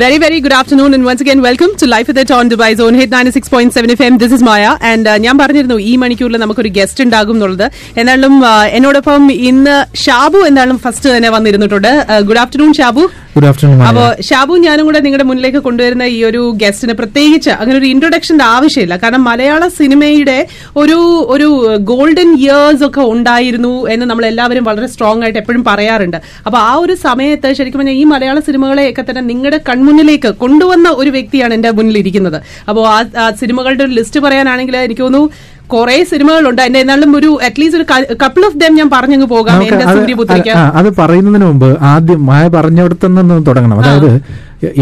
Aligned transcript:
Very, 0.00 0.18
very 0.18 0.40
good 0.40 0.52
afternoon 0.52 0.92
and 0.92 1.04
once 1.04 1.20
again 1.20 1.40
welcome 1.40 1.72
to 1.80 1.86
Life 1.86 2.08
with 2.08 2.18
It 2.18 2.30
on 2.36 2.48
Dubai 2.50 2.74
Zone 2.74 2.94
Hit 2.94 3.10
96.7 3.10 3.92
FM. 3.94 4.18
This 4.18 4.32
is 4.32 4.42
Maya 4.48 4.72
and 4.90 5.06
uh, 5.06 5.16
ഞാൻ 5.24 5.34
പറഞ്ഞിരുന്നു 5.40 5.76
ഈ 5.90 5.92
മണിക്കൂറിൽ 6.02 6.40
നമുക്കൊരു 6.42 6.70
guest 6.78 7.04
ഉണ്ടാകും 7.04 7.36
എന്നുള്ളത്. 7.36 7.66
എന്നാലും 8.00 8.34
uh, 8.52 8.64
എന്നോടൊപ്പം 8.76 9.28
ഇന്ന് 9.50 9.76
ഷാബു 10.04 10.40
എന്നാലും 10.48 10.78
ഫസ്റ്റ് 10.84 11.10
തന്നെ 11.16 11.30
വന്നിരുന്നിട്ടുണ്ട്. 11.34 11.92
Good 12.30 12.40
afternoon 12.44 12.72
Shabu. 12.80 13.04
Good 13.36 13.48
afternoon 13.50 13.78
അപ്പോ 13.90 14.02
ഷാബു 14.30 14.56
ഞാനും 14.64 14.84
കൂടെ 14.88 15.00
നിങ്ങളുടെ 15.04 15.26
മുന്നിലേക്ക് 15.28 15.60
കൊണ്ടുവരുന്ന 15.68 16.04
ഈ 16.16 16.18
ഒരു 16.30 16.42
ഗസ്റ്റിന് 16.62 16.94
പ്രത്യേകിച്ച് 17.00 17.52
അങ്ങനെ 17.60 17.76
ഒരു 17.80 17.88
ഇൻട്രൊഡക്ഷന്റെ 17.92 18.46
ആവശ്യമില്ല. 18.56 18.96
കാരണം 19.04 19.24
മലയാള 19.30 19.62
സിനിമയുടെ 19.78 20.36
ഒരു 20.82 20.98
ഒരു 21.36 21.48
ഗോൾഡൻ 21.92 22.28
ഇയേഴ്സ് 22.42 22.84
ഒക്കെ 22.88 23.04
ഉണ്ടായിരുന്നു 23.14 23.72
എന്ന് 23.94 24.08
നമ്മൾ 24.12 24.26
എല്ലാവരും 24.32 24.66
വളരെ 24.70 24.88
സ്ട്രോങ് 24.96 25.24
ആയിട്ട് 25.28 25.40
എപ്പോഴും 25.44 25.64
പറയാറുണ്ട്. 25.70 26.18
അപ്പൊ 26.46 26.58
ആ 26.70 26.74
ഒരു 26.82 26.96
സമയത്ത് 27.06 27.54
ശരിക്കും 27.60 27.80
പറഞ്ഞാൽ 27.82 27.98
ഈ 28.02 28.04
മലയാള 28.16 28.38
സിനിമകളെയൊക്കെ 28.50 29.04
തന്നെ 29.10 29.24
നിങ്ങളുടെ 29.32 29.60
കൺമുന്നിലേക്ക് 29.84 30.30
കൊണ്ടുവന്ന 30.42 30.88
ഒരു 31.00 31.10
വ്യക്തിയാണ് 31.16 31.52
എന്റെ 31.56 31.70
മുന്നിൽ 31.78 31.96
ഇരിക്കുന്നത്. 32.02 32.38
അപ്പോൾ 32.68 32.84
ആ 33.22 33.24
സിനിമകളുടെ 33.40 33.82
ഒരു 33.86 33.92
ലിസ്റ്റ് 33.98 34.20
പറയാനാണെങ്കിൽ 34.26 34.76
എനിക്ക് 34.84 35.02
തോന്നുന്നു 35.06 35.28
കുറെ 35.74 35.96
സിനിമകളുണ്ട്. 36.12 36.62
എന്റെ 36.68 36.80
എന്നാലും 36.84 37.10
ഒരു 37.18 37.30
അറ്റ്ലീസ്റ്റ് 37.46 37.78
ഒരു 37.80 37.86
കപ്പിൾ 38.22 38.42
ഓഫ് 38.48 38.58
ദം 38.62 38.74
ഞാൻ 38.80 38.88
പറഞ്ഞങ്ങ് 38.96 39.28
പോകാം. 39.34 39.60
അത് 40.80 40.88
പറയുന്നതിന് 41.00 41.46
മുമ്പ് 41.50 41.70
ആദ്യം 41.92 42.20
മായ 42.30 42.44
പറഞ്ഞിടത്തുനിന്ന് 42.56 43.38
തുടങ്ങണം. 43.48 43.78
അതായത് 43.82 44.12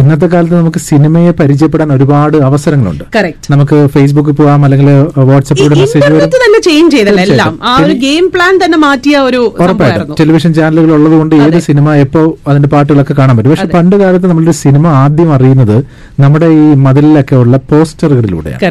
ഇന്നത്തെ 0.00 0.27
കാലത്ത് 0.27 0.56
നമുക്ക് 0.61 0.80
സിനിമയെ 0.88 1.33
പരിചയപ്പെടാൻ 1.41 1.88
ഒരുപാട് 1.97 2.36
അവസരങ്ങളുണ്ട്. 2.48 3.05
നമുക്ക് 3.52 3.77
ഫേസ്ബുക്കിൽ 3.94 4.34
പോവാം 4.41 4.64
അല്ലെങ്കിൽ 4.66 4.91
വാട്സപ്പിലൂടെ 5.30 5.78
മെസ്സേജ് 5.83 6.11
തന്നെ 6.47 6.61
ചേഞ്ച് 6.69 6.92
ചെയ്തല്ലോ 6.97 7.22
എല്ലാം. 7.22 7.52
ആ 7.70 7.77
ഒരു 7.84 7.94
ഗെയിം 8.06 8.24
പ്ലാൻ 8.34 8.55
തന്നെ 8.64 8.78
മാറ്റിയ 8.86 9.19
ഒരു 9.28 9.42
ഉറപ്പായിട്ടും. 9.64 10.16
ടെലിവിഷൻ 10.20 10.50
ചാനലുകൾ 10.58 10.92
ഉള്ളത് 10.98 11.16
കൊണ്ട് 11.20 11.34
ഏത് 11.44 11.58
സിനിമ 11.69 11.94
എപ്പോ 12.05 12.22
അതിന്റെ 12.48 12.69
പാട്ടുകളൊക്കെ 12.74 13.16
കാണാൻ 13.20 13.36
പറ്റും. 13.36 13.52
പക്ഷെ 13.55 13.70
പണ്ട് 13.77 13.97
കാലത്ത് 14.02 14.27
നമ്മളൊരു 14.33 14.56
സിനിമ 14.64 14.86
ആദ്യം 15.05 15.30
അറിയുന്നത് 15.36 15.78
നമ്മുടെ 16.24 16.46
ഈ 16.46 16.67
മതിലിലൊക്കെ 16.86 17.36
ഉള്ള 17.44 17.56
പോസ്റ്ററുകളിലൂടെയാണ്. 17.72 18.62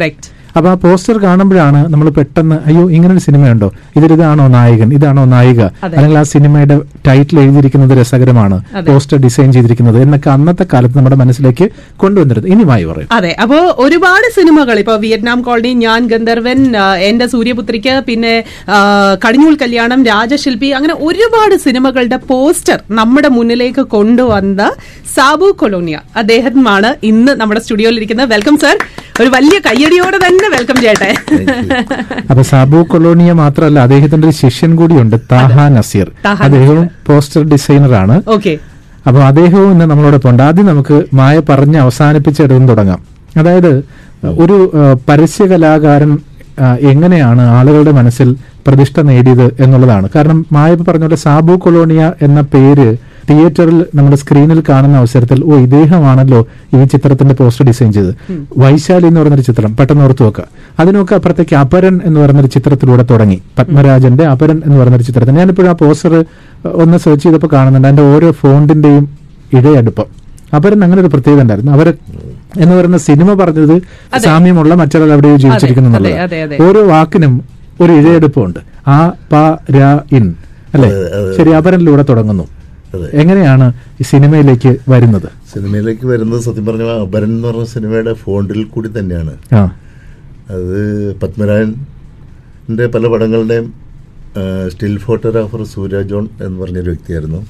കറക്റ്റ് 0.54 0.58
അപ്പൊ 0.58 0.70
ആ 0.70 0.74
പോസ്റ്റർ 0.84 1.16
കാണുമ്പോഴാണ് 1.24 1.80
നമ്മൾ 1.92 2.08
പെട്ടെന്ന് 2.18 2.56
അയ്യോ 2.68 2.82
ഇങ്ങനൊരു 2.90 3.10
ഒരു 3.12 3.22
സിനിമയുണ്ടോ? 3.26 3.68
ഇതിൽ 3.96 4.10
ഇതാണോ 4.16 4.44
നായകൻ? 4.54 4.88
ഇതാണോ 4.96 5.22
നായിക? 5.32 5.60
അല്ലെങ്കിൽ 5.86 6.18
ആ 6.18 6.22
സിനിമയുടെ 6.32 6.76
ടൈറ്റിൽ 7.06 7.36
എഴുതിയിരിക്കുന്നത് 7.42 7.92
രസകരമാണ് 8.00 8.56
പോസ്റ്റർ 8.88 9.18
ഡിസൈൻ 9.24 9.48
ചെയ്തിരിക്കുന്നത് 9.56 9.98
എന്നൊക്കെ 10.04 10.30
അന്നത്തെ 10.34 10.64
കാലത്ത് 10.72 10.96
നമ്മുടെ 10.98 11.16
മനസ്സിലേക്ക് 11.22 11.66
കൊണ്ടുവന്നിരുന്നത്. 12.02 12.50
ഇനിയുമായി 12.54 12.84
പറയും. 12.90 13.08
അതെ 13.16 13.32
അപ്പോ 13.42 13.58
ഒരുപാട് 13.84 14.26
സിനിമകൾ 14.38 14.78
ഇപ്പൊ 14.82 14.94
വിയറ്റ്നാം 15.04 15.42
കോളനി 15.48 15.72
ഞാൻ 15.84 16.06
ഗന്ധർവൻ 16.12 16.60
എന്റെ 17.08 17.26
സൂര്യപുത്രിക്ക് 17.34 17.94
പിന്നെ 18.08 18.34
കടിഞ്ഞൂൽ 19.24 19.56
കല്യാണം 19.62 20.00
രാജശില്പി 20.12 20.70
അങ്ങനെ 20.78 20.96
ഒരുപാട് 21.08 21.56
സിനിമകളുടെ 21.66 22.20
പോസ്റ്റർ 22.30 22.78
നമ്മുടെ 23.00 23.28
മുന്നിലേക്ക് 23.28 23.84
കൊണ്ടുവന്ന 23.96 24.70
സാബു 25.16 25.48
കൊളോണിയ. 25.62 25.96
അദ്ദേഹമാണ് 26.22 26.90
ഇന്ന് 27.12 27.32
നമ്മുടെ 27.40 27.60
സ്റ്റുഡിയോയിൽ 27.60 27.96
ഇരിക്കുന്നത്. 28.00 28.30
Welcome 28.34 28.56
sir. 28.64 28.76
ഒരു 29.20 29.30
വലിയ 29.36 29.56
കയ്യടിയോടെ 29.68 30.18
തന്നെ 30.26 30.41
വെൽക്കം 30.50 30.76
ചെയ്യട്ടെ. 30.76 31.10
അപ്പൊ 32.30 32.42
സാബു 32.42 32.86
കൊളോണിയ 32.88 33.32
മാത്രമല്ല 33.32 33.78
അദ്ദേഹത്തിന്റെ 33.80 34.28
ഒരു 34.28 34.34
ശിഷ്യൻ 34.34 34.76
കൂടിയുണ്ട് 34.76 35.16
താഹ 35.32 35.68
നസീർ. 35.68 36.08
അദ്ദേഹവും 36.46 36.90
പോസ്റ്റർ 37.06 37.42
ഡിസൈനറാണ് 37.44 38.16
ഓക്കെ 38.28 38.54
അപ്പൊ 39.06 39.20
അദ്ദേഹവും 39.20 39.72
ഇന്ന് 39.72 39.84
നമ്മളോടൊപ്പം 39.84 40.30
ഉണ്ട് 40.30 40.42
ആദ്യം 40.42 40.66
നമുക്ക് 40.66 41.04
മായ 41.14 41.42
പറഞ്ഞ് 41.48 41.78
അവസാനിപ്പിച്ചെടുത്ത് 41.78 42.68
തുടങ്ങാം. 42.68 43.00
അതായത് 43.36 43.72
ഒരു 44.38 44.56
പരസ്യ 45.08 45.46
കലാകാരൻ 45.46 46.12
എങ്ങനെയാണ് 46.90 47.42
ആളുകളുടെ 47.58 47.90
മനസ്സിൽ 47.90 48.28
പ്രതിഷ്ഠ 48.66 49.00
നേടിയത് 49.00 49.46
എന്നുള്ളതാണ്. 49.60 50.08
കാരണം 50.14 50.46
മായ 50.52 50.74
പറഞ്ഞ 50.88 51.02
പോലെ 51.02 51.16
സാബു 51.16 51.52
കൊളോണിയ 51.56 52.12
എന്ന 52.22 52.40
പേര് 52.52 52.88
തിയേറ്ററിൽ 53.30 53.86
നമ്മുടെ 53.94 54.16
സ്ക്രീനിൽ 54.16 54.62
കാണുന്ന 54.68 54.96
അവസരത്തിൽ 54.96 55.44
ഓ 55.44 55.56
ഇദ്ദേഹമാണല്ലോ 55.56 56.46
ഈ 56.76 56.84
ചിത്രത്തിന്റെ 56.84 57.34
പോസ്റ്റർ 57.34 57.66
ഡിസൈൻ 57.66 57.92
ചെയ്തത്. 57.92 58.14
വൈശാലി 58.58 59.06
എന്ന് 59.06 59.20
പറയുന്നൊരു 59.20 59.42
ചിത്രം 59.42 59.76
പെട്ടെന്ന് 59.76 60.04
ഓർത്തു 60.04 60.24
വെക്കുക. 60.24 60.44
അതിനൊക്കെ 60.80 61.14
അപ്പുറത്തേക്ക് 61.14 61.56
അപരൻ 61.56 62.00
എന്ന് 62.04 62.20
പറയുന്നൊരു 62.20 62.46
ചിത്രത്തിലൂടെ 62.46 63.02
തുടങ്ങി. 63.02 63.42
പത്മരാജന്റെ 63.58 64.24
അപരൻ 64.24 64.62
എന്ന് 64.66 64.78
പറയുന്നൊരു 64.78 65.02
ചിത്രത്തിൽ 65.02 65.32
ഞാനിപ്പോഴും 65.32 65.68
ആ 65.68 65.72
പോസ്റ്റർ 65.72 66.24
ഒന്ന് 66.64 66.98
സെർച്ച് 66.98 67.22
ചെയ്തപ്പോൾ 67.22 67.46
കാണുന്നുണ്ട്. 67.52 67.88
അതിന്റെ 67.88 68.02
ഓരോ 68.02 68.30
ഫോണ്ടിന്റെയും 68.30 69.04
ഇഴയടുപ്പം. 69.52 70.04
അപരൻ 70.56 70.84
അങ്ങനെ 70.84 71.00
ഒരു 71.00 71.08
പ്രത്യേകത 71.08 71.42
ഉണ്ടായിരുന്നു. 71.42 71.72
അവർ 71.72 71.94
എന്ന് 72.60 72.76
പറയുന്ന 72.76 72.96
സിനിമ 72.96 73.44
പറഞ്ഞത് 73.44 73.82
സാമ്യമുള്ള 74.18 74.74
മറ്റൊരാൾ 74.74 75.12
എവിടെയോ 75.12 75.36
ജീവിച്ചിരിക്കുന്നു. 75.36 75.98
ഓരോ 76.62 76.86
വാക്കിനും 76.88 77.42
ഒരു 77.80 77.92
ഇഴയെടുപ്പുണ്ട് 77.92 78.58
ആ 78.90 79.12
പ 79.32 79.34
ര 79.76 79.98
ഇൻ. 80.12 80.34
അല്ലെ? 80.74 80.90
ശരി 81.36 81.50
അപരനിലൂടെ 81.50 82.04
തുടങ്ങുന്നു. 82.08 82.44
എങ്ങനെയാണ് 82.96 83.72
ഈ 84.00 84.02
സിനിമയിലേക്ക് 84.02 84.76
വരുന്നത്? 84.88 85.28
സിനിമയിലേക്ക് 85.52 86.06
വരുന്നത് 86.06 86.40
സത്യം 86.40 86.66
പറഞ്ഞ 86.66 86.82
അപരൻ 86.82 87.24
എന്ന് 87.24 87.48
പറഞ്ഞ 87.48 87.64
സിനിമയുടെ 87.64 88.12
ഫോണ്ടിൽ 88.12 88.64
കൂടി 88.64 88.88
തന്നെയാണ്. 88.98 89.36
ആ. 89.54 89.64
അത് 90.50 91.14
പത്മരാജന്റെ 91.16 92.86
പല 92.86 93.06
പടങ്ങളുടെയും 93.06 93.74
സ്റ്റിൽ 94.68 94.98
ഫോട്ടോഗ്രാഫർ 94.98 95.64
സൂര്യ 95.64 96.02
ജോൺ 96.02 96.28
എന്ന് 96.42 96.60
പറഞ്ഞൊരു 96.60 96.86
വ്യക്തിയായിരുന്നു. 96.86 97.46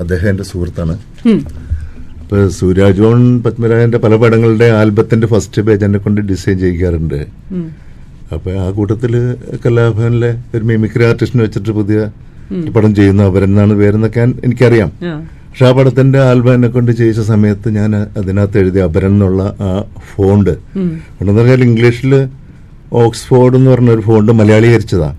അദ്ദേഹം 0.00 0.28
എന്റെ 0.28 0.42
സുഹൃത്താണ്. 0.42 0.98
അപ്പോൾ 2.20 2.48
സൂര്യ 2.48 2.90
ജോൺ 2.90 3.42
പത്മരാജന്റെ 3.42 3.98
പല 3.98 4.16
പടങ്ങളുടെ 4.16 4.64
ആൽബത്തിന്റെ 4.64 5.26
ഫസ്റ്റ് 5.26 5.62
പേജ് 5.62 5.84
എന്നെ 5.84 5.98
കൊണ്ട് 5.98 6.20
ഡിസൈൻ 6.20 6.58
ചെയ്യിക്കാറുണ്ട്. 6.58 7.26
അപ്പോൾ 8.32 8.58
ആ 8.58 8.70
കൂട്ടത്തിൽ 8.70 9.36
കലാഭവനിലെ 9.66 10.42
ഒരു 10.54 10.64
മിമിക്രി 10.64 11.04
ആർട്ടിസ്റ്റിനെ 11.04 11.44
വെച്ചിട്ട് 11.44 11.70
പുതിയ 11.70 12.08
പടം 12.74 12.94
ചെയ്യുന്ന 12.94 13.22
അവരെന്നാണ് 13.22 13.74
പേരെന്നൊക്കെ 13.74 14.20
എനിക്കറിയാം. 14.20 14.90
പക്ഷെ 15.48 15.66
ആ 15.66 15.72
പടത്തിന്റെ 15.72 16.18
ആൽബം 16.20 16.54
എന്നെ 16.54 16.68
കൊണ്ട് 16.68 16.92
ചെയ്യിച്ച 16.92 17.20
സമയത്ത് 17.20 17.68
ഞാൻ 17.76 17.90
അതിനകത്ത് 18.20 18.58
എഴുതിയ 18.58 18.82
അപരൻ 18.82 19.06
എന്നുള്ള 19.06 19.42
ആ 19.60 19.68
ഫോണ്ട്. 20.10 20.54
എന്ന് 21.20 21.32
പറഞ്ഞാൽ 21.32 21.62
ഇംഗ്ലീഷിൽ 21.68 22.12
ഓക്സ്ഫോർഡ് 23.02 23.56
എന്ന് 23.56 23.70
പറഞ്ഞ 23.70 23.90
ഒരു 23.90 24.00
ഫോണ്ട് 24.00 24.32
മലയാളീകരിച്ചതാണ് 24.32 25.16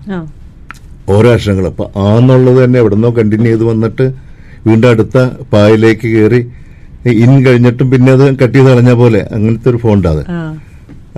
ഓരോ 1.08 1.28
അക്ഷരങ്ങൾ. 1.34 1.66
അപ്പൊ 1.66 1.84
ആ 1.96 2.06
എന്നുള്ളത് 2.18 2.64
തന്നെ 2.64 2.78
എവിടുന്നോ 2.78 3.10
കണ്ടിന്യൂ 3.18 3.50
ചെയ്ത് 3.50 3.64
വന്നിട്ട് 3.64 4.06
വീണ്ടും 4.66 4.88
അടുത്ത 4.90 5.18
പായലേക്ക് 5.52 6.06
കയറി 6.14 6.40
ഇൻ 7.24 7.32
കഴിഞ്ഞിട്ടും 7.44 7.86
പിന്നെ 7.90 8.10
അത് 8.12 8.24
കട്ട് 8.40 8.54
ചെയ്ത് 8.56 8.70
കളഞ്ഞ 8.70 8.92
പോലെ. 8.92 9.20
അങ്ങനത്തെ 9.34 9.68
ഒരു 9.70 9.78
ഫോണ്ട് 9.84 10.08
അത്. 10.08 10.22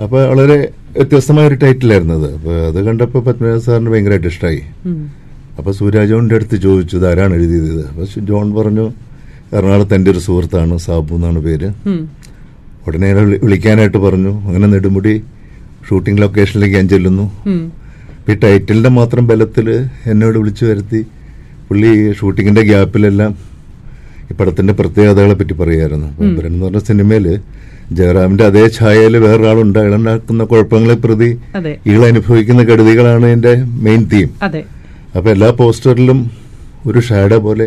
അപ്പൊ 0.03 0.17
വളരെ 0.31 0.57
വ്യത്യസ്തമായ 0.97 1.45
ഒരു 1.47 1.57
ടൈറ്റിലായിരുന്നു 1.63 2.13
അത്. 2.13 2.29
അപ്പൊ 2.37 2.53
അത് 2.69 2.79
കണ്ടപ്പോ 2.85 3.19
പത്മനാഭ 3.21 3.59
സാറിന് 3.65 3.89
ഭയങ്കരമായിട്ട് 3.89 4.27
ഇഷ്ടമായി 4.27 4.61
അപ്പൊ 5.57 5.71
സൂര്യാജോണിന്റെ 5.79 6.35
അടുത്ത് 6.39 6.57
ചോദിച്ചു 6.65 6.95
ഇത് 6.99 7.05
ആരാണ് 7.11 7.33
എഴുതിയത്? 7.39 7.81
അപ്പോൾ 7.89 8.05
ജോൺ 8.29 8.47
പറഞ്ഞു 8.57 8.85
എറണാകുളത്ത് 9.57 9.95
എന്റെ 9.97 10.09
ഒരു 10.13 10.21
സുഹൃത്താണ് 10.25 10.75
സാബു 10.85 11.15
എന്നാണ് 11.17 11.39
പേര്. 11.47 11.69
ഉടനെ 12.87 13.09
വിളിക്കാനായിട്ട് 13.45 13.99
പറഞ്ഞു. 14.05 14.33
അങ്ങനെ 14.47 14.67
നെടുമുടി 14.73 15.13
ഷൂട്ടിംഗ് 15.87 16.21
ലൊക്കേഷനിലേക്ക് 16.21 16.75
ഞാൻ 16.79 16.87
ചെല്ലുന്നു. 16.93 17.25
ഈ 18.29 18.33
ടൈറ്റിലിന്റെ 18.43 18.91
മാത്രം 18.99 19.23
ബലത്തിൽ 19.29 19.67
എന്നോട് 20.11 20.37
വിളിച്ചു 20.41 20.63
വരുത്തി 20.65 21.01
പുള്ളി 21.69 21.91
ഷൂട്ടിങ്ങിന്റെ 22.19 22.63
ഗ്യാപ്പിലെല്ലാം 22.69 23.31
ഈ 24.31 24.33
പടത്തിന്റെ 24.39 24.73
പ്രത്യേകതകളെ 24.79 25.35
പറ്റി 25.39 25.53
പറയുമായിരുന്നു 25.61 26.07
അപ്പൊ 26.11 26.25
എന്ന് 26.49 26.65
പറഞ്ഞ 26.65 26.81
സിനിമയിൽ 26.89 27.25
ജയറാമിന്റെ 27.99 28.43
അതേ 28.49 28.63
ഛായയിൽ 28.77 29.15
വേറൊരാളുണ്ട്. 29.23 29.77
അയാളുണ്ടാക്കുന്ന 29.79 30.43
കുഴപ്പങ്ങളെ 30.51 30.95
പ്രതി 31.05 31.29
ഇയാൾ 31.87 32.03
അനുഭവിക്കുന്ന 32.11 32.61
കെടുതികളാണ് 32.69 33.27
എന്റെ 33.35 33.53
മെയിൻ 33.85 34.03
തീം 34.13 34.29
അതെ 35.11 35.19
അപ്പൊ 35.19 35.29
എല്ലാ 35.35 35.49
പോസ്റ്ററിലും 35.59 36.19
ഒരു 36.89 36.99
ഷാഡോ 37.07 37.37
പോലെ 37.45 37.65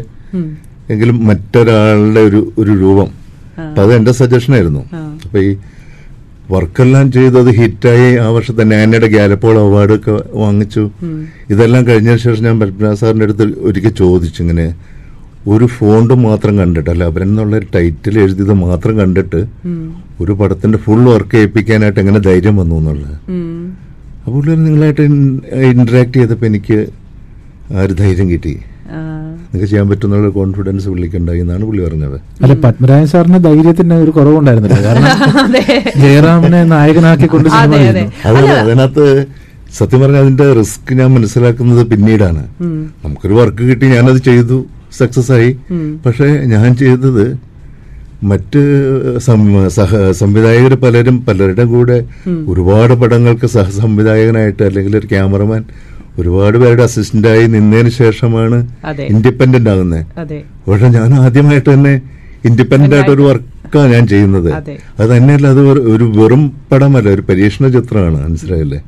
എങ്കിലും 0.93 1.17
മറ്റൊരാളുടെ 1.29 2.20
ഒരു 2.29 2.41
ഒരു 2.61 2.73
രൂപം. 2.82 3.08
അപ്പൊ 3.67 3.81
അത് 3.85 3.93
എന്റെ 3.96 4.12
സജഷൻ 4.20 4.52
ആയിരുന്നു 4.56 4.82
അപ്പൊ 5.25 5.38
ഈ 5.49 5.50
വർക്കെല്ലാം 6.55 7.06
ചെയ്തത് 7.17 7.50
ഹിറ്റായി 7.58 8.08
ആ 8.25 8.26
വർഷത്തെ 8.37 8.64
നാനയുടെ 8.73 9.08
ഗാലപ്പോൾ 9.14 9.55
അവാർഡ് 9.58 9.94
ഒക്കെ 9.99 10.14
വാങ്ങിച്ചു. 10.43 10.82
ഇതെല്ലാം 11.52 11.82
കഴിഞ്ഞതിന് 11.88 12.23
ശേഷം 12.25 12.43
ഞാൻ 12.49 12.56
പത്മനാഭ 12.62 12.96
സാറിന്റെ 13.02 13.26
അടുത്ത് 13.29 13.44
ഒരിക്കൽ 13.69 13.94
ചോദിച്ചു 14.02 14.43
ഇങ്ങനെ 14.44 14.67
ഒരു 15.52 15.67
ഫോണ്ട് 15.76 16.12
മാത്രം 16.26 16.55
കണ്ടിട്ട് 16.61 16.91
അല്ല 16.94 17.05
അവരെന്നുള്ള 17.11 17.55
ഒരു 17.61 17.67
ടൈറ്റിൽ 17.76 18.14
എഴുതിയത് 18.25 18.55
മാത്രം 18.67 18.94
കണ്ടിട്ട് 19.00 19.41
ഒരു 20.23 20.32
പടത്തിന്റെ 20.41 20.79
ഫുൾ 20.85 21.02
വർക്ക് 21.12 21.37
ഏൽപ്പിക്കാനായിട്ട് 21.43 22.00
എങ്ങനെ 22.05 22.20
ധൈര്യം 22.29 22.56
വന്നു 22.61 22.76
എന്നുള്ളത്. 22.81 23.17
അപ്പോൾ 24.26 24.44
നിങ്ങളായിട്ട് 24.67 25.05
ഇന്ററാക്ട് 25.73 26.17
ചെയ്തപ്പോൾ 26.19 26.49
എനിക്ക് 26.52 26.79
ആ 27.72 27.82
ഒരു 27.87 27.94
ധൈര്യം 28.00 28.28
കിട്ടി? 28.32 28.55
നിങ്ങൾക്ക് 29.52 29.69
ചെയ്യാൻ 29.70 29.87
പറ്റുന്ന 29.90 30.31
കോൺഫിഡൻസ് 30.38 30.87
പുള്ളിക്കുണ്ടായി 30.93 31.40
എന്നാണ് 31.44 31.64
പുള്ളി 31.69 31.82
പറഞ്ഞത്. 31.87 32.16
അല്ല 32.44 32.55
പത്മരാജൻ 32.64 33.06
സാറിന് 33.12 33.38
ധൈര്യത്തിന് 33.46 33.96
ഒരു 34.05 34.12
കുറവുണ്ടായിരുന്നില്ല. 34.19 34.78
കാരണം 34.87 35.11
ജയറാമിനെ 36.05 36.61
നായകനാക്കിക്കൊണ്ട് 36.75 37.49
അതിനകത്ത് 38.61 39.06
സത്യം 39.78 40.00
പറഞ്ഞാൽ 40.02 40.22
അതിന്റെ 40.25 40.46
റിസ്ക് 40.58 40.93
ഞാൻ 41.00 41.08
മനസ്സിലാക്കുന്നത് 41.14 41.82
പിന്നീടാണ്. 41.93 42.43
നമുക്കൊരു 43.05 43.34
വർക്ക് 43.40 43.62
കിട്ടി 43.70 43.87
ഞാനത് 43.94 44.20
ചെയ്തു 44.28 44.58
സക്സസ് 44.99 45.32
ആയി. 45.38 45.50
പക്ഷെ 46.05 46.28
ഞാൻ 46.55 46.69
ചെയ്തത് 46.82 47.25
മറ്റ് 48.32 48.60
സംവിധായകർ 50.20 50.75
പലരും 50.84 51.17
പലരുടെ 51.26 51.64
കൂടെ 51.72 51.96
ഒരുപാട് 52.50 52.94
പടങ്ങൾക്ക് 53.00 53.49
സഹസംവിധായകനായിട്ട് 53.56 54.62
അല്ലെങ്കിൽ 54.69 54.94
ഒരു 55.00 55.08
ക്യാമറമാൻ 55.14 55.62
ഒരുപാട് 56.14 56.56
പേരുടെ 56.58 56.82
അസിസ്റ്റന്റായി 56.82 57.46
നിന്നതിന് 57.46 57.90
ശേഷമാണ് 57.96 58.58
ഇൻഡിപെൻഡന്റ് 59.12 59.70
ആകുന്നത് 59.70 60.02
പക്ഷെ 60.66 60.88
ഞാൻ 60.96 61.14
ആദ്യമായിട്ട് 61.20 61.70
തന്നെ 61.70 61.94
ഇൻഡിപെൻഡന്റ് 62.49 62.94
ആയിട്ട്. 62.96 63.12
ഒരു 63.12 63.22
വർക്കാണ് 63.22 63.88
ഞാൻ 63.93 64.05
ചെയ്യുന്നത്. 64.06 64.49
അതെ. 64.55 64.75
തന്നെയല്ല 65.12 65.46
അത് 65.46 65.61
ഒരു- 65.93 66.11
വെറും 66.19 66.43
പടമല്ല 66.70 67.08
ഒരു 67.08 67.22
പരീക്ഷണ 67.28 67.69
ചിത്രമാണ് 67.76 68.19
മനസ്സിലായില്ലേ? 68.25 68.81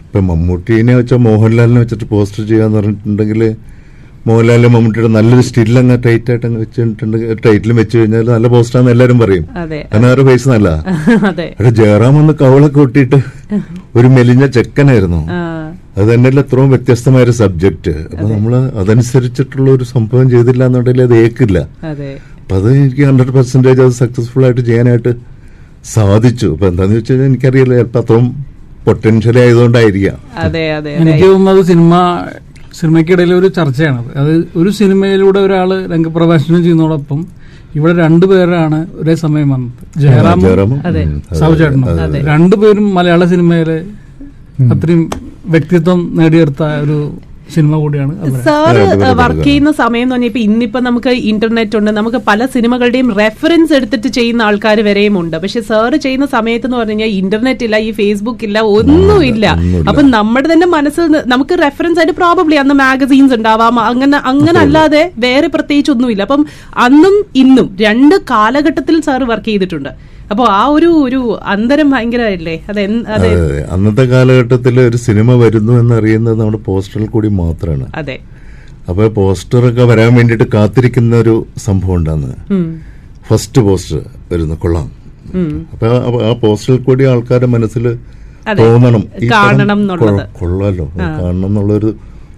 ഇപ്പൊ 0.00 0.20
മമ്മൂട്ടിനെ 0.28 0.94
വെച്ച 0.94 1.14
മോഹൻലാലിനെ 1.26 1.80
വെച്ചിട്ട് 1.80 2.06
പോസ്റ്റർ 2.08 2.42
ചെയ്യാന്ന് 2.48 2.78
പറഞ്ഞിട്ടുണ്ടെങ്കിൽ 2.78 3.42
മോഹൻലാലിന്റെ 4.26 4.68
മമ്മൂട്ടിയുടെ 4.68 5.10
നല്ലൊരു 5.12 5.44
സ്റ്റിൽ 5.48 5.78
അങ്ങ് 5.78 5.96
ടൈറ്റ് 6.06 6.30
ആയിട്ട് 6.30 6.46
അങ്ങ് 6.46 6.58
വെച്ചിട്ടുണ്ടെങ്കിൽ 6.60 7.38
ടൈറ്റിലും 7.44 7.76
വെച്ച് 7.76 7.98
കഴിഞ്ഞാൽ 7.98 8.26
നല്ല 8.30 8.48
പോസ്റ്ററാന്ന് 8.48 8.90
എല്ലാവരും 8.90 9.18
പറയും. 9.18 9.44
കാരണം 9.84 10.06
അവരുടെ 10.08 10.26
ഫേസ് 10.28 10.48
നല്ല 10.48 10.68
അവിടെ 11.52 11.70
ജയറാം 11.78 12.16
ഒന്ന് 12.20 12.34
കവളൊക്കെ 12.42 12.80
ഒട്ടിയിട്ട് 12.80 13.18
ഒരു 13.98 14.08
മെലിഞ്ഞ 14.16 14.44
ചെക്കനായിരുന്നു. 14.56 15.20
അത് 15.96 16.06
തന്നെയല്ല 16.10 16.40
എത്രയും 16.44 16.68
വ്യത്യസ്തമായ 16.74 17.22
ഒരു 17.28 17.34
സബ്ജക്ട് 17.40 17.92
അപ്പൊ 18.10 18.26
നമ്മൾ 18.34 18.52
അതനുസരിച്ചിട്ടുള്ള 18.80 19.68
ഒരു 19.76 19.84
സംഭവം 19.94 20.26
ചെയ്തില്ല 20.34 20.62
എന്നുണ്ടെങ്കിൽ 20.68 21.02
അത് 21.08 21.14
ഏക്കില്ല. 21.24 21.58
അപ്പൊ 22.42 22.54
അത് 22.60 22.68
എനിക്ക് 22.82 23.04
ഹൺഡ്രഡ് 23.10 23.34
പെർസെന്റേജ് 23.36 23.80
അത് 23.86 23.94
സക്സസ്ഫുൾ 24.02 24.44
ആയിട്ട് 24.48 24.62
ചെയ്യാനായിട്ട് 24.68 25.12
സാധിച്ചു. 25.94 26.48
അപ്പൊ 26.54 26.66
എന്താന്ന് 26.70 26.96
വെച്ച് 26.98 27.10
കഴിഞ്ഞാൽ 27.12 27.28
എനിക്കറിയില്ല 27.30 27.74
ചിലപ്പോൾ 27.78 28.02
അത്രയും 28.04 28.28
പൊട്ടൻഷ്യൽ 28.86 29.36
ആയതുകൊണ്ടായിരിക്കാം. 29.42 30.18
അതെ 30.44 30.62
അതെ 30.78 30.90
അതെ. 30.92 30.92
എനിക്ക് 31.02 31.26
തോന്നുന്നത് 31.32 31.60
സിനിമ 31.70 31.94
സിനിമയ്ക്കിടയിൽ 32.80 33.32
ഒരു 33.40 33.48
ചർച്ചയാണ്. 33.58 34.00
അത് 34.20 34.32
ഒരു 34.60 34.70
സിനിമയിലൂടെ 34.80 35.40
ഒരാൾ 35.46 35.70
രംഗപ്രഭാഷണം 35.94 36.60
ചെയ്യുന്നതോടൊപ്പം 36.64 37.20
ഇവിടെ 37.78 37.94
രണ്ടുപേരാണ് 38.04 38.78
ഒരേ 39.00 39.14
സമയം 39.24 39.48
വന്നത്. 39.54 39.72
അതെ, 40.90 41.02
സൗചേട്ടനും. 41.40 41.88
രണ്ടുപേരും 42.30 42.86
മലയാള 42.98 43.24
സിനിമയിലെ 43.32 43.78
അത്രയും 44.74 45.02
വ്യക്തിത്വം 45.54 46.00
നേടിയെടുത്ത 46.20 46.62
ഒരു 46.84 47.00
സിനിമ 47.54 47.76
കൂടിയാണ് 47.82 48.12
സാർ 48.46 48.76
സാറ് 48.88 49.06
വർക്ക് 49.20 49.44
ചെയ്യുന്ന 49.46 49.70
സമയം 49.80 50.04
എന്ന് 50.04 50.14
പറഞ്ഞാൽ 50.14 50.28
ഇപ്പൊ 50.30 50.40
ഇന്നിപ്പോ 50.48 50.80
നമുക്ക് 50.86 51.12
ഇന്റർനെറ്റ് 51.30 51.76
ഉണ്ട് 51.78 51.90
നമുക്ക് 51.96 52.18
പല 52.28 52.46
സിനിമകളുടെയും 52.52 53.08
റെഫറൻസ് 53.20 53.72
എടുത്തിട്ട് 53.78 54.08
ചെയ്യുന്ന 54.18 54.42
ആൾക്കാർ 54.48 54.80
വരെയും 54.88 55.14
ഉണ്ട്. 55.20 55.36
പക്ഷെ 55.42 55.60
സാറ് 55.70 55.96
ചെയ്യുന്ന 56.04 56.26
സമയത്ത് 56.34 56.66
എന്ന് 56.68 56.78
പറഞ്ഞു 56.80 56.94
കഴിഞ്ഞാൽ 56.94 57.10
ഇന്റർനെറ്റ് 57.22 57.64
ഇല്ല 57.68 57.78
ഈ 57.86 57.90
ഫേസ്ബുക്ക് 58.00 58.44
ഇല്ല 58.48 58.60
ഒന്നുമില്ല 58.76 59.46
ഒന്നുമില്ല. 59.56 59.86
അപ്പൊ 59.90 60.04
നമ്മുടെ 60.16 60.48
തന്നെ 60.52 60.68
മനസ്സിൽ 60.76 61.16
നമുക്ക് 61.32 61.56
റെഫറൻസ് 61.64 62.00
ആയിട്ട് 62.02 62.16
പ്രോബബ്ലി 62.20 62.58
അന്ന് 62.62 62.76
മാഗസീൻസ് 62.84 63.36
ഉണ്ടാവാം 63.38 63.80
അങ്ങനെ 63.88 64.20
അങ്ങനെ 64.32 64.60
അല്ലാതെ 64.64 65.02
വേറെ 65.26 65.50
പ്രത്യേകിച്ച് 65.56 65.92
ഒന്നുമില്ല. 65.96 66.22
അപ്പം 66.28 66.44
അന്നും 66.86 67.16
ഇന്നും 67.42 67.68
രണ്ട് 67.86 68.16
കാലഘട്ടത്തിൽ 68.32 68.98
സാർ 69.08 69.24
വർക്ക് 69.32 69.50
ചെയ്തിട്ടുണ്ട്. 69.50 69.92
അപ്പൊ 70.30 70.44
ആ 70.44 70.66
ഒരു 70.66 70.86
ഒരു 70.86 71.38
അന്തരം 71.44 71.90
ഭയങ്കരമായില്ലേ? 71.90 72.64
അതെ. 73.08 73.62
അന്നത്തെ 73.62 74.02
കാലഘട്ടത്തിൽ 74.02 74.80
ഒരു 74.80 74.96
സിനിമ 74.96 75.32
വരുന്നു 75.32 75.72
എന്നറിയുന്നത് 75.72 76.40
നമ്മുടെ 76.40 76.58
പോസ്റ്ററിൽ 76.58 77.06
കൂടി 77.06 77.28
മാത്രമാണ് 77.28 77.86
അതെ. 77.94 78.18
അപ്പൊ 78.88 79.08
പോസ്റ്ററൊക്കെ 79.08 79.82
വരാൻ 79.82 80.14
വേണ്ടിയിട്ട് 80.14 80.44
കാത്തിരിക്കുന്ന 80.54 81.16
ഒരു 81.16 81.46
സംഭവം 81.56 81.94
ഉണ്ടാന്ന്. 81.94 82.52
ഫസ്റ്റ് 83.28 83.62
പോസ്റ്റർ 83.62 84.00
വരുന്നു 84.32 84.54
കൊള്ളാം. 84.54 84.90
അപ്പൊ 85.72 86.22
ആ- 86.22 86.32
പോസ്റ്ററിൽ 86.32 86.78
കൂടി 86.78 87.04
ആൾക്കാരുടെ 87.04 87.46
മനസ്സിൽ 87.46 87.98
തോന്നണം. 88.58 89.04
കാണണം 89.32 89.86
കൊള്ളാലോ. 90.40 90.92
കാണണം 90.98 91.46
എന്നുള്ളൊരു 91.46 91.94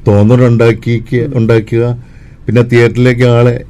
തോന്നലുണ്ടാക്കി 0.07 1.05
ഉണ്ടാക്കുക. 1.35 2.05
പിന്നെ 2.47 2.63
തിയേറ്ററിലേക്ക് 2.63 3.23
ആളെ 3.23 3.65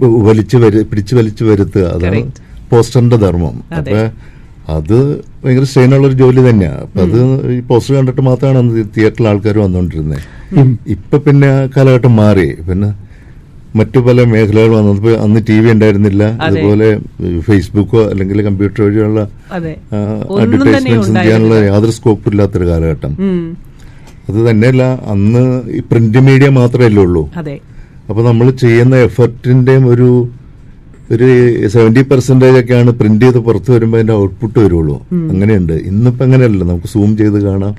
വലിച്ചു 0.00 0.56
വരു 0.56 0.78
പിടിച്ചു 0.78 1.16
വലിച്ചു 1.16 1.44
വരുത്തുക. 1.44 1.82
അതാണ്. 1.82 2.47
പോസ്റ്ററിന്റെ 2.70 3.18
ധർമ്മം. 3.24 3.56
അപ്പൊ 3.78 3.98
അത് 4.76 4.96
ഭയങ്കര 5.42 5.66
സ്ട്രെയിനുള്ള 5.68 6.06
ഒരു 6.10 6.16
ജോലി 6.22 6.40
തന്നെയാണ് 6.48 6.80
അപ്പൊ 6.86 7.00
അത് 7.06 7.20
ഈ 7.56 7.60
പോസ്റ്റർ 7.68 7.92
കണ്ടിട്ട് 7.98 8.22
മാത്രമാണ് 8.30 8.58
അന്ന് 8.62 8.82
തിയേറ്ററിൽ 8.96 9.28
ആൾക്കാർ 9.30 9.58
വന്നുകൊണ്ടിരുന്നത് 9.64 10.24
ഇപ്പൊ 10.94 11.18
പിന്നെ 11.26 11.50
കാലഘട്ടം 11.76 12.12
മാറി. 12.22 12.48
പിന്നെ 12.68 12.88
മറ്റു 13.78 13.98
പല 14.06 14.18
മേഖലകൾ 14.32 14.70
വന്നപ്പോ 14.78 15.10
അന്ന് 15.24 15.40
ടി 15.48 15.56
വി 15.62 15.68
ഉണ്ടായിരുന്നില്ല. 15.74 16.24
അതുപോലെ 16.46 16.86
ഫേസ്ബുക്കോ 17.48 18.00
അല്ലെങ്കിൽ 18.12 18.42
കമ്പ്യൂട്ടർ 18.48 18.80
വഴിയുള്ള 18.86 19.20
അഡ്വർടൈസ്മെന്റ്സ് 20.42 21.12
ചെയ്യാനുള്ള 21.16 21.56
യാതൊരു 21.70 21.94
സ്കോപ്പും 21.98 22.30
ഇല്ലാത്തൊരു 22.32 22.66
കാലഘട്ടം. 22.72 23.12
അത് 24.28 24.38
തന്നെയല്ല 24.48 24.84
അന്ന് 25.14 25.42
ഈ 25.76 25.80
പ്രിന്റ് 25.90 26.22
മീഡിയ 26.28 26.48
മാത്രമല്ലേ 26.60 27.02
ഉള്ളൂ. 27.08 27.24
അപ്പൊ 28.08 28.20
നമ്മൾ 28.28 28.46
ചെയ്യുന്ന 28.64 28.96
എഫർട്ടിന്റെയും 29.08 29.86
ഒരു 29.94 30.08
ഒരു 31.14 31.26
സെവന്റി 31.68 32.02
പെർസെന്റേജ് 32.10 32.58
ഒക്കെയാണ് 32.58 32.90
പ്രിന്റ് 32.90 33.24
ചെയ്ത് 33.24 33.38
പുറത്തു 33.38 33.70
വരുമ്പോൾ 33.72 33.96
അതിന്റെ 33.96 34.12
ഔട്ട്പുട്ട് 34.12 34.58
വരുള്ളൂ. 34.58 34.96
അങ്ങനെയുണ്ട്. 35.32 35.72
ഇന്നിപ്പോ 35.72 36.24
അങ്ങനെയല്ല. 36.24 36.64
നമുക്ക് 36.64 36.86
സൂം 36.86 37.16
ചെയ്ത് 37.16 37.38
കാണാം. 37.44 37.74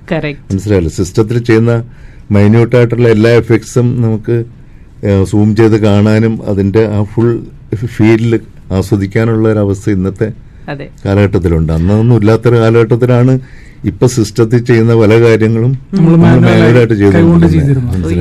മനസ്സിലായില്ല? 0.51 0.89
സിസ്റ്റത്തിൽ 0.89 1.39
ചെയ്യുന്ന 1.39 1.73
മൈന്യൂട്ട് 2.31 2.75
ആയിട്ടുള്ള 2.75 3.07
എല്ലാ 3.09 3.31
എഫക്ട്സും 3.31 4.01
നമുക്ക് 4.01 4.37
സൂം 5.31 5.55
ചെയ്ത് 5.55 5.77
കാണാനും 5.81 6.33
അതിന്റെ 6.47 6.81
ആ 6.95 7.03
ഫുൾ 7.03 7.29
ഫീൽഡിൽ 7.95 8.39
ആസ്വദിക്കാനുള്ള 8.71 9.45
ഒരു 9.53 9.59
അവസ്ഥ 9.59 9.89
ഇന്നത്തെ 9.89 10.27
അതെ. 10.71 10.87
കാലഘട്ടത്തിലുണ്ട്. 11.05 11.71
അന്നൊന്നും 11.73 12.15
ഇല്ലാത്തൊരു 12.17 12.55
കാലഘട്ടത്തിലാണ് 12.55 13.33
ഇപ്പൊ 13.85 14.07
സിസ്റ്റത്തിൽ 14.07 14.61
ചെയ്യുന്ന 14.69 14.93
പല 15.01 15.13
കാര്യങ്ങളും? 15.21 15.73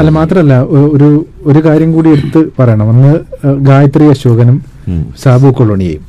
അല്ല 0.01 0.11
മാത്രല്ല 0.11 0.55
ഒരു 0.95 1.09
ഒരു 1.51 1.61
കാര്യം 1.65 1.93
കൂടി 1.93 2.09
എടുത്ത് 2.09 2.41
പറയണം. 2.59 2.91
അന്ന് 2.91 3.13
ഗായത്രി 3.69 4.07
അശോകനും. 4.09 4.78
സാബു 5.23 5.49
കൊളോണിയെയും 5.59 6.05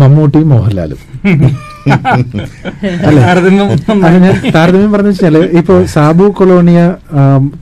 മമ്മൂട്ടിയും 0.00 0.48
മോഹൻലാലും. 0.48 1.00
അല്ലെ? 3.06 3.20
താരതമ്യം 3.22 3.68
അത് 4.06 4.16
ഞാൻ 4.24 4.34
താരതമ്യം 4.54 4.92
പറഞ്ഞു 4.92 5.10
വെച്ചാൽ 5.12 5.36
ഇപ്പൊ 5.60 5.74
സാബു 5.94 6.24
കൊളോണിയ 6.38 6.80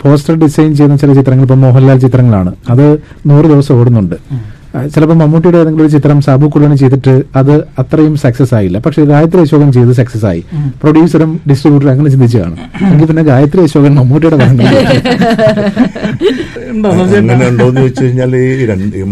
പോസ്റ്റർ 0.02 0.34
ഡിസൈൻ 0.42 0.70
ചെയ്യുന്ന 0.78 0.96
ചില 1.02 1.12
ചിത്രങ്ങൾ 1.18 1.44
ഇപ്പൊ 1.48 1.58
മോഹൻലാൽ 1.64 1.98
ചിത്രങ്ങളാണ്. 2.04 2.52
അത് 2.70 2.86
നൂറ് 3.30 3.46
ദിവസം 3.52 3.74
ഓടുന്നുണ്ട്. 3.80 4.16
ചിലപ്പോൾ 4.94 5.16
മമ്മൂട്ടിയുടെ 5.20 5.58
ഏതെങ്കിലും 5.62 5.84
ഒരു 5.86 5.92
ചിത്രം 5.94 6.18
സാബു 6.26 6.46
കുള്ളന് 6.54 6.76
ചെയ്തിട്ട് 6.82 7.14
അത് 7.40 7.52
അത്രയും 7.82 8.14
സക്സസ് 8.24 8.54
ആയില്ല. 8.58 8.78
പക്ഷെ 8.86 9.00
ഗായത്രി 9.12 9.40
അശോകൻ 9.46 9.68
ചെയ്ത് 9.76 9.92
സക്സസ് 10.00 10.26
ആയി. 10.30 10.42
പ്രൊഡ്യൂസറും 10.82 11.30
ഡിസ്ട്രിബ്യൂട്ടറും 11.50 11.92
അങ്ങനെ 11.94 12.10
ചിന്തിച്ചു 12.14 12.38
കാണും. 12.42 12.58
എങ്കിൽ 12.92 13.06
പിന്നെ 13.10 13.24
ഗായത്രി 13.30 13.60
അശോകൻ 13.68 13.94
മമ്മൂട്ടിയുടെ? 14.00 14.36
അങ്ങനെ 17.02 17.44
ഉണ്ടോന്ന് 17.50 17.80
വെച്ച് 17.86 18.02
കഴിഞ്ഞാൽ 18.04 18.32
ഈ 18.36 18.66
രണ്ട് 18.70 18.96
ഈ 19.00 19.04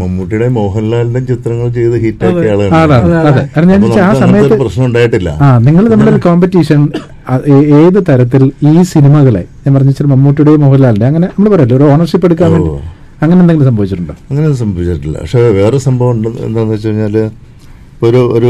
മോഹൻലാലിന്റെ 0.59 1.23
ചിത്രങ്ങൾ 1.30 1.68
ചെയ്ത് 1.78 1.97
ഹിറ്റ് 2.04 2.25
ആളാണ്. 2.54 2.73
ആ 4.09 4.11
സമയത്ത് 4.23 4.52
ഒരു 4.54 4.61
പ്രശ്നം 4.64 4.85
ഉണ്ടായിട്ടില്ല. 4.88 5.30
ആ 5.44 5.49
നിങ്ങൾ 5.68 5.85
തമ്മിലൊരു 5.92 6.21
കോമ്പറ്റീഷൻ 6.28 6.80
ഏത് 7.83 7.99
തരത്തിൽ 8.09 8.42
ഈ 8.71 8.75
സിനിമകളെ 8.92 9.42
ഞാൻ 9.62 9.71
പറഞ്ഞ 9.76 9.90
വെച്ചാൽ 9.92 10.09
മമ്മൂട്ടിയുടെയും 10.12 10.62
മോഹൻലാലിന്റെ 10.66 11.06
അങ്ങനെ 11.11 11.26
നമ്മൾ 11.37 11.49
പറയല്ലോ 11.54 11.76
ഒരു 11.78 11.87
ഓണർഷിപ്പ് 11.92 12.26
എടുക്കാൻ 12.28 12.50
വേണ്ടി. 12.54 12.73
അങ്ങനെ 13.25 13.40
എന്തെങ്കിലും 13.40 13.69
സംഭവിച്ചിട്ടുണ്ടോ? 13.71 14.14
അങ്ങനെ 14.31 14.54
സംഭവിച്ചിട്ടില്ല. 14.62 15.16
പക്ഷെ 15.19 15.40
വേറെ 15.61 15.78
സംഭവം 15.78 16.11
ഉണ്ട്. 16.11 16.28
എന്താണെന്ന് 16.47 16.75
വെച്ച് 16.75 16.88
കഴിഞ്ഞാൽ 16.88 17.16
ഒരു 18.02 18.21
ഒരു 18.37 18.49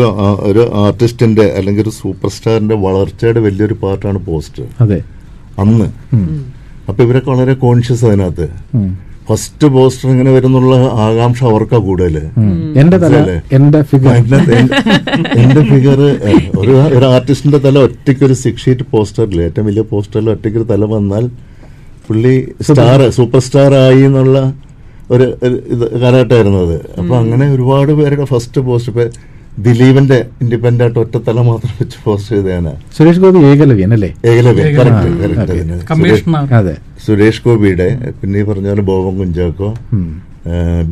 ഒരു 0.50 0.62
ആർട്ടിസ്റ്റിന്റെ 0.85 1.47
അല്ലെങ്കിൽ 1.59 1.83
ഒരു 1.83 1.93
സൂപ്പർ 2.00 2.31
സ്റ്റാറിന്റെ 2.31 2.76
വളർച്ചയുടെ 2.85 3.40
വലിയൊരു 3.40 3.75
പാർട്ടാണ് 3.83 4.19
പോസ്റ്റർ. 4.26 4.66
അതെ. 4.81 4.99
അന്ന്. 5.59 5.88
അപ്പൊ 6.88 7.00
ഇവരൊക്കെ 7.04 7.31
വളരെ 7.31 7.54
കോൺഷ്യസ് 7.54 8.04
അതിനകത്ത്. 8.04 8.47
ഫസ്റ്റ് 9.28 9.66
പോസ്റ്റർ 9.66 10.07
ഇങ്ങനെ 10.11 10.31
വരുന്നുള്ള 10.33 10.75
ആകാംക്ഷ 11.04 11.45
അവർക്കാ 11.45 11.78
കൂടുതൽ. 11.78 12.16
എന്റെ 12.81 12.97
ഫിഗർ 13.83 14.16
എന്റെ 15.43 15.62
ഫിഗർ 15.71 16.00
ഒരു 16.59 16.75
ഒരു 16.97 17.04
ആർട്ടിസ്റ്റിന്റെ 17.04 17.59
തല 17.59 17.78
ഒറ്റയ്ക്ക് 17.78 18.25
ഒരു 18.25 18.33
സിക്സ് 18.35 18.64
ഷീറ്റ് 18.64 18.87
പോസ്റ്ററിൽ 18.90 19.40
ഏറ്റവും 19.43 19.66
വലിയ 19.66 19.85
പോസ്റ്ററിൽ 19.93 20.31
ഒറ്റയ്ക്ക് 20.31 20.59
ഒരു 20.59 20.69
തല 20.73 20.85
വന്നാൽ 20.85 21.25
പുള്ളി 22.09 22.35
സ്റ്റാർ 22.62 23.11
സൂപ്പർ 23.11 23.40
സ്റ്റാർ 23.40 23.75
ആയി 23.75 24.02
എന്നുള്ള 24.02 24.38
ഒരു 25.11 25.25
ഇത് 25.75 25.85
കാലഘട്ടമായിരുന്നു 26.03 26.61
അത്. 26.67 26.77
അപ്പൊ 27.01 27.15
അങ്ങനെ 27.21 27.47
ഒരുപാട് 27.55 27.93
പേരുടെ 27.99 28.27
ഫസ്റ്റ് 28.31 28.61
പോസ്റ്റ് 28.69 28.91
ഇപ്പൊ 28.93 29.05
ദിലീപിന്റെ 29.67 30.17
ഇൻഡിപെൻഡന്റ് 30.43 30.83
ആയിട്ട് 30.85 30.99
ഒറ്റ 31.03 31.17
തല 31.27 31.41
മാത്രം 31.49 31.75
വെച്ച് 31.81 31.99
പോസ്റ്റ് 32.05 32.31
ചെയ്തതാണ് 32.31 32.71
സുരേഷ് 32.97 33.21
ഗോപി 33.25 33.41
ഏകലവ്യൻ 33.51 33.93
അല്ലേ? 33.97 34.11
ഏകലവ്യ 34.31 34.63
ഏകലവ്യൻ. 34.71 35.69
അതെ. 36.61 36.75
സുരേഷ് 37.07 37.43
ഗോപിയുടെ 37.45 37.89
പിന്നെ 38.21 38.39
ഈ 38.41 38.47
പറഞ്ഞ 38.51 38.69
പോലെ 38.69 38.85
ബോബൻ 38.91 39.15
കുഞ്ചാക്കോ 39.21 39.71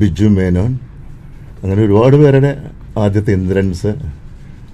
ബിജു 0.00 0.28
മേനോൻ 0.37 0.71
അങ്ങനെ 1.62 1.81
ഒരുപാട് 1.87 2.16
പേരുടെ 2.16 2.52
ആദ്യത്തെ 3.04 3.33
ഇന്ദ്രൻസ് 3.38 3.90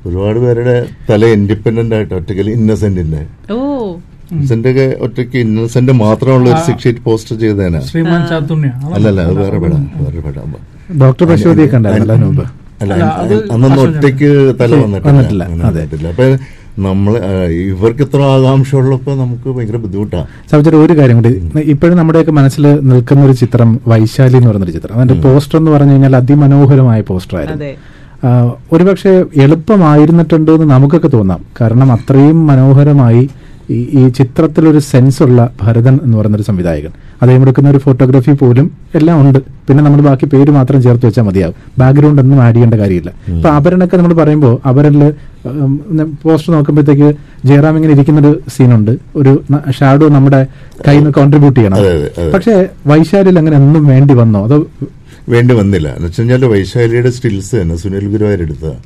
ഒരുപാട് 0.06 0.38
പേരുടെ 0.38 0.76
തല 1.08 1.26
ഇൻഡിപെൻഡന്റ് 1.36 1.94
ആയിട്ട് 1.94 2.14
ഒറ്റയ്ക്ക് 2.14 2.52
ഇന്നസെന്റിന്റെ. 2.58 3.22
ഓ. 3.50 3.58
ഇന്നസെന്റ് 4.32 4.68
ഒക്കെ 4.72 4.86
ഒറ്റയ്ക്ക് 5.04 5.38
ഇന്നസെന്റ് 5.44 5.92
മാത്രമുള്ള 6.04 6.48
ഒരു 6.54 6.62
സിക്സ് 6.66 6.84
ഷീറ്റ് 6.84 7.02
പോസ്റ്റ് 7.06 7.34
ചെയ്തേനാ. 7.42 7.80
ശ്രീമാൻ 7.90 8.22
ചാത്തുണ്യ 8.30 8.70
അല്ലല്ല 8.96 9.20
അത് 9.28 9.34
വേറെ 9.42 9.58
പടം 9.64 9.82
വേറെ 10.04 10.20
പടം. 10.26 10.54
ഡോക്ടർ 11.02 11.24
പശുപതിയെ 11.30 11.68
കണ്ടായിരുന്നു 11.74 12.44
അല്ല 12.82 12.92
അന്നൊന്നും 13.54 13.80
ഒറ്റയ്ക്ക് 13.84 14.28
തല 14.60 14.72
വന്നിട്ടില്ല. 14.82 15.42
അപ്പൊ 16.12 16.26
നമ്മൾ 16.86 17.12
ആ, 17.28 17.30
ഇവർക്ക് 17.70 18.02
ഇത്ര 18.06 18.20
ആകാംക്ഷ 18.34 18.70
ഉള്ളപ്പോ 18.80 19.12
നമുക്ക് 19.20 19.48
ഭയങ്കര 19.54 19.78
ബുദ്ധിമുട്ടാണ് 19.84 20.26
സൗജര 20.50 20.74
ഒരു 20.84 20.94
കാര്യം 20.98 21.16
കൂടി. 21.20 21.32
ഇപ്പോഴും 21.72 21.96
നമ്മുടെയൊക്കെ 22.00 22.34
മനസ്സിൽ 22.38 22.64
നിൽക്കുന്ന 22.90 23.24
ഒരു 23.28 23.34
ചിത്രം 23.40 23.70
വൈശാലി 23.92 24.36
എന്ന് 24.40 24.48
പറയുന്നൊരു 24.50 24.74
ചിത്രം. 24.76 24.94
അതിന്റെ 24.98 25.16
പോസ്റ്റർ 25.24 25.58
എന്ന് 25.60 25.72
പറഞ്ഞു 25.74 25.94
കഴിഞ്ഞാൽ 25.94 26.16
അതിമനോഹരമായ 26.20 27.00
പോസ്റ്ററായിരുന്നു 27.10 27.70
ഒരുപക്ഷെ 28.74 29.10
എളുപ്പമായിരുന്നിട്ടുണ്ട് 29.44 30.50
എന്ന് 30.56 30.68
നമുക്കൊക്കെ 30.74 31.10
തോന്നാം. 31.16 31.40
കാരണം 31.60 31.88
അത്രയും 31.96 32.38
മനോഹരമായി 32.52 33.22
ഈ 33.74 33.78
ഈ 33.98 34.02
ചിത്രത്തിലൊരു 34.18 34.80
സെൻസുള്ള 34.90 35.26
ഉള്ള 35.28 35.42
ഭരതൻ 35.62 35.94
എന്ന് 36.04 36.16
പറയുന്ന 36.18 36.36
ഒരു 36.38 36.46
സംവിധായകൻ. 36.48 36.92
അദ്ദേഹം 37.22 37.42
എടുക്കുന്ന 37.44 37.68
ഒരു 37.72 37.80
ഫോട്ടോഗ്രാഫി 37.84 38.32
പോലും 38.42 38.66
എല്ലാം 38.98 39.16
ഉണ്ട്. 39.22 39.38
പിന്നെ 39.66 39.82
നമ്മൾ 39.86 40.00
ബാക്കി 40.06 40.26
പേര് 40.34 40.50
മാത്രം 40.56 40.78
ചേർത്ത് 40.84 41.04
വെച്ചാൽ 41.06 41.24
മതിയാവും. 41.28 41.56
ബാക്ക്ഗ്രൗണ്ട് 41.80 42.20
ഒന്നും 42.22 42.38
ആഡ് 42.44 42.54
ചെയ്യേണ്ട 42.54 42.76
കാര്യമില്ല. 42.82 43.10
ഇപ്പൊ 43.32 43.48
അപരനൊക്കെ 43.58 43.96
നമ്മൾ 44.00 44.14
പറയുമ്പോൾ 44.20 44.54
അവരിൽ 44.70 44.98
പോസ്റ്റർ 46.24 46.50
നോക്കുമ്പോഴത്തേക്ക് 46.56 47.08
ജയറാം 47.48 47.76
ഇങ്ങനെ 47.78 47.92
ഇരിക്കുന്ന 47.96 48.20
ഒരു 48.24 48.32
സീനുണ്ട് 48.54 48.92
ഒരു 49.20 49.32
ഷാഡോ 49.78 50.08
നമ്മുടെ 50.16 50.40
കയ്യിൽ 50.86 51.02
നിന്ന് 51.02 51.14
കോൺട്രിബ്യൂട്ട് 51.18 51.58
ചെയ്യണം. 51.60 51.78
പക്ഷേ 52.34 52.54
വൈശാലിൽ 52.92 53.38
അങ്ങനെ 53.42 53.58
ഒന്നും 53.62 53.84
വേണ്ടി 53.94 54.16
വന്നോ? 54.22 54.42
അതോ 54.48 54.58
വേണ്ടി 55.34 55.54
വന്നില്ല. 55.62 55.88
എന്ന് 55.96 56.08
വെച്ച് 56.08 56.20
കഴിഞ്ഞാൽ 56.20 56.44
വൈശാലിയുടെ 56.54 57.10
സ്റ്റിൽസ് 57.16 57.54
തന്നെ 57.60 57.76
സുനിൽ 57.82 58.06
ഗുരുവായൂർ 58.14 58.42
എടുത്തതാണ് 58.46 58.80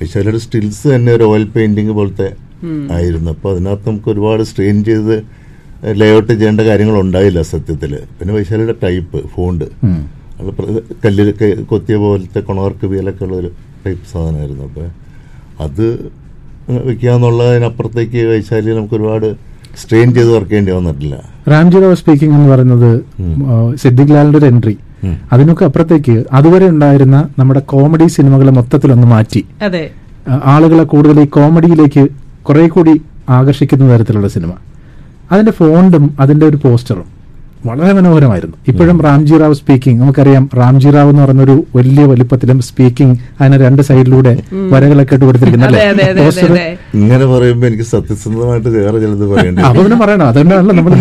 വൈശാലിയുടെ 0.00 0.40
സ്റ്റിൽസ് 0.44 0.86
തന്നെ 0.94 1.10
ഒരു 1.18 1.24
ഓയിൽ 1.32 1.44
പെയിന്റിങ് 1.56 1.94
പോലത്തെ 1.98 2.28
ആയിരുന്നു 2.96 3.30
അപ്പോൾ 3.34 3.50
അതിനകത്ത് 3.54 3.86
നമുക്ക് 3.90 4.10
ഒരുപാട് 4.14 4.42
സ്ട്രെയിൻ 4.50 4.76
ചെയ്ത് 4.88 5.16
ലേഔട്ട് 6.00 6.30
ചെയ്യേണ്ട 6.32 6.62
കാര്യങ്ങൾ 6.68 6.96
ഉണ്ടായില്ല 7.04 7.40
സത്യത്തിൽ 7.52 7.92
പിന്നെ 8.18 8.34
വൈശാലിയുടെ 8.36 8.76
ടൈപ്പ് 8.84 9.18
ഫോണ്ട് 9.34 9.64
കല്ലിലൊക്കെ 11.04 11.48
കൊത്തിയ 11.70 11.96
പോലത്തെ 12.04 12.40
കൊണവർക്ക് 12.48 12.86
വീലൊക്കെ 12.92 13.24
ഉള്ള 13.26 13.34
ഒരു 13.42 13.50
ടൈപ്പ് 13.84 14.06
സാധനമായിരുന്നു. 14.12 14.64
അപ്പോൾ 14.68 14.86
അത് 15.64 15.84
വെക്കാന്നുള്ളതിനപ്പുറത്തേക്ക് 16.88 18.20
വൈശാലി 18.30 18.70
നമുക്ക് 18.78 18.96
ഒരുപാട് 18.98 19.28
സ്ട്രെയിൻ 19.82 20.08
ചെയ്ത് 20.16 20.30
വർക്ക് 20.34 20.50
ചെയ്യേണ്ടി 20.50 20.72
വന്നിട്ടില്ല. 20.78 21.14
റാംജി 21.52 21.78
റാവ് 21.82 21.96
സ്പീക്കിംഗ് 22.00 22.34
എന്ന് 22.38 22.48
പറയുന്നത് 22.52 22.90
സിദ്ദിഖ് 23.82 24.14
ലാലിന്റെ 24.16 24.38
ഒരു 24.40 24.48
എൻട്രി 24.52 24.74
അതിനൊക്കെ 25.34 25.64
അപ്പുറത്തേക്ക് 25.68 26.14
അതുവരെ 26.38 26.66
ഉണ്ടായിരുന്ന 26.74 27.16
നമ്മുടെ 27.38 27.62
കോമഡി 27.72 28.06
സിനിമകളെ 28.16 28.52
മൊത്തത്തിലൊന്ന് 28.58 29.08
മാറ്റി. 29.14 29.42
അതെ. 29.66 29.84
ആളുകളെ 30.54 30.84
കൂടുതൽ 30.92 31.18
ഈ 31.24 31.26
കോമഡിയിലേക്ക് 31.36 32.04
കുറെ 32.46 32.64
കൂടി 32.76 32.94
ആകർഷിക്കുന്ന 33.38 33.90
തരത്തിലുള്ള 33.94 34.28
സിനിമ. 34.36 34.52
അതിന്റെ 35.32 35.52
ഫോണ്ടും 35.58 36.06
അതിന്റെ 36.22 36.44
ഒരു 36.50 36.58
പോസ്റ്ററും 36.64 37.10
വളരെ 37.68 37.92
മനോഹരമായിരുന്നു. 37.96 38.56
ഇപ്പോഴും 38.70 38.96
റാംജി 39.04 39.36
റാവ് 39.42 39.54
സ്പീക്കിംഗ് 39.58 39.98
നമുക്കറിയാം 40.00 40.44
റാംജി 40.58 40.90
റാവ് 40.96 41.10
എന്ന് 41.12 41.22
പറയുന്ന 41.22 41.42
ഒരു 41.46 41.54
വലിയ 41.76 42.02
വലിപ്പത്തിലും 42.10 42.58
സ്പീക്കിംഗ് 42.66 43.14
അതിനെ 43.38 43.56
രണ്ട് 43.62 43.82
സൈഡിലൂടെ 43.88 44.32
വരകളൊക്കെ 44.72 45.14
ഇട്ട് 45.16 45.24
കൊടുത്തിരിക്കുന്നത് 45.28 45.76
ഇങ്ങനെ 46.98 47.24
പറയുമ്പോൾ 47.32 47.66
എനിക്ക് 47.70 47.86
സത്യസന്ധമായിട്ട് 47.92 48.68
വേറെ 48.76 48.96
ചിലത് 49.04 49.24
പറയേണ്ടി 49.32 49.62
അപ്പൊ 49.68 49.82
പിന്നെ 49.86 49.98
പറയണം. 50.02 50.26
അതുകൊണ്ടാണല്ലോ 50.30 50.74
നമ്മൾ 50.78 50.92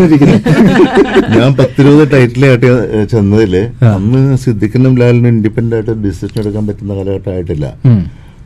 ഞാൻ 1.38 1.50
പത്തിരുപത് 1.60 2.06
ടൈറ്റിലായിട്ട് 2.14 2.72
ചെന്നതിൽ 3.14 3.56
അന്ന് 3.96 4.22
സിദ്ദിഖിനും 4.46 4.96
ലാലിനും 5.02 5.30
ഇൻഡിപെൻഡന്റ് 5.36 5.76
ആയിട്ട് 5.80 5.96
ഡിസിഷൻ 6.06 6.40
എടുക്കാൻ 6.44 6.64
പറ്റുന്ന 6.70 6.94
കാലഘട്ടമായിട്ടില്ല. 7.00 7.66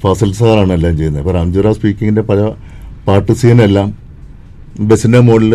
ഫസൽ 0.03 0.31
സാറാണ് 0.39 0.73
എല്ലാം 0.77 0.95
ചെയ്യുന്നത്. 1.01 1.21
ഇപ്പൊ 1.23 1.35
റാവ് 1.37 1.77
സ്പീക്കിങ്ങിന്റെ 1.79 2.25
പല 2.31 2.49
പാട്ട് 3.07 3.33
സീനെല്ലാം 3.41 3.89
ബസിന്റെ 4.89 5.19
മുകളിൽ 5.27 5.53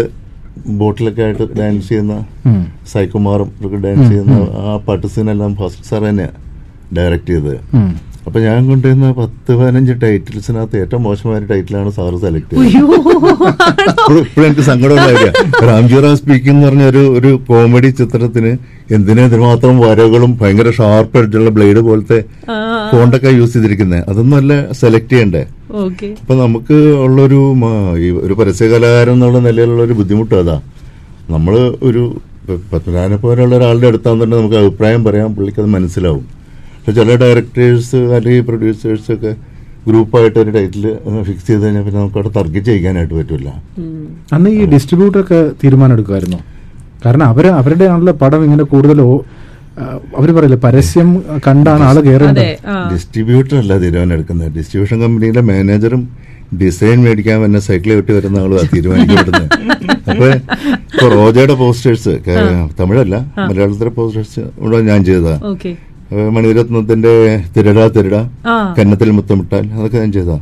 ബോട്ടിലൊക്കെ 0.81 1.23
ആയിട്ട് 1.27 1.45
ഡാൻസ് 1.59 1.89
ചെയ്യുന്ന 1.89 2.15
സൈകുമാറും 2.15 2.89
സായികുമാറും 2.93 3.51
ഒക്കെ 3.67 3.79
ഡാൻസ് 3.85 4.09
ചെയ്യുന്ന 4.11 4.37
ആ 4.63 4.77
പാട്ട് 4.87 5.09
സീനെല്ലാം 5.15 5.53
ഫസ്റ്റ് 5.61 5.87
സാർ 5.91 6.03
തന്നെയാണ് 6.09 6.39
ഡയറക്റ്റ് 6.97 7.33
ചെയ്തത്. 7.33 7.55
അപ്പൊ 8.27 8.39
ഞാൻ 8.41 8.59
കൊണ്ടുവരുന്ന 8.69 9.07
പത്ത് 9.13 9.53
പതിനഞ്ച് 9.61 9.95
ടൈറ്റിൽസിനകത്ത് 10.03 10.77
ഏറ്റവും 10.83 11.03
മോശമായ 11.07 11.39
ടൈറ്റിലാണ് 11.53 11.91
സാറ് 11.97 12.19
സെലക്ട് 12.25 12.53
ചെയ്തത്. 12.57 12.91
ഇപ്പോഴും 14.23 14.45
എനിക്ക് 14.45 14.65
സങ്കടമുണ്ടായില്ല 14.69 15.31
രാംജിറാം 15.69 16.15
സ്പീക്കിംഗ് 16.21 16.53
എന്ന് 16.55 16.67
പറഞ്ഞ 16.69 16.85
ഒരു 16.93 17.03
ഒരു 17.19 17.31
കോമഡി 17.49 17.91
ചിത്രത്തിന് 18.01 18.53
എന്തിനാ 18.97 19.25
ഇതിനുമാത്രം 19.31 19.77
വരകളും 19.85 20.33
ഭയങ്കര 20.43 20.71
ഷാർപ്പ് 20.79 21.19
ആയിട്ടുള്ള 21.21 21.51
ബ്ലേഡ് 21.57 21.83
പോലത്തെ 21.89 22.19
ഫോണ്ടൊക്കെ 22.93 23.33
യൂസ് 23.39 23.55
ചെയ്തിരിക്കുന്നത് 23.57 24.05
അതൊന്നും 24.11 24.37
അല്ല 24.41 24.53
സെലക്ട് 24.81 25.13
ചെയ്യണ്ടേ? 25.13 25.43
അപ്പൊ 26.23 26.35
നമുക്ക് 26.43 26.77
ഉള്ളൊരു 27.05 27.39
ഒരു 28.25 28.35
പരസ്യ 28.41 28.67
കലാകാരൻ 28.73 29.15
എന്നുള്ള 29.17 29.39
നിലയിലുള്ള 29.47 29.83
ഒരു 29.89 29.95
ബുദ്ധിമുട്ട് 30.01 30.35
അതാ. 30.43 30.57
നമ്മൾ 31.35 31.55
ഒരു 31.89 32.03
പത്മനാഭനെ 32.73 33.17
പോലെയുള്ള 33.25 33.55
ഒരാളുടെ 33.59 33.87
അടുത്താന്ന് 33.91 34.23
തന്നെ 34.25 34.37
നമുക്ക് 34.41 34.57
അഭിപ്രായം 34.63 35.03
പറയാൻ 35.07 35.29
പുള്ളിക്ക് 35.37 35.61
അത് 35.65 35.71
മനസ്സിലാവും. 35.77 36.25
പക്ഷെ 36.77 36.93
ചില 36.99 37.17
ഡയറക്ടേഴ്സ് 37.23 37.99
അല്ലെങ്കിൽ 38.17 38.45
പ്രൊഡ്യൂസേഴ്സ് 38.49 39.11
ഒക്കെ 39.17 39.33
ഗ്രൂപ്പായിട്ട് 39.87 40.39
ഒരു 40.43 40.51
ടൈറ്റിൽ 40.57 40.85
ഫിക്സ് 41.29 41.47
ചെയ്ത് 41.49 41.63
കഴിഞ്ഞാൽ 41.65 41.85
പിന്നെ 41.87 41.99
നമുക്ക് 42.01 42.19
അവിടെ 42.19 42.31
തർക്കിച്ച് 42.39 42.71
ചെയ്യാനായിട്ട് 42.71 43.15
പറ്റില്ല 43.21 43.49
അന്ന് 44.37 44.51
ഈ 44.59 44.65
ഡിസ്ട്രിബ്യൂട്ടർ 44.75 45.19
ഒക്കെ 45.25 45.41
തീരുമാനം 45.63 45.95
എടുക്കുമായിരുന്നു. 45.97 46.41
കാരണം 47.05 47.27
അവർ 47.33 47.45
അവരുടെ 47.61 47.87
ആണല്ലോ 47.93 48.15
പടം 48.23 48.43
ഇങ്ങനെ 48.47 48.65
കൂടുതൽ 48.73 48.99
അവർ 50.19 50.29
പറയില്ല 50.37 50.57
പരസ്യം 50.65 51.09
കണ്ടാണ് 51.47 51.83
ആൾ 51.83 51.97
കയറേണ്ടത് 52.07 52.51
ഡിസ്ട്രിബ്യൂട്ടർ 52.93 53.57
അല്ല 53.63 53.79
തീരുമാനം 53.85 54.15
എടുക്കുന്നത് 54.17 54.51
ഡിസ്ട്രിബ്യൂഷൻ 54.57 54.99
കമ്പനിയിലെ 55.05 55.43
മാനേജറും 55.51 56.03
ഡിസൈൻ 56.61 56.99
മേടിക്കാൻ 57.05 57.41
വന്ന 57.43 57.59
സൈക്കിൾ 57.67 57.91
വെട്ടി 57.99 58.13
വരുന്ന 58.17 58.39
ആളും 58.39 58.69
തീരുമാനിക്കപ്പെടുന്നത്. 58.75 59.47
അപ്പൊ 60.11 60.27
ഇപ്പൊ 60.93 61.07
റോജയുടെ 61.15 61.55
പോസ്റ്റേഴ്സ് 61.61 62.13
തമിഴല്ല 62.81 63.17
മലയാളത്തിലെ 63.49 63.93
പോസ്റ്റേഴ്സ് 63.99 64.43
ഇവിടെ 64.61 64.81
ഞാൻ 64.91 65.01
ചെയ്തതാ. 65.09 65.35
മണിരത്നത്തിന്റെ 66.37 67.13
തിരട 67.57 67.87
തിരട 67.97 68.17
കന്നത്തിൽ 68.79 69.11
മുത്തമിട്ടാൽ 69.19 69.65
അതൊക്കെ 69.77 69.99
ഞാൻ 70.05 70.13
ചെയ്തതാ. 70.17 70.37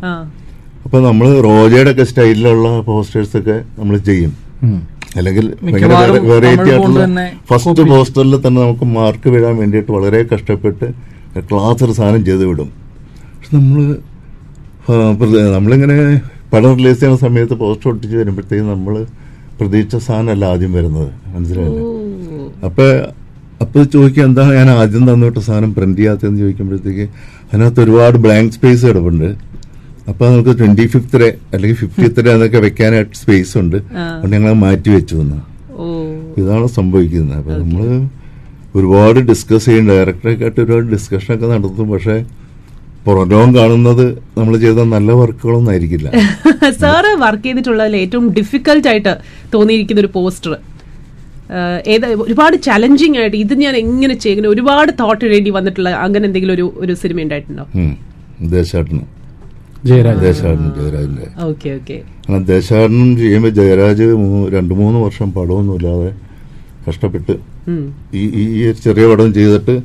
അപ്പൊ 0.87 0.99
നമ്മൾ 1.09 1.27
റോജയുടെ 1.49 1.93
ഒക്കെ 1.95 2.07
സ്റ്റൈലിലുള്ള 2.11 2.69
പോസ്റ്റേഴ്സ് 2.89 3.37
ഒക്കെ 3.41 3.57
നമ്മൾ 3.79 3.97
ചെയ്യും. 4.11 4.33
അല്ലെങ്കിൽ 5.19 5.47
വെറൈറ്റി 6.31 6.69
ആയിട്ടുള്ള 6.73 7.05
ഫസ്റ്റ് 7.51 7.85
പോസ്റ്ററിൽ 7.93 8.35
തന്നെ 8.47 8.59
നമുക്ക് 8.65 8.87
മാർക്ക് 8.97 9.29
വീഴാൻ 9.35 9.55
വേണ്ടിയിട്ട് 9.63 9.91
വളരെ 9.97 10.21
കഷ്ടപ്പെട്ട് 10.33 10.87
ക്ലാസ് 11.51 11.81
ഒരു 11.87 11.95
സാധനം 11.99 12.23
ചെയ്ത് 12.29 12.45
വിടും. 12.51 12.69
പക്ഷെ 13.37 13.53
നമ്മൾ 13.57 13.81
നമ്മളിങ്ങനെ 15.57 15.97
പടം 16.53 16.73
റിലീസ് 16.79 16.99
ചെയ്യുന്ന 17.01 17.21
സമയത്ത് 17.27 17.55
പോസ്റ്റർ 17.63 17.89
ഒട്ടിച്ച് 17.91 18.17
വരുമ്പോഴത്തേക്കും 18.21 18.71
നമ്മൾ 18.75 18.95
പ്രതീക്ഷ 19.59 19.97
സാധനമല്ല 20.09 20.45
ആദ്യം 20.53 20.73
വരുന്നത്. 20.79 21.11
മനസ്സിലായില്ലേ? 21.35 21.83
അപ്പോൾ 22.69 22.91
അപ്പോൾ 23.65 23.83
ചോദിക്കുക 23.95 24.23
എന്താണ് 24.29 24.53
ഞാൻ 24.59 24.69
ആദ്യം 24.81 25.05
തന്നിട്ട് 25.11 25.41
സാധനം 25.49 25.71
പ്രിന്റ് 25.77 25.99
ചെയ്യാത്തതെന്ന് 26.01 26.41
ചോദിക്കുമ്പോഴത്തേക്ക് 26.43 27.07
അതിനകത്ത് 27.51 27.81
ഒരുപാട് 27.85 28.17
ബ്ലാങ്ക് 28.25 28.55
സ്പേസ് 28.57 28.83
കിടപ്പുണ്ട്. 28.89 29.29
അപ്പൊ 30.11 30.23
നമുക്ക് 30.31 30.53
ട്വന്റി 30.61 30.85
ഫിഫ്ത്ത് 30.93 31.29
അല്ലെങ്കിൽ 31.55 31.77
ഫിഫ്റ്റിത്ത് 31.83 32.29
എന്നൊക്കെ 32.35 32.61
വെക്കാനായിട്ട് 32.67 33.15
സ്പേസ് 33.21 33.55
ഉണ്ട്. 33.63 33.77
അതുകൊണ്ട് 33.77 34.35
ഞങ്ങൾ 34.37 34.53
മാറ്റി 34.65 34.91
വെച്ചു 34.97 35.15
തന്നു 35.21 35.39
ഇതാണ് 36.41 36.67
സംഭവിക്കുന്നത്. 36.79 37.39
അപ്പൊ 37.41 37.53
നമ്മൾ 37.63 37.83
ഒരുപാട് 38.79 39.19
ഡിസ്കസ് 39.31 39.67
ചെയ്യും. 39.69 39.87
ഡയറക്ടറൊക്കെ 39.91 40.45
ആയിട്ട് 40.47 40.61
ഒരുപാട് 40.65 40.89
ഡിസ്കഷനൊക്കെ 40.97 41.47
നടത്തും. 41.53 41.89
പക്ഷെ 41.95 42.17
പുറലോകം 43.07 43.51
കാണുന്നത് 43.59 44.05
നമ്മൾ 44.39 44.55
ചെയ്ത 44.65 44.83
നല്ല 44.97 45.11
വർക്കുകളൊന്നും 45.21 45.71
ആയിരിക്കില്ല. 45.75 46.09
സാറ് 46.83 47.13
വർക്ക് 47.25 47.47
ചെയ്തിട്ടുള്ളതിൽ 47.47 47.97
ഏറ്റവും 48.03 48.27
ഡിഫിക്കൽട്ട് 48.39 48.89
ആയിട്ട് 48.89 49.15
തോന്നിയിരിക്കുന്ന 49.55 50.03
ഒരു 50.05 50.11
പോസ്റ്റർ 50.17 50.53
ഏതാ 51.93 52.09
ഒരുപാട് 52.27 52.57
ചലഞ്ചിങ് 52.67 53.17
ആയിട്ട് 53.21 53.39
ഇത് 53.45 53.55
ഞാൻ 53.63 53.75
എങ്ങനെ 53.85 54.15
ചെയ്യുന്നത് 54.25 54.53
ഒരുപാട് 54.57 54.91
തോട്ട് 55.01 55.23
ഇടേണ്ടി 55.29 55.53
വന്നിട്ടുള്ള 55.57 55.91
അങ്ങനെ 56.05 56.25
എന്തെങ്കിലും 56.29 56.55
ഒരു 56.55 56.67
ഒരു 56.83 56.95
സിനിമ 57.03 57.25
ഉണ്ടായിട്ടുണ്ടോ. 57.25 57.65
ദേശാടനം 59.85 60.21
ജയരാജ് 60.21 60.29
ദേശാടനം 60.29 60.77
ചെയ്യുമ്പോ 60.77 62.39
ദേശാടനം 62.39 63.17
ചെയ്യുമ്പോൾ 63.17 63.49
ജയരാജ് 63.49 64.03
രണ്ടു 64.55 64.75
മൂന്ന് 64.75 64.99
വർഷം 65.01 65.33
പടമൊന്നുമില്ലാതെ 65.33 66.15
കഷ്ടപ്പെട്ട് 66.89 67.33
ഈ 68.15 68.27
ഈ 68.27 68.73
ചെറിയ 68.73 69.07
പടം 69.07 69.35
ചെയ്തിട്ട് 69.35 69.81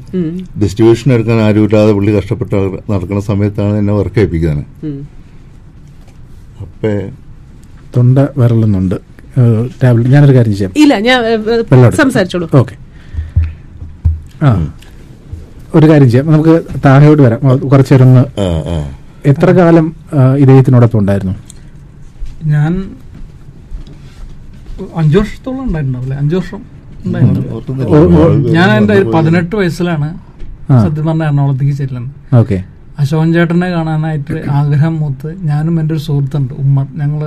ഡിസ്ട്രിബ്യൂഷൻ 0.61 1.13
എടുക്കാൻ 1.13 1.41
ആരുമില്ലാതെ 1.41 1.91
പുള്ളി 1.91 2.11
കഷ്ടപ്പെട്ട് 2.11 2.55
നടക്കുന്ന 2.91 3.21
സമയത്താണ് 3.21 3.77
എന്നെ 3.77 3.93
വർക്ക് 3.93 4.19
ഏൽപ്പിക്കുന്നത് 4.19 4.65
അപ്പേ 6.61 7.09
തൊണ്ട 7.97 8.19
വരളുന്നുണ്ട് 8.37 8.95
ടാബ്ലറ്റ്. 9.83 10.09
ഞാനൊരു 10.09 10.33
കാര്യം 10.33 10.55
ചെയ്യാം. 10.55 10.73
ഇല്ല 10.77 10.99
ഞാൻ 10.99 11.43
സംസാരിച്ചോളൂ. 11.91 12.49
ഓക്കെ. 12.57 12.75
ആ 14.45 14.73
ഒരു 15.75 15.89
കാര്യം 15.89 16.11
ചെയ്യാം. 16.11 16.31
നമുക്ക് 16.31 16.61
താഴോട്ട് 16.85 17.23
വരാം. 17.23 17.39
ഓ, 17.47 18.83
എത്ര 19.31 19.49
കാലം 19.59 19.85
ഇദ്ദേഹത്തിനോടൊപ്പം 20.43 20.99
ഉണ്ടായിരുന്നു? 21.01 21.35
ഞാൻ 22.53 22.71
അഞ്ചു 25.01 25.15
വർഷത്തോളം 25.19 25.63
ഉണ്ടായിട്ടുണ്ടാവില്ലേ. 25.67 26.17
അഞ്ചു 26.21 26.35
വർഷം 26.39 26.61
ഉണ്ടായിരുന്നു. 27.05 28.51
ഞാൻ 28.57 28.69
എന്റെ 28.77 28.95
പതിനെട്ട് 29.15 29.53
വയസ്സിലാണ്. 29.59 30.09
സത്യം 30.83 31.05
പറഞ്ഞ 31.07 31.23
എറണാകുളത്തേക്ക് 31.29 31.75
ചെല്ലുന്നത്. 31.81 32.13
ഓക്കെ. 32.41 32.57
അശോകൻ 33.01 33.29
ചേട്ടനെ 33.35 33.67
കാണാനായിട്ട് 33.75 34.35
ആഗ്രഹം 34.59 34.93
മൂത്ത് 35.01 35.29
ഞാനും 35.49 35.75
എന്റെ 35.79 35.93
ഒരു 35.95 36.01
സുഹൃത്തുണ്ട് 36.07 36.53
ഉമ്മർ 36.63 36.85
ഞങ്ങൾ 37.01 37.21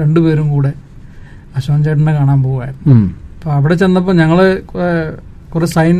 രണ്ടുപേരും 0.00 0.46
കൂടെ 0.54 0.72
അശോകൻ 1.58 1.80
ചേട്ടനെ 1.86 2.12
കാണാൻ 2.18 2.38
പോവായിരുന്നു. 2.46 2.96
അപ്പൊ 3.34 3.50
അപ്പോൾ 3.50 3.58
അവിടെ 3.58 3.74
ചെന്നപ്പോൾ 3.80 4.14
ഞങ്ങൾ 4.22 4.38
കുറെ 5.52 5.66
സൈൻ 5.74 5.98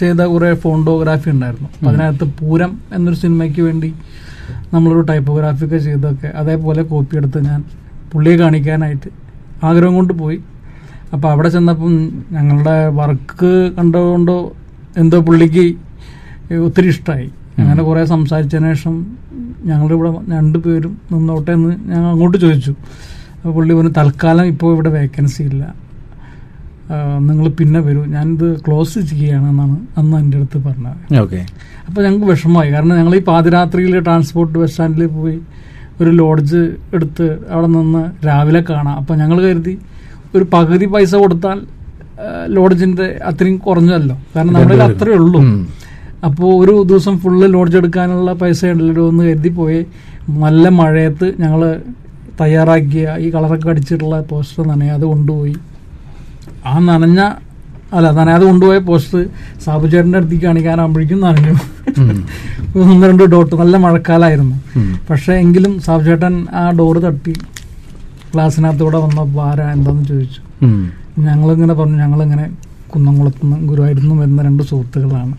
ചെയ്ത 0.00 0.20
കുറെ 0.32 0.48
ഫോണ്ടോഗ്രാഫി 0.64 1.28
ഉണ്ടായിരുന്നു. 1.34 1.68
അതിനകത്ത് 1.88 2.26
പൂരം 2.40 2.72
എന്നൊരു 2.96 3.18
സിനിമയ്ക്ക് 3.22 3.62
വേണ്ടി 3.68 3.90
നമ്മളൊരു 4.72 5.02
ടൈപ്പോഗ്രാഫിയൊക്കെ 5.10 5.78
ചെയ്തൊക്കെ 5.86 6.28
അതേപോലെ 6.40 6.82
കോപ്പി 6.92 7.14
എടുത്ത് 7.20 7.38
ഞാൻ 7.48 7.60
പുള്ളിയെ 8.12 8.36
കാണിക്കാനായിട്ട് 8.42 9.10
ആഗ്രഹം 9.68 9.94
കൊണ്ട് 9.98 10.12
പോയി. 10.22 10.38
അപ്പോൾ 11.14 11.28
അവിടെ 11.32 11.48
ചെന്നപ്പം 11.54 11.94
ഞങ്ങളുടെ 12.36 12.76
വർക്ക് 13.00 13.52
കണ്ടുകൊണ്ടോ 13.78 14.38
എന്തോ 15.02 15.18
പുള്ളിക്ക് 15.28 15.64
ഒത്തിരി 16.66 16.88
ഇഷ്ടമായി 16.94 17.28
അങ്ങനെ 17.58 17.82
കുറേ 17.88 18.02
സംസാരിച്ചതിന് 18.14 18.68
ശേഷം 18.74 18.94
ഞങ്ങളുടെ 19.68 19.94
ഇവിടെ 19.96 20.10
രണ്ടുപേരും 20.36 20.92
നിന്നോട്ടെ 21.12 21.52
എന്ന് 21.58 21.72
ഞങ്ങൾ 21.90 22.08
അങ്ങോട്ട് 22.12 22.38
ചോദിച്ചു. 22.44 22.72
അപ്പോൾ 23.36 23.52
പുള്ളി 23.56 23.72
പറഞ്ഞു 23.76 23.92
തൽക്കാലം 23.98 24.46
ഇപ്പോൾ 24.52 24.72
ഇവിടെ 24.74 24.90
വേക്കൻസി 24.98 25.42
ഇല്ല. 25.50 25.64
നിങ്ങൾ 27.28 27.46
പിന്നെ 27.58 27.80
വരൂ. 27.86 28.02
ഞാനിത് 28.14 28.46
ക്ലോസ് 28.66 28.98
ചെയ്യുകയാണെന്നാണ് 29.10 29.76
അന്ന് 29.98 30.16
എന്റെ 30.22 30.36
അടുത്ത് 30.38 30.58
പറഞ്ഞത്. 30.66 31.18
ഓക്കെ. 31.22 31.40
അപ്പോൾ 31.88 32.00
ഞങ്ങൾക്ക് 32.04 32.28
വിഷമമായി. 32.32 32.70
കാരണം 32.74 32.94
ഞങ്ങൾ 33.00 33.14
ഈ 33.18 33.22
പാതിരാത്രിയിൽ 33.30 33.94
ട്രാൻസ്പോർട്ട് 34.08 34.54
ബസ് 34.58 34.72
സ്റ്റാൻഡിൽ 34.72 35.06
പോയി 35.18 35.36
ഒരു 36.00 36.10
ലോഡ്ജ് 36.10 36.62
എടുത്ത് 36.96 37.26
അവിടെ 37.52 37.68
നിന്ന് 37.76 38.02
രാവിലെ 38.26 38.62
കാണാം. 38.70 38.96
അപ്പോൾ 39.00 39.14
ഞങ്ങൾ 39.22 39.38
കരുതി 39.46 39.74
ഒരു 40.34 40.44
പകുതി 40.54 40.86
പൈസ 40.86 41.14
കൊടുത്താൽ 41.14 41.60
ലോഡ്ജിന്റെ 42.56 43.06
അത്രയും 43.30 43.58
കുറഞ്ഞല്ലോ 43.66 44.16
കാരണം 44.34 44.52
നമ്മുടെ 44.52 44.84
അത്രയേ 44.88 45.16
ഉള്ളൂ. 45.20 45.40
അപ്പോൾ 46.28 46.50
ഒരു 46.62 46.74
ദിവസം 46.90 47.14
ഫുള്ള് 47.18 47.46
ലോഡ്ജ് 47.54 47.76
എടുക്കാനുള്ള 47.76 48.32
പൈസ 48.42 48.60
ഉണ്ടല്ലോ 48.74 49.04
എന്ന് 49.12 49.24
കരുതി 49.24 49.50
പോയി 49.60 49.80
നല്ല 50.44 50.68
മഴയത്ത് 50.80 51.26
ഞങ്ങൾ 51.42 51.62
തയ്യാറാക്കിയ 52.40 53.16
ഈ 53.24 53.26
കളറൊക്കെ 53.34 53.68
അടിച്ചിട്ടുള്ള 53.72 54.16
പോസ്റ്റർ 54.30 54.62
നനയാതെ 54.66 55.06
കൊണ്ടുപോയി. 55.06 55.54
ആ 56.66 56.78
നനഞ്ഞ 56.78 57.20
അല്ല 57.96 58.10
നനയാതെ 58.10 58.44
കൊണ്ടുപോയ 58.44 58.78
പോസ്റ്റർ 58.78 59.20
സാബുചേട്ടന്റെ 59.64 60.18
അടുത്തേക്ക് 60.18 60.44
കാണിക്കാനാകുമ്പോഴേക്കും 60.44 61.20
നനഞ്ഞു. 61.20 61.54
ഒന്ന് 62.82 63.06
രണ്ട് 63.08 63.24
ഡോട്ട് 63.32 63.54
നല്ല 63.54 63.76
മഴക്കാലമായിരുന്നു 63.76 64.56
പക്ഷേ 65.10 65.32
എങ്കിലും 65.32 65.72
സാബുചേട്ടൻ 65.80 66.34
ആ 66.60 66.70
ഡോറ് 66.70 67.00
തട്ടി. 67.06 67.34
ക്ലാസ്സിനകത്തൂടെ 68.32 68.98
വന്നപ്പോൾ 68.98 69.42
ആരാ 69.48 69.72
എന്താന്ന് 69.72 70.04
ചോദിച്ചു. 70.04 70.40
ഞങ്ങളിങ്ങനെ 71.18 71.74
പറഞ്ഞു 71.74 71.98
ഞങ്ങളിങ്ങനെ 72.04 72.44
കുന്നംകുളത്തുനിന്ന് 72.92 73.68
ഗുരുവായൂരിൽ 73.70 74.12
വരുന്ന 74.20 74.42
രണ്ട് 74.42 74.62
സുഹൃത്തുക്കളാണ്. 74.62 75.34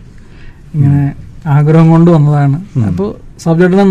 ഇങ്ങനെ 0.74 1.02
ആഗ്രഹം 1.54 1.90
കൊണ്ട് 1.90 2.10
വന്നതാണ്. 2.10 2.58
അപ്പോൾ 2.90 3.08
സബ്ജക്റ്റിനെ 3.44 3.84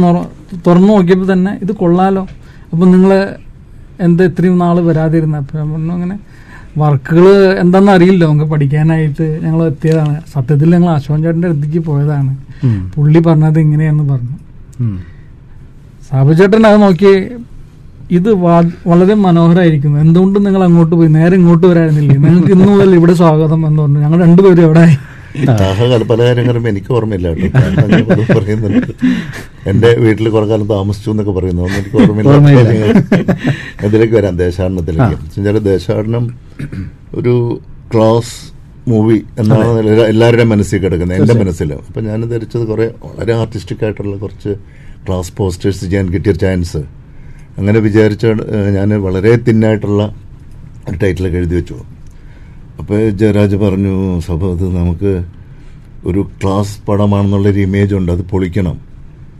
തുറന്നു 0.68 0.92
നോക്കിയപ്പോൾ 0.94 1.34
തന്നെ 1.34 1.52
ഇത് 1.64 1.72
കൊള്ളാലോ. 1.72 2.28
അപ്പം 2.72 2.92
നിങ്ങൾ 2.92 3.12
എന്താ 4.02 4.24
ഇത്രയും 4.24 4.58
നാൾ 4.58 4.80
വരാതിരുന്ന? 4.90 5.38
അപ്പം 5.38 5.92
അങ്ങനെ 5.96 6.16
വർക്കുകൾ 6.80 7.26
എന്താണെന്ന് 7.62 7.94
അറിയില്ല. 7.98 8.22
നമുക്ക് 8.30 8.48
പഠിക്കാനായിട്ട് 8.52 9.26
ഞങ്ങൾ 9.46 9.62
എത്തിയതാണ്. 9.72 10.14
സത്യത്തിൽ 10.34 10.68
ഞങ്ങൾ 10.76 10.90
അശോകൻ 10.98 11.20
ചേട്ടന്റെ 11.26 11.48
അടുത്തേക്ക് 11.52 11.82
പോയതാണ്. 11.90 12.32
പുള്ളി 12.96 13.20
പറഞ്ഞത് 13.28 13.60
ഇങ്ങനെയെന്ന് 13.66 14.04
പറഞ്ഞു. 14.12 14.36
സാബു 16.10 16.32
ചേട്ടൻ 16.40 16.64
അത് 16.72 16.78
നോക്കി 16.86 17.14
ഇത് 18.18 18.30
വളരെ 18.92 19.14
മനോഹരമായിരിക്കുന്നു 19.26 19.98
എന്തുകൊണ്ട് 20.06 20.38
നിങ്ങൾ 20.46 20.62
അങ്ങോട്ട് 20.68 20.94
പോയി? 21.00 21.10
നേരെ 21.18 21.34
ഇങ്ങോട്ട് 21.40 21.66
വരായിരുന്നില്ലേ? 21.72 22.16
നിങ്ങൾക്ക് 22.26 22.52
ഇന്നു 22.56 22.70
മുതൽ 22.72 22.96
ഇവിടെ 23.00 23.14
സ്വാഗതം 23.22 23.62
എന്ന് 23.68 23.82
പറഞ്ഞു. 23.84 24.00
ഞങ്ങൾ 24.06 24.20
രണ്ടുപേരും 24.26 24.64
എവിടെ 24.68 24.86
ദാഹ 25.46 26.04
പല 26.04 26.24
കാര്യങ്ങളും 26.24 26.68
എനിക്ക് 26.68 26.94
ഓർമ്മയില്ല 26.94 27.34
കേട്ടോ. 27.34 28.40
പറയുന്നുണ്ട്. 28.40 28.88
എന്റെ 29.70 29.96
വീട്ടിൽ 29.96 30.30
കുറെ 30.30 30.46
കാലം 30.46 30.68
താമസിച്ചു 30.68 31.12
എന്നൊക്കെ 31.12 31.32
പറയുന്നു. 31.32 31.62
ഒന്നും 31.62 31.78
എനിക്ക് 31.78 32.30
ഓർമ്മയില്ല. 32.30 32.30
അതിലേക്ക് 32.32 33.86
ഇതിലേക്ക് 33.86 34.14
വരാം 34.14 34.38
ദേശാടനത്തിലേക്ക്. 34.38 35.02
ദേശാടനം 35.60 36.38
ഒരു 37.16 37.62
ക്ലാസ് 37.94 38.52
മൂവി 38.90 39.22
എന്നാണ് 39.40 39.80
എല്ലാ- 39.80 40.08
എല്ലാവരുടെയും 40.08 40.50
മനസ്സിൽ 40.50 40.78
കിടക്കുന്നത്. 40.78 41.22
എന്റെ 41.22 41.34
മനസ്സിൽ 41.46 41.74
അപ്പൊ 41.74 42.02
ഞാൻ 42.02 42.30
ധരിച്ചത് 42.30 42.68
കുറെ 42.68 42.86
വളരെ 42.86 43.34
ആർട്ടിസ്റ്റിക് 43.34 43.84
ആയിട്ടുള്ള 43.84 44.18
കുറച്ച് 44.18 44.56
ക്ലാസ് 45.08 45.34
പോസ്റ്റേഴ്സ് 45.38 45.82
ചെയ്യാൻ 45.82 46.10
കിട്ടിയ 46.10 46.32
ചാൻസ് 46.32 46.78
അങ്ങനെ 47.58 47.80
വിചാരിച്ച 47.80 48.26
ഞാൻ 48.76 49.02
വളരെ 49.02 49.36
തിന്നായിട്ടുള്ള 49.36 50.16
ഒരു 50.90 50.98
ടൈറ്റിലൊക്കെ 50.98 51.38
എഴുതി 51.38 51.56
വെച്ചു. 51.56 51.76
അപ്പോൾ 52.82 53.10
ജയരാജ് 53.22 53.56
പറഞ്ഞു 53.56 54.20
സഭ 54.28 54.46
അത് 54.52 54.64
നമുക്ക് 54.78 55.12
ഒരു 56.06 56.22
ക്ലാസ് 56.44 56.74
പടമാണെന്നുള്ളൊരു 56.86 57.60
ഇമേജ് 57.60 57.96
ഉണ്ട് 57.96 58.12
അത് 58.12 58.22
പൊളിക്കണം. 58.32 58.78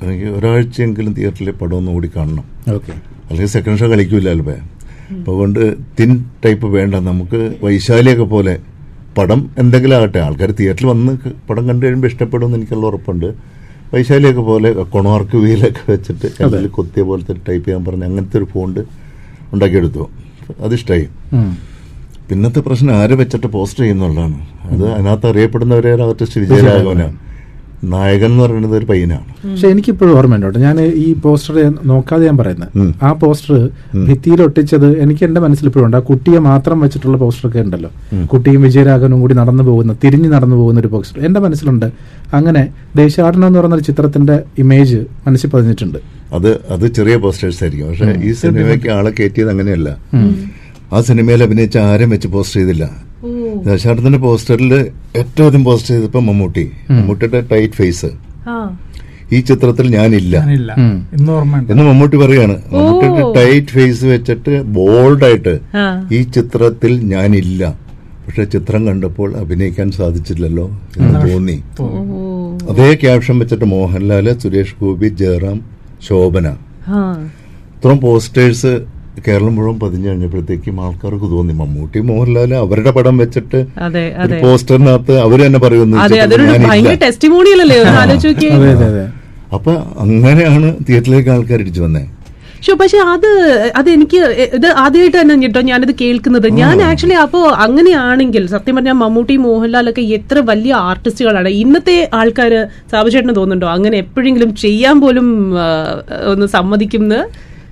അല്ലെങ്കിൽ 0.02 0.28
ഒരാഴ്ചയെങ്കിലും 0.30 1.14
തിയേറ്ററിലെ 1.14 1.52
പടം 1.52 1.78
ഒന്ന് 1.78 1.92
കൂടി 1.92 2.12
കാണണം. 2.16 2.46
ഓക്കെ. 2.74 2.92
അല്ലെങ്കിൽ 3.30 3.52
സെക്കൻഡ് 3.54 3.80
ഷോ 3.80 3.88
കളിക്കൂല 3.88 4.30
അല്പേ. 4.30 4.56
അപ്പോൾ 5.12 5.32
അതുകൊണ്ട് 5.32 5.76
തിൻ 6.00 6.12
ടൈപ്പ് 6.46 6.68
വേണ്ട 6.68 6.96
നമുക്ക് 6.96 7.40
വൈശാലിയൊക്കെ 7.64 8.24
പോലെ 8.24 8.54
പടം 9.18 9.50
എന്തെങ്കിലും 9.58 9.96
ആകട്ടെ. 9.96 10.20
ആൾക്കാർ 10.20 10.52
തിയേറ്ററിൽ 10.52 10.88
വന്ന് 10.88 11.14
പടം 11.50 11.68
കണ്ടു 11.68 11.86
കഴിയുമ്പോൾ 11.86 12.08
ഇഷ്ടപ്പെടുമെന്ന് 12.08 12.58
എനിക്കുള്ള 12.58 12.86
ഉറപ്പുണ്ട്. 12.86 13.28
വൈശാലിയൊക്കെ 13.94 14.42
പോലെ 14.42 14.72
കൊണോർക്ക് 14.72 15.38
വീലൊക്കെ 15.38 15.84
വെച്ചിട്ട് 15.92 16.68
കൊത്തിയ 16.78 17.04
പോലത്തെ 17.04 17.34
ടൈപ്പ് 17.50 17.68
ചെയ്യാൻ 17.68 17.86
പറഞ്ഞ് 17.86 18.04
അങ്ങനത്തെ 18.04 18.38
ഒരു 18.38 18.48
ഫോണ്ട് 18.54 18.80
ഉണ്ടാക്കിയെടുത്തു. 19.54 20.10
അതിഷ്ടമായി 20.60 21.08
പിന്നത്തെ 22.32 22.62
പ്രശ്നം 22.66 22.94
ആരെ 23.00 23.16
വെച്ചിട്ട് 23.22 23.48
പോസ്റ്റ് 23.56 23.82
ചെയ്യുന്നുള്ളതാണ്. 23.84 24.38
അത് 24.72 24.84
അതിനകത്ത് 24.96 25.28
അറിയപ്പെടുന്നവരെ 25.32 25.90
ആർട്ടിസ്റ്റ് 26.06 26.42
വിജയരാഘവനാണ് 26.44 27.18
നായകൻ 27.94 28.30
എന്ന് 28.32 28.42
പറയുന്നത് 28.44 28.76
ഒരു 28.80 28.88
പയ്യനാണ്. 28.90 29.26
പക്ഷെ 29.46 29.68
എനിക്കിപ്പോഴും 29.74 30.12
ഓർമ്മയുണ്ട് 30.18 30.60
ഞാൻ 30.66 30.76
ഈ 31.06 31.08
പോസ്റ്റർ 31.24 31.56
നോക്കാതെ 31.92 32.24
ഞാൻ 32.30 32.38
പറയുന്നത് 32.42 32.94
ആ 33.08 33.10
പോസ്റ്റർ 33.24 33.56
ഭിത്തിയിൽ 34.10 34.42
ഒട്ടിച്ചത് 34.46 34.88
എനിക്ക് 35.04 35.24
എന്റെ 35.28 35.42
മനസ്സിൽ 35.46 35.68
ഇപ്പോഴും 35.70 35.86
ഉണ്ട്. 35.88 35.98
ആ 36.00 36.02
കുട്ടിയെ 36.10 36.40
മാത്രം 36.50 36.78
വെച്ചിട്ടുള്ള 36.86 37.18
പോസ്റ്റർ 37.24 37.48
ഒക്കെ 37.50 37.60
ഉണ്ടല്ലോ 37.66 37.92
കുട്ടിയും 38.34 38.62
വിജയരാഘവനും 38.68 39.20
കൂടി 39.24 39.38
നടന്നു 39.42 39.66
പോകുന്ന 39.70 39.96
തിരിഞ്ഞു 40.04 40.30
നടന്നു 40.36 40.60
പോകുന്ന 40.62 40.80
ഒരു 40.84 40.92
പോസ്റ്റർ. 40.96 41.20
എന്റെ 41.30 41.42
മനസ്സിലുണ്ട്. 41.48 41.88
അങ്ങനെ 42.40 42.64
ദേശാടനം 43.02 43.48
എന്ന് 43.50 43.60
പറയുന്ന 43.60 43.80
ഒരു 43.82 43.88
ചിത്രത്തിന്റെ 43.90 44.38
ഇമേജ് 44.66 45.02
മനസ്സിൽ 45.28 45.52
പതിഞ്ഞിട്ടുണ്ട്. 45.56 46.00
അത് 46.40 46.50
അത് 46.76 46.88
ചെറിയ 47.00 47.18
പോസ്റ്റേഴ്സ് 47.26 47.62
ആയിരിക്കും 47.64 47.88
പക്ഷെ 47.92 48.12
ഈ 48.30 48.34
സിനിമയ്ക്ക് 48.44 48.90
ആളെ 49.00 49.14
കയറ്റിയത് 49.20 49.52
അങ്ങനെയല്ല. 49.56 49.92
ആ 50.94 51.02
സിനിമയിൽ 51.02 51.44
അഭിനയിച്ച 51.44 51.78
ആരും 51.78 52.10
വെച്ച് 52.10 52.28
പോസ്റ്റ് 52.28 52.60
ചെയ്തില്ല. 52.60 52.92
ദശാർത്ഥന്റെ 53.66 54.18
പോസ്റ്ററിൽ 54.18 54.74
ഏറ്റവും 55.16 55.46
ആദ്യം 55.46 55.64
പോസ്റ്റ് 55.64 55.94
ചെയ്തപ്പോ 55.94 56.20
മമ്മൂട്ടി. 56.20 56.72
മമ്മൂട്ടിയുടെ 56.92 57.42
ടൈറ്റ് 57.52 57.74
ഫേസ്. 57.74 58.06
ഈ 59.32 59.40
ചിത്രത്തിൽ 59.40 59.96
ഞാനില്ല. 59.96 60.38
എന്ന് 61.72 61.84
മമ്മൂട്ടി 61.84 62.18
പറയാണ്. 62.18 62.56
മമ്മൂട്ടിയുടെ 62.74 63.34
ടൈറ്റ് 63.36 63.68
ഫേസ് 63.68 64.06
വെച്ചിട്ട് 64.06 64.62
ബോൾഡായിട്ട്. 64.62 65.60
ഈ 66.14 66.22
ചിത്രത്തിൽ 66.22 67.02
ഞാനില്ല. 67.04 67.80
പക്ഷെ 68.26 68.44
ചിത്രം 68.44 68.88
കണ്ടപ്പോൾ 68.88 69.38
അഭിനയിക്കാൻ 69.38 69.92
സാധിച്ചില്ലല്ലോ 69.92 70.66
എന്ന് 70.98 71.32
തോന്നി. 71.32 71.64
അതേ 72.72 72.94
ക്യാപ്ഷൻ 72.96 73.40
വെച്ചിട്ട് 73.40 73.66
മോഹൻലാൽ 73.66 74.40
സുരേഷ് 74.40 74.76
ഗോപി 74.82 75.08
ജയറാം 75.08 75.62
ശോഭന. 76.08 76.48
ഇത്രയും 77.76 78.00
പോസ്റ്റേഴ്സ് 78.00 78.80
കേരളം 79.18 79.54
മുഴുവൻ 79.56 79.78
പതിഞ്ഞു 79.80 80.08
കഴിഞ്ഞപ്പോഴത്തേക്കും 80.10 80.76
ആൾക്കാർക്ക് 80.82 81.28
തോന്നി 81.32 81.54
മമ്മൂട്ടി 81.54 82.00
മോഹൻലാൽ 82.10 82.52
അവരുടെ 82.62 82.92
പടം 82.92 83.16
വെച്ചിട്ട് 83.18 83.60
അതെ 83.88 84.04
ഒരു 84.16 84.22
അതെ. 84.26 84.38
പോസ്റ്ററിനകത്ത് 84.44 85.16
അവർ 85.26 85.40
തന്നെ 85.46 85.60
പറയുന്നു 85.60 85.98
അപ്പൊ 89.56 89.72
അങ്ങനെയാണ് 90.00 90.68
തിയേറ്ററിലേക്ക് 90.88 91.30
ആൾക്കാർ 91.30 91.60
ഇടിച്ചു 91.60 91.82
വന്നേ. 91.82 92.04
പക്ഷെ 92.56 92.74
പക്ഷെ 92.74 93.00
അത് 93.14 93.28
അത് 93.76 93.88
എനിക്ക് 93.90 94.18
ഇത് 94.58 94.68
ആദ്യമായിട്ട് 94.82 95.18
തന്നെ 95.18 95.36
കേട്ടോ 95.44 95.62
ഞാനിത് 95.70 95.94
കേൾക്കുന്നത്. 96.02 96.48
ഞാൻ 96.60 96.76
ആക്ച്വലി 96.90 97.18
അപ്പോ 97.24 97.40
അങ്ങനെയാണെങ്കിൽ 97.66 98.44
സത്യം 98.48 98.76
പറഞ്ഞാൽ 98.76 98.98
മമ്മൂട്ടി 99.02 99.36
മോഹൻലാൽ 99.46 99.90
ഒക്കെ 99.92 100.04
എത്ര 100.18 100.40
വലിയ 100.50 100.74
ആർട്ടിസ്റ്റുകളാണ് 100.90 101.52
ഇന്നത്തെ 101.64 101.98
ആൾക്കാർ 102.20 102.54
സാബുചേട്ടന് 102.92 103.36
തോന്നുന്നുണ്ടോ? 103.36 103.70
അങ്ങനെ 103.78 103.98
എപ്പോഴെങ്കിലും 104.04 104.52
ചെയ്യാൻ 104.64 104.98
പോലും 105.04 105.28
ഒന്ന് 106.32 106.48
സമ്മതിക്കുന്ന? 106.58 107.16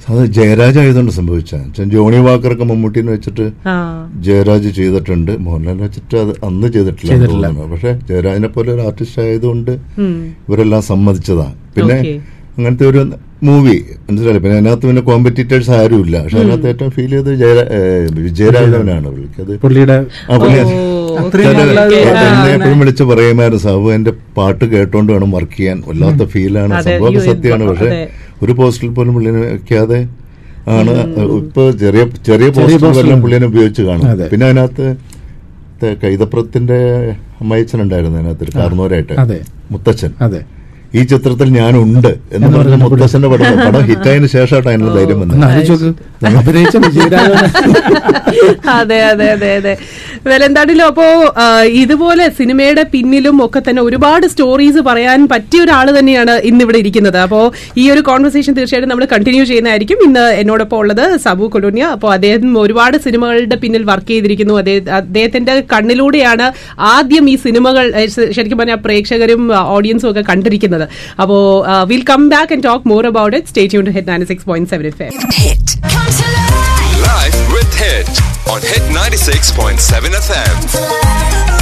അത് 0.09 0.21
ജയരാജ് 0.35 0.77
ആയതുകൊണ്ട് 0.81 1.11
സംഭവിച്ച. 1.17 1.51
ജോണി 1.93 2.19
വാക്കറൊക്കെ 2.27 2.65
മമ്മൂട്ടിനെ 2.71 3.11
വെച്ചിട്ട് 3.15 3.45
ആ. 3.73 3.75
ജയരാജ് 4.27 4.69
ചെയ്തിട്ടുണ്ട്. 4.79 5.31
മോഹൻലാൽ 5.45 5.77
വെച്ചിട്ട് 5.85 6.15
അത് 6.23 6.31
അന്ന് 6.47 6.67
ചെയ്തിട്ടില്ല 6.75 7.17
തോന്നുന്നു. 7.25 7.65
പക്ഷെ 7.73 7.93
ജയരാജിനെ 8.09 8.47
പോലെ 8.47 8.69
ഒരു 8.75 8.83
ആർട്ടിസ്റ്റ് 8.89 9.21
ആയതുകൊണ്ട്. 9.25 9.73
ഇവരെല്ലാം 10.49 10.83
സമ്മതിച്ചതാണ് 10.91 11.55
പിന്നെ 11.77 11.97
അങ്ങനത്തെ 12.57 12.85
ഒരു 12.91 13.01
മൂവി 13.47 13.75
മനസ്സിലായി 14.07 14.39
പിന്നെ 14.43 14.55
അതിനകത്ത് 14.55 14.85
പിന്നെ 14.87 15.01
കോമ്പറ്റീറ്റേഴ്സ് 15.09 15.71
ആരുമില്ല. 15.71 16.15
പക്ഷെ 16.23 16.37
അതിനകത്ത് 16.39 16.67
ഏറ്റവും 16.71 16.91
ഫീൽ 16.91 17.11
ചെയ്തത് 17.11 17.35
ജയരാ 18.39 18.61
പുള്ളിയുടെ 19.63 19.97
എന്നെ 20.35 20.59
എപ്പോഴും 22.53 22.79
വിളിച്ച് 22.79 23.03
പറയുമായിരുന്നു 23.03 23.61
സാബു 23.63 23.87
എന്റെ 23.91 24.11
പാട്ട് 24.37 24.65
കേട്ടോണ്ട് 24.73 25.11
വേണം 25.13 25.31
വർക്ക് 25.37 25.57
ചെയ്യാൻ. 25.57 25.77
വല്ലാത്ത 25.87 26.25
ഫീലാണ് 26.33 26.73
സംഭവം 26.87 27.19
സത്യമാണ്. 27.29 27.65
പക്ഷെ. 27.71 27.89
ഒരു 28.43 28.51
പോസ്റ്റിൽ 28.51 28.89
പോലും 28.89 29.13
പുള്ളിനെ 29.13 29.39
വെക്കാതെ 29.39 29.99
ആണ് 30.69 30.91
ഇപ്പൊ 31.39 31.71
ചെറിയ 31.71 32.01
ചെറിയ 32.25 32.47
പോസ്റ്റിൽ 32.49 32.99
എല്ലാം 32.99 33.21
പുള്ളിനെ 33.21 33.45
ഉപയോഗിച്ച് 33.45 33.81
കാണും. 33.81 34.05
പിന്നെ 34.31 34.45
അതിനകത്ത് 34.45 34.85
കൈതപ്രത്തിന്റെ 36.03 36.79
അമ്മയച്ചൻ 37.41 37.81
ഉണ്ടായിരുന്നു 37.81 38.17
അതിനകത്ത് 38.17 38.57
കാർന്നോരായിട്ട്. 38.57 39.13
അതെ. 39.19 39.39
മുത്തച്ഛൻ. 39.71 40.11
അതെ. 40.21 40.41
ഈ 40.97 41.01
ചിത്രത്തിൽ 41.11 41.47
ഞാനുണ്ട് 41.59 42.11
എന്ന് 42.35 42.47
പറഞ്ഞ 42.57 42.75
മുത്തച്ഛന്റെ 42.83 43.29
പടം 43.31 43.45
പടം 43.65 43.83
ഹിറ്റായതിനു 43.89 44.27
ശേഷമായിട്ട് 44.35 44.69
അതിനുള്ള 44.69 44.93
ധൈര്യം 44.97 45.19
വന്നത്. 45.21 45.37
അതെ 48.77 48.97
അതെ 49.11 49.27
അതെ 49.35 49.49
അതെ. 49.59 49.73
വേല 50.27 50.41
എന്താണെങ്കിലും 50.47 50.87
അപ്പോ 50.91 51.05
ഇതുപോലെ 51.81 52.25
സിനിമയുടെ 52.39 52.83
പിന്നിലും 52.93 53.37
ഒക്കെ 53.45 53.59
തന്നെ 53.67 53.81
ഒരുപാട് 53.87 54.25
സ്റ്റോറീസ് 54.33 54.81
പറയാൻ 54.89 55.19
പറ്റിയ 55.33 55.59
ഒരാൾ 55.65 55.87
തന്നെയാണ് 55.97 56.33
ഇന്ന് 56.49 56.63
ഇവിടെ 56.65 56.79
ഇരിക്കുന്നത്. 56.83 57.19
അപ്പോ 57.25 57.39
ഈ 57.81 57.85
ഒരു 57.93 58.01
കോൺവെർസേഷൻ 58.09 58.53
തീർച്ചയായിട്ടും 58.57 58.91
നമ്മൾ 58.93 59.07
കണ്ടിന്യൂ 59.13 59.43
ചെയ്യുന്നതായിരിക്കും. 59.51 59.99
ഇന്ന് 60.07 60.25
എന്നോടൊപ്പം 60.41 60.77
ഉള്ളത് 60.81 61.05
സബു 61.25 61.47
കൊലോനിയ 61.55 61.85
അപ്പോൾ 61.97 62.11
അദ്ദേഹം 62.17 62.57
ഒരുപാട് 62.63 62.97
സിനിമകളുടെ 63.05 63.59
പിന്നിൽ 63.63 63.85
വർക്ക് 63.91 64.11
ചെയ്തിരിക്കുന്നു. 64.13 64.57
അദ്ദേഹത്തിന്റെ 65.01 65.55
കണ്ണിലൂടെയാണ് 65.75 66.47
ആദ്യം 66.95 67.27
ഈ 67.35 67.37
സിനിമകൾ 67.45 67.87
ശരിക്കും 68.37 68.59
പറഞ്ഞാൽ 68.61 68.81
പ്രേക്ഷകരും 68.87 69.43
ഓഡിയൻസും 69.77 70.09
ഒക്കെ 70.11 70.25
കണ്ടിരിക്കുന്നത്. 70.31 70.78
പറയുന്നത് 70.81 71.21
അപ്പോൾ 71.21 71.41
will 71.91 72.05
come 72.09 72.23
back 72.29 72.53
and 72.53 72.67
talk 72.69 72.89
more 72.89 73.05
about 73.07 73.35
it 73.37 73.51
stay 73.53 73.65
tune 73.67 73.85
to 73.85 73.95
hit 73.97 74.09
ninety 74.09 74.29
six 74.33 74.45
point 74.45 74.69
seven 74.69 74.87
F 74.87 75.09
Live 77.03 77.39
with 77.53 77.73
Hit 77.75 78.09
on 78.47 78.61
Hit 78.63 78.85
96.7 78.93 80.19
FM. 80.19 81.58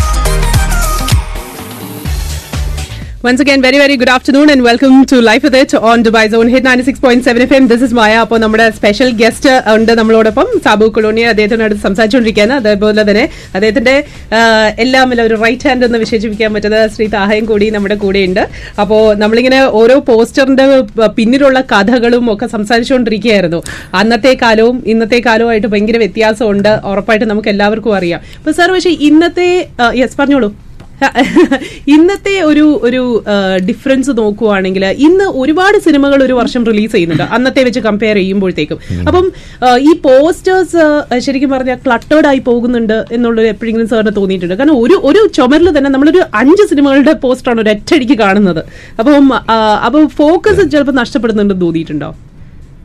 Once 3.24 3.40
again, 3.40 3.62
very, 3.64 3.78
very 3.80 3.98
good 3.98 4.10
afternoon 4.10 4.48
and 4.52 4.62
welcome 4.62 5.04
to 5.04 5.20
Life 5.20 5.42
with 5.42 5.56
It 5.56 5.74
on 5.74 6.04
Dubai 6.04 6.30
Zone 6.30 6.50
Hit 6.50 6.64
96.7 6.64 7.46
FM. 7.48 7.64
This 7.72 7.82
is 7.86 7.92
Maya. 8.00 8.20
അപ്പോൾ 8.24 8.38
നമ്മുടെ 8.40 8.70
special 8.70 9.10
guest 9.22 9.54
ഉണ്ട് 9.76 9.92
നമ്മളോടൊപ്പം. 10.00 10.48
Sabu 10.66 10.86
colony 10.86 11.22
അദ്ദേഹത്തിനോട് 11.22 11.74
സംസാരിച്ചുകൊണ്ടിരിക്കുകയാണ്. 11.86 12.54
അതേപോലെ 12.54 13.04
തന്നെ 13.10 13.30
അദ്ദേഹത്തിന്റെ 13.54 13.96
ആ, 14.34 14.40
ഒരു 15.28 15.36
റൈറ്റ് 15.46 15.68
ഹാൻഡ് 15.68 15.86
എന്ന് 15.86 15.98
വിശേഷിപ്പിക്കാൻ 15.98 16.54
പറ്റുന്ന 16.54 16.88
ശ്രീ 16.88 17.08
താഹയും 17.08 17.46
കൂടി 17.46 17.70
നമ്മുടെ 17.70 17.96
കൂടെയുണ്ട്. 17.96 18.44
അപ്പോൾ 18.84 19.16
നമ്മളിങ്ങനെ 19.24 19.64
ഓരോ 19.82 19.98
പോസ്റ്ററിന്റെ 20.00 20.68
പിന്നിലുള്ള 21.08 21.62
കഥകളും 21.62 22.34
ഒക്കെ 22.34 22.48
സംസാരിച്ചുകൊണ്ടിരിക്കുകയായിരുന്നു. 22.56 23.64
അന്നത്തെ 23.94 24.38
കാലവും 24.42 24.84
ഇന്നത്തെ 24.86 25.22
കാലവുമായിട്ട് 25.26 25.68
ഭയങ്കര 25.68 25.98
വ്യത്യാസമുണ്ട്. 25.98 26.80
ഉറപ്പായിട്ട് 26.94 27.26
നമുക്ക് 27.26 27.50
എല്ലാവർക്കും 27.56 27.96
അറിയാം. 27.96 28.22
അപ്പോൾ 28.38 28.52
സാർ 28.52 28.72
പക്ഷേ 28.78 28.90
ഇന്നത്തെ 28.90 29.50
യെസ് 30.04 30.18
പറഞ്ഞോളൂ. 30.22 30.67
ഇന്നത്തെ 31.96 32.34
ഒരു 32.50 32.64
ഒരു 32.88 33.02
ഡിഫറൻസ് 33.70 34.12
നോക്കുവാണെങ്കിൽ 34.20 34.84
ഇന്ന് 35.08 35.26
ഒരുപാട് 35.42 35.78
സിനിമകൾ 35.86 36.20
ഒരു 36.28 36.36
വർഷം 36.40 36.62
റിലീസ് 36.70 36.92
ചെയ്യുന്നുണ്ട്. 36.96 37.26
അന്നത്തെ 37.36 37.62
വെച്ച് 37.68 37.82
കമ്പയർ 37.88 38.18
ചെയ്യുമ്പോഴത്തേക്കും. 38.22 38.80
അപ്പം 39.10 39.26
ഈ 39.90 39.92
പോസ്റ്റേഴ്സ് 40.06 40.84
ശരിക്കും 41.26 41.52
പറഞ്ഞാൽ 41.56 41.78
ക്ലട്ടേർഡ് 41.86 42.30
ആയി 42.32 42.42
പോകുന്നുണ്ട് 42.50 42.98
എന്നുള്ളത് 43.18 43.48
എപ്പോഴെങ്കിലും 43.54 43.90
സാറിന് 43.92 44.14
തോന്നിയിട്ടുണ്ട്. 44.20 44.56
കാരണം 44.62 44.80
ഒരു 44.86 44.98
ഒരു 45.10 45.22
ചുമരിൽ 45.38 45.70
തന്നെ 45.78 45.92
നമ്മളൊരു 45.96 46.24
അഞ്ച് 46.42 46.66
സിനിമകളുടെ 46.72 47.14
പോസ്റ്ററാണ് 47.26 47.62
ഒരു 47.66 47.72
ഒറ്റയടിക്ക് 47.76 48.18
കാണുന്നത്. 48.24 48.62
അപ്പം 49.00 49.30
അപ്പം 49.88 50.04
ഫോക്കസ് 50.22 50.66
ചിലപ്പോൾ 50.74 50.98
നഷ്ടപ്പെടുന്നുണ്ടെന്ന് 51.04 51.66
തോന്നിയിട്ടുണ്ടോ? 51.68 52.12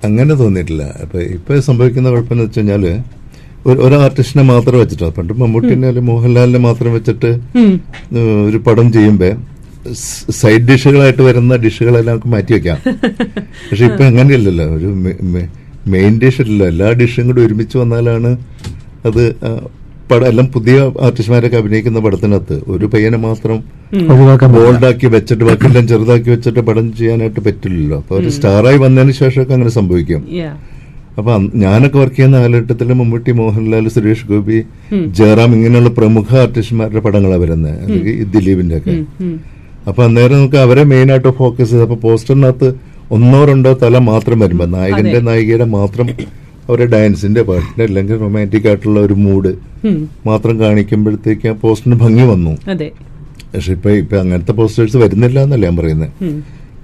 അങ്ങനെ 0.06 0.34
തോന്നിയിട്ടില്ല. 0.44 0.84
അപ്പൊ 1.02 1.18
ഇപ്പൊ 1.38 1.60
സംഭവിക്കുന്ന 1.70 2.08
കുഴപ്പമെന്ന് 2.14 2.46
വെച്ച് 2.46 2.60
കഴിഞ്ഞാൽ 2.60 2.84
ഒരു 3.66 3.94
ആർട്ടിസ്റ്റിനെ 4.04 4.44
മാത്രം 4.44 4.78
വെച്ചിട്ട്. 4.78 5.08
പണ്ട് 5.16 5.32
മമ്മൂട്ടിനെ 5.40 5.88
അല്ലെങ്കിൽ 5.88 6.12
മോഹൻലാലിനെ 6.12 6.58
മാത്രം 6.58 6.92
വെച്ചിട്ട് 6.92 7.30
ഒരു 8.48 8.56
പടം 8.66 8.92
ചെയ്യുമ്പോ 8.92 9.30
സൈഡ് 10.40 10.66
ഡിഷുകളായിട്ട് 10.70 11.22
വരുന്ന 11.22 11.56
ഡിഷുകളെല്ലാം 11.56 12.12
നമുക്ക് 12.14 12.28
മാറ്റി 12.34 12.52
വെക്കാം. 12.52 12.78
പക്ഷെ 13.68 13.84
ഇപ്പൊ 13.84 14.04
അങ്ങനെയല്ലല്ലോ. 14.04 14.66
ഒരു 14.78 14.88
മെയിൻ 15.94 16.18
ഡിഷ് 16.22 16.40
ഇല്ലല്ലോ. 16.40 16.66
എല്ലാ 16.72 16.88
ഡിഷും 17.00 17.26
കൂടി 17.26 17.40
ഒരുമിച്ച് 17.46 17.78
വന്നാലാണ് 17.78 18.30
അത് 19.08 19.22
പടം 20.10 20.26
എല്ലാം 20.26 20.46
പുതിയ 20.54 20.76
ആർട്ടിസ്റ്റ്മാരൊക്കെ 21.06 21.56
അഭിനയിക്കുന്ന 21.56 22.00
പടത്തിനകത്ത് 22.00 22.56
ഒരു 22.66 22.86
പയ്യനെ 22.92 23.18
മാത്രം. 23.18 23.58
ബോൾഡാക്കി 24.56 25.06
വെച്ചിട്ട് 25.06 25.44
ബാക്കിയെല്ലാം 25.44 25.88
ചെറുതാക്കി 25.88 26.30
വെച്ചിട്ട് 26.30 26.60
പടം 26.60 26.86
ചെയ്യാനായിട്ട് 26.96 27.40
പറ്റില്ലല്ലോ. 27.40 27.98
അപ്പൊ 27.98 28.16
ഒരു 28.18 28.28
സ്റ്റാറായി 28.28 28.78
വന്നതിന് 28.78 29.12
ശേഷമൊക്കെ 29.12 29.52
അങ്ങനെ 29.52 29.70
സംഭവിക്കും. 29.70 30.22
അപ്പൊ 31.16 31.32
ഞാനൊക്കെ 31.62 31.98
വർക്ക് 31.98 32.16
ചെയ്യുന്ന 32.16 32.36
കാലഘട്ടത്തിൽ 32.38 32.92
മമ്മൂട്ടി 33.00 33.32
മോഹൻലാൽ 33.40 33.88
സുരേഷ് 33.88 34.26
ഗോപി 34.26 34.58
ജയറാം 35.18 35.50
ഇങ്ങനെയുള്ള 35.56 35.90
പ്രമുഖ 35.98 36.28
ആർട്ടിസ്റ്റുമാരുടെ 36.42 37.02
പടങ്ങളാണ് 37.06 37.42
വരുന്നത് 37.42 37.76
അല്ലെങ്കിൽ 37.84 38.28
ദിലീപിന്റെ 38.34 38.78
ഒക്കെ 38.78 38.94
അപ്പൊ 39.86 40.00
അന്നേരം 40.04 40.36
നമുക്ക് 40.36 40.58
അവരെ 40.58 40.82
മെയിൻ 40.92 41.08
ആയിട്ട് 41.12 41.30
ഫോക്കസ് 41.38 41.70
ചെയ്ത് 41.70 41.84
അപ്പൊ 41.86 41.98
പോസ്റ്ററിനകത്ത് 42.04 42.68
ഒന്നോ 43.10 43.40
രണ്ടോ 43.44 43.72
തല 43.80 43.96
മാത്രം 44.04 44.38
വരുമ്പോ 44.38 44.66
നായകന്റെ 44.74 45.20
നായികയുടെ 45.28 45.66
മാത്രം 45.76 46.08
അവരുടെ 46.64 46.86
ഡാൻസിന്റെ 46.92 47.42
പാട്ടിന്റെ 47.42 47.84
അല്ലെങ്കിൽ 47.84 48.18
റൊമാന്റിക് 48.20 48.66
ആയിട്ടുള്ള 48.68 48.98
ഒരു 49.00 49.14
മൂഡ് 49.24 49.50
മാത്രം 50.26 50.54
കാണിക്കുമ്പോഴത്തേക്ക് 50.60 51.48
ആ 51.48 51.54
പോസ്റ്ററിന് 51.62 51.96
ഭംഗി 51.96 52.24
വന്നു. 52.24 52.52
പക്ഷെ 53.52 53.72
ഇപ്പൊ 53.72 53.90
ഇപ്പൊ 54.02 54.16
അങ്ങനത്തെ 54.16 54.52
പോസ്റ്റേഴ്സ് 54.52 54.96
വരുന്നില്ല 54.96 55.38
എന്നല്ല 55.42 55.64
ഞാൻ 55.66 55.76
പറയുന്നത് 55.80 56.12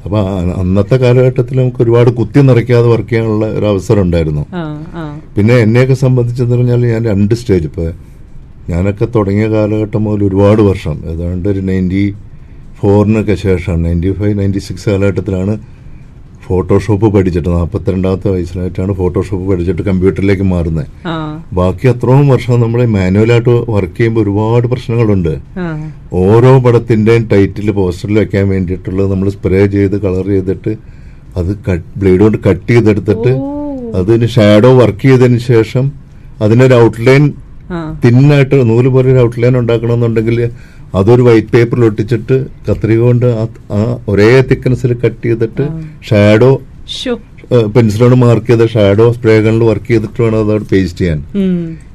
അപ്പൊ 0.09 0.21
അന്നത്തെ 0.61 0.97
കാലഘട്ടത്തിൽ 1.03 1.55
നമുക്ക് 1.61 1.81
ഒരുപാട് 1.85 2.11
കുത്തി 2.19 2.41
നിറയ്ക്കാതെ 2.49 2.89
വർക്ക് 2.93 3.11
ചെയ്യാനുള്ള 3.11 3.47
ഒരു 3.59 3.67
അവസരം 3.73 4.03
ഉണ്ടായിരുന്നു. 4.07 4.45
പിന്നെ 5.37 5.55
എന്നെയൊക്കെ 5.65 5.97
സംബന്ധിച്ചെന്ന് 6.05 6.55
പറഞ്ഞാൽ 6.57 6.85
ഞാൻ 6.93 7.03
രണ്ട് 7.13 7.35
സ്റ്റേജ് 7.41 7.67
ഇപ്പൊ 7.71 7.87
ഞാനൊക്കെ 8.71 9.07
തുടങ്ങിയ 9.17 9.47
കാലഘട്ടം 9.55 10.03
മുതൽ 10.07 10.23
ഒരുപാട് 10.29 10.63
വർഷം. 10.71 10.97
ഏതാണ്ട് 11.13 11.47
ഒരു 11.53 11.61
നയന്റി 11.69 12.05
ഫോറിനൊക്കെ 12.79 13.35
ശേഷമാണ്. 13.45 13.81
നയന്റി 13.87 14.11
ഫൈവ് 14.21 14.35
നയന്റി 14.41 14.63
സിക്സ് 14.69 14.89
കാലഘട്ടത്തിലാണ് 14.91 15.55
ഫോട്ടോഷോപ്പ് 16.49 17.07
പഠിച്ചിട്ട് 17.15 17.49
നാൽപ്പത്തിരണ്ടാമത്തെ 17.49 18.29
വയസ്സിലായിട്ടാണ് 18.31 18.93
ഫോട്ടോഷോപ്പ് 18.93 19.45
പഠിച്ചിട്ട് 19.51 19.83
കമ്പ്യൂട്ടറിലേക്ക് 19.83 20.47
മാറുന്നത് 20.53 20.87
ബാക്കി 21.53 21.87
അത്രയും 21.89 22.29
വർഷം 22.29 22.61
നമ്മൾ 22.61 22.81
മാനുവലായിട്ട് 22.95 23.55
വർക്ക് 23.71 23.97
ചെയ്യുമ്പോൾ 23.97 24.23
ഒരുപാട് 24.23 24.67
പ്രശ്നങ്ങളുണ്ട്. 24.67 25.33
ഓരോ 26.23 26.53
പടത്തിന്റെയും 26.59 27.25
ടൈറ്റിൽ 27.33 27.71
പോസ്റ്ററിൽ 27.71 28.19
വെക്കാൻ 28.19 28.49
വേണ്ടിയിട്ടുള്ളത് 28.49 29.11
നമ്മൾ 29.11 29.29
സ്പ്രേ 29.31 29.67
ചെയ്ത് 29.67 29.97
കളർ 29.99 30.27
ചെയ്തിട്ട് 30.29 30.73
അത് 31.37 31.51
ബ്ലേഡ് 31.99 32.21
കൊണ്ട് 32.21 32.39
കട്ട് 32.49 32.69
ചെയ്തെടുത്തിട്ട് 32.71 33.33
അതിന് 33.97 34.29
ഷാഡോ 34.29 34.71
വർക്ക് 34.81 35.05
ചെയ്തതിന് 35.05 35.43
ശേഷം 35.51 35.85
അതിനൊരു 36.41 36.75
ഔട്ട്ലൈൻ 36.85 37.23
തിന്നായിട്ട് 38.03 38.57
നൂൽ 38.69 38.87
പോലെ 38.89 39.09
ഒരു 39.13 39.21
ഔട്ട്ലൈൻ 39.21 39.55
ഉണ്ടാക്കണമെന്നുണ്ടെങ്കിൽ 39.59 40.39
അതൊരു 40.95 41.23
വൈറ്റ് 41.23 41.47
പേപ്പറിൽ 41.49 41.85
ഒട്ടിച്ചിട്ട് 41.85 42.37
കത്രിക 42.69 43.01
കൊണ്ട് 43.01 43.27
ആ- 43.75 43.83
ഒരേ 44.09 44.29
തിക്കനസിൽ 44.51 44.93
കട്ട് 45.03 45.23
ചെയ്തിട്ട് 45.25 45.65
ഷാഡോ 46.09 46.51
പെൻസിലോട് 47.75 48.15
മാർക്ക് 48.17 48.47
ചെയ്ത 48.47 48.65
ഷാഡോ 48.69 49.05
സ്പ്രേ 49.13 49.35
ഗണ്ണിൽ 49.39 49.65
വർക്ക് 49.69 49.89
ചെയ്തിട്ട് 49.89 50.21
വേണം 50.23 50.39
അതോട് 50.41 50.65
പേസ്റ്റ് 50.73 50.99
ചെയ്യാൻ. 50.99 51.19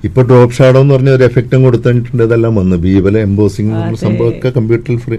ഇപ്പൊ 0.03 0.21
ഡ്രോപ്പ് 0.23 0.55
ഷാഡോ 0.55 0.79
എന്ന് 0.81 0.93
പറഞ്ഞ 0.93 1.09
ഒരു 1.11 1.23
എഫക്റ്റും 1.23 1.63
കൊടുത്തിട്ടുണ്ട് 1.63 2.23
ഇതെല്ലാം 2.23 2.53
വന്ന് 2.55 2.75
ബീവല 2.77 3.17
എംബോസിംഗ് 3.27 3.73
അതെ. 3.79 3.97
സംഭവമൊക്കെ 4.01 4.49
കമ്പ്യൂട്ടറിൽ 4.49 4.97
ഫ്രീ 4.97 5.17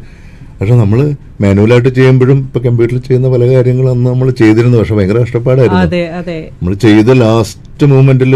പക്ഷെ 0.58 0.74
നമ്മൾ 0.74 0.98
മാനുവലായിട്ട് 1.40 1.88
ചെയ്യുമ്പോഴും 1.94 2.38
ഇപ്പൊ 2.40 2.60
കമ്പ്യൂട്ടറിൽ 2.60 3.00
ചെയ്യുന്ന 3.00 3.28
പല 3.30 3.44
കാര്യങ്ങളും 3.52 3.90
അന്ന് 3.90 4.06
നമ്മൾ 4.10 4.28
ചെയ്തിരുന്നു 4.40 4.76
പക്ഷെ 4.78 4.94
ഭയങ്കര 4.94 5.18
കഷ്ടപ്പാടായിരുന്നു. 5.22 5.82
അതെ 5.86 6.02
അതെ. 6.18 6.38
നമ്മൾ 6.52 6.74
ചെയ്ത 6.84 7.12
ലാസ്റ്റ് 7.20 7.86
മൂമെന്റിൽ 7.86 8.34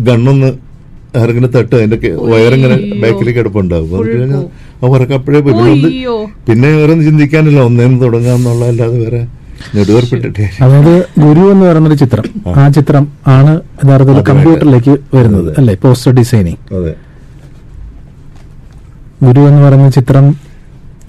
ഗണ്ണൊന്ന് 0.00 0.50
ആരെങ്കിലും 1.16 1.50
തട്ട് 1.50 1.74
അതിന്റെ 1.76 1.98
വയറിങ്ങനെ. 2.28 2.76
ബാക്കിലേക്ക് 3.02 3.40
എടുപ്പുണ്ടാവും. 3.40 3.88
കഴിഞ്ഞാൽ 4.10 4.44
അപ്പോഴേ 4.82 5.40
പോയി. 5.40 5.80
പിന്നെ. 6.48 6.68
വേറെ 6.68 6.92
ഒന്നും 6.92 7.06
ചിന്തിക്കാനില്ല 7.06 7.60
ഒന്നേന്ന് 7.60 8.00
തുടങ്ങാന്നുള്ള 8.02 8.64
അല്ലാതെ 8.64 8.98
വേറെ 8.98 9.20
അതായത് 10.62 10.92
ഗുരു 11.18 11.40
എന്ന് 11.52 11.66
പറയുന്നൊരു 11.66 11.94
ചിത്രം. 11.94 12.24
ആ. 12.56 12.68
ചിത്രം 12.68 13.04
ആണ് 13.28 13.52
യഥാർത്ഥത്തിൽ 13.84 14.22
കമ്പ്യൂട്ടറിലേക്ക് 14.22 15.16
വരുന്നത് 15.16 15.54
അല്ലെ? 15.58 15.74
Poster 15.74 16.12
designing. 16.12 16.60
അതെ. 16.74 16.92
ഗുരു 19.22 19.40
എന്ന് 19.40 19.62
പറയുന്ന 19.62 19.90
ചിത്രം 19.90 20.26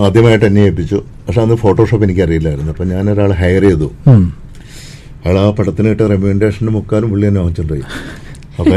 ആദ്യമായിട്ട് 0.01 0.45
എന്നെ 0.45 0.61
ഏൽപ്പിച്ചു. 0.61 0.95
പക്ഷെ 1.27 1.41
അന്ന് 1.41 1.55
ഫോട്ടോഷോപ്പ് 1.55 2.05
എനിക്ക് 2.05 2.21
അറിയില്ലായിരുന്നു 2.21 2.71
അപ്പൊ 2.71 2.83
ഞാൻ 2.85 3.11
ഒരാളെ 3.11 3.35
ഹയർ 3.35 3.61
ചെയ്തു 3.61 3.87
അയാൾ 5.25 5.39
ആ 5.39 5.49
പടത്തിന് 5.49 5.89
കിട്ടിയ 5.89 6.07
റെമ്യൂണ്ടേഷന്റെ 6.07 6.71
മുക്കാലും 6.71 7.09
പുള്ളി 7.09 7.27
എന്നെ 7.27 7.41
വാങ്ങിച്ചിട്ടുണ്ടായി 7.41 7.85
അപ്പൊ 8.59 8.75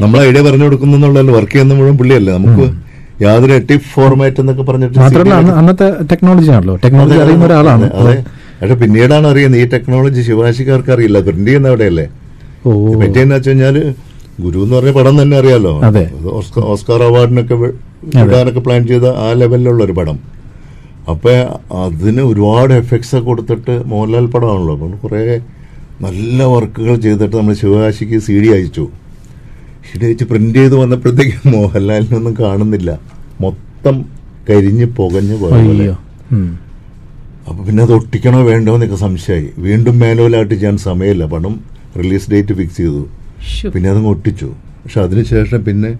നമ്മൾ 0.00 0.20
ഐഡിയ 0.20 0.40
പറഞ്ഞു 0.42 0.64
കൊടുക്കുന്നുള്ളല്ലോ 0.64 1.34
വർക്ക് 1.34 1.52
ചെയ്യുന്ന 1.52 1.74
മുഴുവൻ 1.74 1.96
പുള്ളിയല്ലേ? 1.96 2.32
നമുക്ക് 2.32 2.66
യാതൊരു 3.24 3.56
ടിപ്പ് 3.68 3.88
ഫോർമാറ്റ് 3.94 4.40
എന്നൊക്കെ 4.42 4.62
പറഞ്ഞിട്ട് 4.62 4.98
മാത്രമല്ല 4.98 5.34
അന്നത്തെ 5.60 5.86
ടെക്നോളജി 6.10 6.50
ആണല്ലോ. 6.56 6.74
ടെക്നോളജി 6.84 7.18
അറിയുന്ന 7.24 7.44
ഒരാളാണ്. 7.48 7.86
അതെ 8.00 8.14
പക്ഷെ 8.60 8.74
പിന്നീടാണ് 8.82 9.26
അറിയുന്നത് 9.32 9.60
ഈ 9.62 9.66
ടെക്നോളജി 9.74 10.22
ശിവാശിക്കാർക്ക് 10.28 10.92
അറിയില്ല. 10.94 11.18
പ്രിന്റ് 11.26 11.46
ചെയ്യുന്ന 11.46 11.68
അവിടെയല്ലേ? 11.68 12.06
ഓ. 12.66 12.70
പറ്റിയെന്ന് 13.02 13.34
വെച്ച് 13.34 13.50
കഴിഞ്ഞാൽ 13.50 13.76
ഗുരു 14.44 14.58
എന്ന് 14.64 14.74
പറഞ്ഞ 14.76 14.92
പടം 14.98 15.22
തന്നെ 15.22 15.36
അറിയാലോ. 15.36 15.72
ഓസ്കാർ 16.72 17.02
അവാർഡിനൊക്കെ 17.08 17.54
ഇടാനൊക്കെ 17.54 18.26
വിടാനൊക്കെ 18.26 18.60
പ്ലാൻ 18.60 18.86
ചെയ്ത 18.86 19.06
ആ 19.24 19.32
ലെവലിലുള്ള 19.32 19.84
ഒരു 19.84 19.92
പടം. 19.92 20.18
അപ്പൊ 21.10 21.32
അതിന് 21.84 22.22
ഒരുപാട് 22.22 22.72
എഫക്ട്സ് 22.72 23.16
ഒക്കെ 23.16 23.26
കൊടുത്തിട്ട് 23.26 23.74
മോഹൻലാൽ 23.90 24.26
പടമാണല്ലോ. 24.26 24.74
അപ്പം 24.76 24.92
കുറെ 25.04 25.22
നല്ല 26.06 26.42
വർക്കുകൾ 26.44 26.94
ചെയ്തിട്ട് 27.06 27.36
നമ്മൾ 27.36 27.54
ശിവകാശിക്ക് 27.62 28.18
സി 28.18 28.36
ഡി 28.40 28.48
അയച്ചു. 28.56 28.84
ഡി 30.02 30.24
പ്രിന്റ് 30.24 30.58
ചെയ്ത് 30.58 30.74
വന്നപ്പോഴത്തേക്ക് 30.74 31.48
മോഹൻലാലിനൊന്നും 31.48 32.36
കാണുന്നില്ല. 32.40 33.00
മൊത്തം 33.40 34.04
കരിഞ്ഞ് 34.50 34.84
പുകഞ്ഞ് 34.84 35.36
പോലെ. 35.36 35.96
അപ്പൊ 37.48 37.64
പിന്നെ 37.64 37.82
അത് 37.82 37.92
ഒട്ടിക്കണോ 37.92 38.42
വേണ്ടോ 38.42 38.74
എന്നൊക്കെ 38.74 38.96
സംശയമായി. 38.96 39.50
വീണ്ടും 39.58 39.98
മാനുവലായിട്ട് 39.98 40.54
ചെയ്യാൻ 40.54 40.78
സമയമില്ല. 40.78 41.24
പണം 41.24 41.60
റിലീസ് 41.98 42.30
ഡേറ്റ് 42.30 42.52
ഫിക്സ് 42.52 42.76
ചെയ്തു. 42.76 43.08
പിന്നെ 43.74 43.90
അതങ്ങ് 43.90 44.08
ഒട്ടിച്ചു. 44.08 44.46
പക്ഷെ 44.84 45.00
അതിനുശേഷം 45.00 45.64
പിന്നെ 45.64 45.98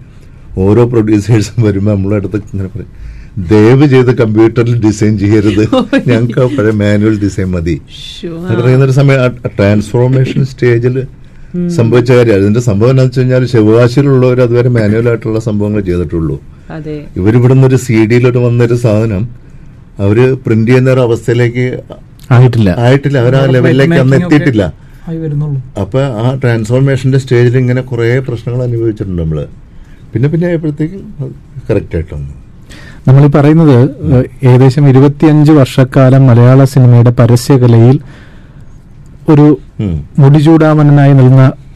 ഓരോ 0.57 0.85
പ്രൊഡ്യൂസേഴ്സും 0.85 1.63
വരുമ്പോൾ 1.63 1.91
നമ്മളെ 1.91 2.15
അടുത്ത് 2.15 2.35
ഇങ്ങനെ 2.35 2.69
പറയും 2.69 3.21
ദയവ് 3.37 3.87
ചെയ്ത് 3.87 4.15
കമ്പ്യൂട്ടറിൽ 4.17 4.85
ഡിസൈൻ 4.85 5.17
ചെയ്യരുത്. 5.17 5.63
ഞങ്ങൾക്ക് 6.07 6.57
പഴയ 6.57 6.71
മാനുവൽ 6.71 7.19
ഡിസൈൻ 7.19 7.51
മതി. 7.51 7.81
ഷോ 8.21 8.61
പറയുന്ന 8.61 8.85
ഒരു 8.85 8.91
സമയം 8.91 9.37
ട്രാൻസ്ഫോർമേഷൻ 9.57 10.45
സ്റ്റേജിൽ 10.45 11.07
സംഭവിച്ച 11.77 12.11
കാര്യം. 12.11 12.35
അതിന്റെ 12.35 12.59
സംഭവം 12.59 12.89
എന്താണെന്ന് 12.89 13.09
വെച്ച് 13.09 13.19
കഴിഞ്ഞാൽ 13.19 13.45
ശിവകാശിയിലുള്ളവർ 13.45 14.41
അതുവരെ 14.41 14.69
മാനുവൽ 14.69 15.07
ആയിട്ടുള്ള 15.09 15.39
സംഭവങ്ങൾ 15.39 15.81
ചെയ്തിട്ടുള്ളൂ. 15.81 16.41
അതെ. 16.69 17.05
ഇവരിവിടുന്ന് 17.17 17.67
ഒരു 17.67 17.75
സി 17.75 18.05
ഡിയിലോട്ട് 18.05 18.37
വന്നൊരു 18.37 18.75
സാധനം 18.75 19.29
അവർ 19.99 20.35
പ്രിന്റ് 20.45 20.71
ചെയ്യുന്ന 20.71 20.91
ഒരു 20.91 20.99
അവസ്ഥയിലേക്ക് 20.99 21.65
ആയിട്ടില്ല. 22.31 22.75
ആയിട്ടില്ല. 22.77 23.17
അവർ 23.19 23.35
ആ 23.35 23.45
ലെവലിലേക്ക് 23.45 23.93
അന്ന് 23.93 24.17
എത്തിയിട്ടില്ല. 24.17 24.73
ആയി 25.07 25.17
വരുന്നുള്ളൂ. 25.17 25.61
അപ്പൊ 25.81 26.01
ആ 26.01 26.39
ട്രാൻസ്ഫോർമേഷന്റെ 26.43 27.17
സ്റ്റേജിൽ 27.17 27.57
ഇങ്ങനെ 27.57 27.81
കുറെ 27.81 28.19
പ്രശ്നങ്ങൾ 28.19 28.63
അനുഭവിച്ചിട്ടുണ്ട് 28.63 29.21
നമ്മൾ. 29.21 29.47
പിന്നെ 30.13 30.29
പിന്നെ 30.29 30.47
ആയപ്പോഴത്തേക്കും 30.47 31.01
കറക്റ്റ് 31.69 31.95
ആയിട്ട് 31.95 32.13
വന്നു. 32.13 32.33
നമ്മൾ 33.07 33.25
ഈ 33.25 33.29
പറയുന്നത് 33.29 33.77
ഏകദേശം 34.43 34.89
ഇരുപത്തിയഞ്ച് 34.89 35.51
വർഷക്കാലം 35.51 36.27
മലയാള 36.27 36.63
സിനിമയുടെ 36.63 37.09
പരസ്യകലയിൽ 37.09 37.99
ഒരു. 39.31 39.57
മുടിചൂടാമനായി 40.19 41.13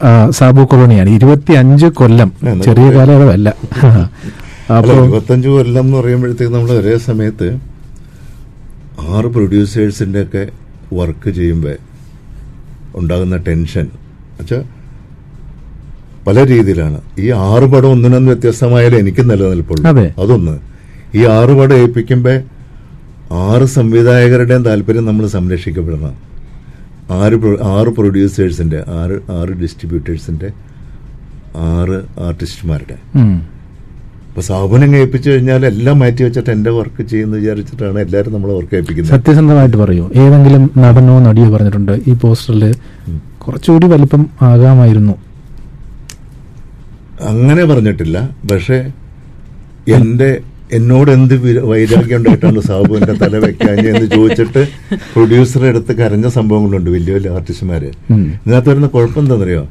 ആ, 0.04 0.30
സാബു 0.30 0.62
കൊളോണിയാണ് 0.62 1.10
ഇരുപത്തി 1.10 1.52
അഞ്ച് 1.52 1.86
കൊല്ലം 1.86 2.32
ചെറിയ 2.64 2.90
കാലയളവല്ല. 2.90 3.54
ഇരുപത്തഞ്ച് 5.04 5.48
കൊല്ലം 5.48 5.84
എന്ന് 5.84 5.98
പറയുമ്പോഴത്തേക്ക് 5.98 6.54
നമ്മൾ 6.54 6.70
ഒരേ 6.70 6.98
സമയത്ത് 6.98 7.58
ആറ് 9.08 9.24
പ്രൊഡ്യൂസേഴ്സിന്റെ 9.24 10.22
ഒക്കെ 10.22 10.46
വർക്ക് 10.92 11.30
ചെയ്യുമ്പോൾ 11.30 11.76
ഉണ്ടാകുന്ന 12.96 13.36
ടെൻഷൻ. 13.36 13.86
വെച്ചാൽ 14.40 14.62
പല 16.26 16.46
രീതിയിലാണ്. 16.46 17.00
ഈ 17.18 17.30
ആറ് 17.30 17.62
പടം 17.62 17.90
ഒന്നിനൊന്ന് 17.90 18.32
വ്യത്യസ്തമായാലും 18.32 18.98
എനിക്ക് 18.98 19.30
നിലനിൽപ്പുള്ളൂ. 19.30 19.88
അതെ. 19.88 20.14
അതൊന്ന്. 20.20 20.58
ഈ 21.14 21.24
ആറ് 21.24 21.58
പടം 21.58 21.74
ഏൽപ്പിക്കുമ്പോൾ 21.74 22.40
ആറ് 23.32 23.64
സംവിധായകരുടെയും 23.64 24.64
താല്പര്യം 24.64 25.06
നമ്മൾ 25.06 25.26
സംരക്ഷിക്കപ്പെടണം. 25.26 26.26
ആറ് 27.10 27.62
ആറ് 27.62 27.88
പ്രൊഡ്യൂസേഴ്സിന്റെ 27.88 28.84
ആറ് 28.88 29.32
ആറ് 29.32 29.48
ഡിസ്ട്രിബ്യൂട്ടേഴ്സിന്റെ 29.48 30.50
ആറ് 31.56 32.20
ആർട്ടിസ്റ്റുമാരുടെ. 32.20 32.96
അപ്പൊ 34.28 34.40
സ്ഥാപനം 34.40 34.92
കേൾപ്പിച്ചു 34.92 35.30
കഴിഞ്ഞാൽ 35.30 35.66
എല്ലാം 35.66 35.98
മാറ്റി 35.98 36.22
വെച്ചിട്ട് 36.22 36.50
എന്റെ 36.50 36.70
വർക്ക് 36.70 37.02
ചെയ്യുന്ന 37.02 37.36
വിചാരിച്ചിട്ടാണ് 37.36 37.98
എല്ലാവരും 37.98 38.32
നമ്മളെ 38.32 38.54
വർക്ക് 38.54 38.74
ഏൽപ്പിക്കുന്നത്. 38.76 39.12
സത്യസന്ധമായിട്ട് 39.12 39.76
പറയൂ. 39.76 40.10
ഏതെങ്കിലും 40.14 40.70
നടനോ 40.78 41.18
നടിയോ 41.18 41.50
പറഞ്ഞിട്ടുണ്ട് 41.50 41.92
ഈ 42.06 42.12
പോസ്റ്ററിൽ 42.12 42.74
കുറച്ചുകൂടി 43.38 43.86
വലിപ്പം 43.86 44.26
ആകാമായിരുന്നു. 44.42 45.12
അങ്ങനെ 47.20 47.64
പറഞ്ഞിട്ടില്ല. 47.64 48.30
പക്ഷെ 48.52 48.92
എന്റെ 49.88 50.40
എന്നോട് 50.72 51.10
എന്ത് 51.10 51.34
വിര- 51.34 51.62
വൈരാഗ്യം 51.62 52.16
ഉണ്ടായിട്ടാണ് 52.16 52.60
സാബു 52.60 52.94
എന്റെ 52.94 53.12
തല 53.12 53.38
വെക്കാൻ 53.38 53.88
എന്ന് 53.88 54.10
ചോദിച്ചിട്ട് 54.10 54.62
പ്രൊഡ്യൂസറെ 55.14 55.68
അടുത്ത് 55.68 55.92
കരഞ്ഞ 55.92 56.28
സംഭവങ്ങളുണ്ട് 56.28 56.90
വലിയ 56.90 57.14
വലിയ 57.14 57.30
ആർട്ടിസ്റ്റുമാര്. 57.30 57.90
ഇതിനകത്ത് 58.12 58.68
വരുന്ന 58.68 58.86
കുഴപ്പം 58.86 59.20
എന്താണെന്നറിയോ 59.20 59.68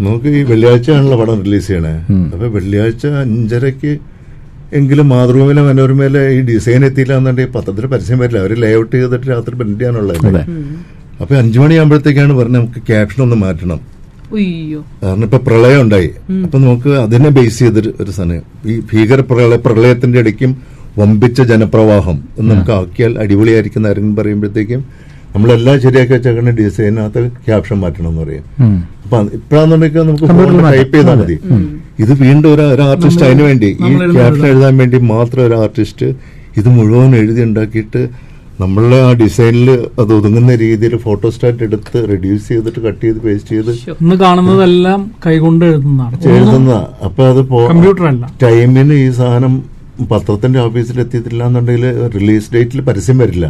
നമുക്ക് 0.00 0.26
ഈ 0.28 0.42
വെള്ളിയാഴ്ചയാണല്ലോ 0.42 1.20
പടം 1.20 1.44
റിലീസ് 1.44 1.66
ചെയ്യണേ. 1.66 1.94
അപ്പൊ 2.32 2.46
വെള്ളിയാഴ്ച 2.48 3.06
അഞ്ചരക്ക് 3.06 3.92
എങ്കിലും 4.72 5.08
മാതൃഭൂമിയിലെ 5.08 5.62
മനോരമയിലെ 5.62 6.28
ഈ 6.28 6.40
ഡിസൈൻ 6.40 6.84
എത്തിയില്ല 6.84 7.16
എന്നുണ്ടെങ്കിൽ 7.16 7.52
പത്രത്തിൽ 7.52 7.86
പരസ്യം 7.86 8.18
വരില്ല. 8.18 8.38
അവർ 8.38 8.52
ലേഔട്ട് 8.54 8.96
ചെയ്തിട്ട് 8.96 9.26
രാത്രി 9.26 9.54
പ്രിന്റ് 9.54 9.80
ചെയ്യാനുള്ളത്. 9.80 10.18
അപ്പൊ 11.20 11.34
അഞ്ചു 11.36 11.60
മണിയാകുമ്പോഴത്തേക്കാണ് 11.60 12.32
പറഞ്ഞത് 12.34 12.58
നമുക്ക് 12.58 12.86
ക്യാപ്ഷൻ 12.86 13.22
ഒന്ന് 13.22 13.36
മാറ്റണം. 13.36 13.80
കാരണം 15.02 15.24
ഇപ്പൊ 15.28 15.38
പ്രളയം 15.46 15.80
ഉണ്ടായി. 15.84 16.08
അപ്പൊ 16.44 16.56
നമുക്ക് 16.58 16.90
അതിനെ 17.04 17.30
ബേസ് 17.36 17.58
ചെയ്തൊരു 17.58 17.90
ഒരു 18.02 18.12
സമയം 18.20 18.42
ഈ 18.70 18.74
ഭീകര 18.90 19.20
പ്രളയ 19.30 19.58
പ്രളയത്തിന്റെ 19.66 20.18
ഇടയ്ക്കും 20.22 20.50
വമ്പിച്ച 20.98 21.40
ജനപ്രവാഹം 21.50 22.16
എന്ന് 22.38 22.50
നമുക്ക് 22.54 22.72
ആക്കിയാൽ 22.78 23.12
അടിപൊളിയായിരിക്കുന്ന 23.22 23.90
ആരെങ്കിലും 23.90 24.16
പറയുമ്പോഴത്തേക്കും 24.20 24.80
നമ്മളെല്ലാം 25.34 25.76
ശരിയാക്കി 25.84 26.12
വെച്ചേക്കുന്ന 26.14 26.50
ഡിസൈനകത്ത് 26.60 27.22
ക്യാപ്ഷൻ 27.46 27.76
മാറ്റണം 27.82 28.08
എന്ന് 28.10 28.22
പറയും. 28.22 28.44
അപ്പൊ 29.04 29.18
ഇപ്പഴാന്നുണ്ടെങ്കിൽ 29.38 30.00
നമുക്ക് 30.08 30.28
ടൈപ്പ് 30.76 30.94
ചെയ്താൽ 30.96 31.18
മതി. 31.20 31.36
ഇത് 32.04 32.12
വീണ്ടും 32.22 32.48
ഒരു 32.54 32.64
ഒരു 32.74 32.82
ആർട്ടിസ്റ്റ് 32.90 33.24
അതിന് 33.28 33.44
വേണ്ടി 33.48 33.70
ഈ 33.88 33.92
ക്യാപ്ഷൻ 34.16 34.46
എഴുതാൻ 34.52 34.74
വേണ്ടി 34.82 34.98
മാത്രം 35.14 35.42
ഒരു 35.48 35.56
ആർട്ടിസ്റ്റ് 35.64 36.08
ഇത് 36.60 36.68
മുഴുവൻ 36.78 37.10
എഴുതി 37.20 37.40
ഉണ്ടാക്കിയിട്ട് 37.48 38.02
നമ്മളുടെ 38.60 38.96
ആ 39.06 39.10
ഡിസൈനിൽ 39.20 39.68
അത് 40.02 40.12
ഒതുങ്ങുന്ന 40.18 40.52
രീതിയിൽ 40.62 40.94
ഫോട്ടോ 40.94 41.04
ഫോട്ടോസ്റ്റാറ്റ് 41.04 41.62
എടുത്ത് 41.66 41.98
റെഡ്യൂസ് 42.10 42.44
ചെയ്തിട്ട് 42.50 42.80
കട്ട് 42.86 43.02
ചെയ്ത് 43.04 43.18
പേസ്റ്റ് 43.24 43.50
ചെയ്ത് 43.54 43.70
ഇന്ന് 44.02 44.16
കാണുന്നതെല്ലാം 44.22 45.00
കൈകൊണ്ട് 45.26 45.64
എഴുതുന്നതാണ്. 45.68 46.16
എഴുതുന്ന 46.34 46.72
അപ്പൊ 47.06 47.22
അത് 47.32 47.40
കമ്പ്യൂട്ടറല്ല. 47.40 47.70
കമ്പ്യൂട്ടർ 47.72 48.04
അല്ല 48.12 48.24
ടൈമിന് 48.42 48.96
ഈ 49.04 49.06
സാധനം 49.18 49.54
പത്രത്തിന്റെ 50.12 50.58
ഓഫീസിൽ 50.66 50.98
എത്തിയിട്ടില്ല 51.04 51.42
എന്നുണ്ടെങ്കിൽ 51.50 51.86
റിലീസ് 52.16 52.52
ഡേറ്റിൽ 52.56 52.82
പരസ്യം 52.88 53.18
വരില്ല. 53.22 53.46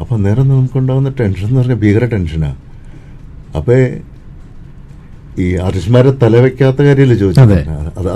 അപ്പൊ 0.00 0.12
അന്നേരം 0.18 0.46
നമുക്കുണ്ടാകുന്ന 0.52 1.12
ടെൻഷൻ 1.20 1.46
എന്ന് 1.48 1.60
പറഞ്ഞാൽ 1.60 1.80
ഭീകര 1.84 2.04
ടെൻഷനാ 2.14 2.50
അപ്പൊ 3.58 3.74
ഈ 5.44 5.46
ആർട്ടിസ്റ്റുമാരെ 5.66 6.10
തലവെക്കാത്ത 6.24 6.78
കാര്യമല്ലേ 6.88 7.16
ചോദിച്ചത്? 7.22 7.58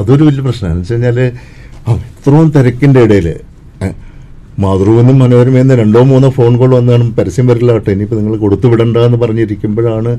അതൊരു 0.01 0.23
വലിയ 0.29 0.43
പ്രശ്നമാണ്. 0.49 0.75
എന്ന് 0.75 0.83
വെച്ച് 0.83 0.95
കഴിഞ്ഞാൽ 0.95 1.19
അത്രയും 1.91 1.99
ഇത്രയും 2.19 2.49
തിരക്കിന്റെ 2.57 3.01
ഇടയിൽ 3.07 3.29
മാതൃഭൂമിന്നും 4.63 5.17
മനോരമയെന്ന് 5.23 5.75
രണ്ടോ 5.81 6.01
മൂന്നോ 6.11 6.29
ഫോൺ 6.37 6.53
കോൾ 6.61 6.71
വന്നാണ് 6.77 7.05
പരസ്യം 7.19 7.47
വരില്ല 7.51 7.73
കേട്ടോ. 7.77 7.91
ഇനിയിപ്പോ 7.97 8.17
നിങ്ങൾ 8.21 8.35
കൊടുത്തു 8.45 8.67
വിടണ്ട 8.73 8.97
എന്ന് 9.09 9.19
പറഞ്ഞിരിക്കുമ്പോഴാണ് 9.23 10.13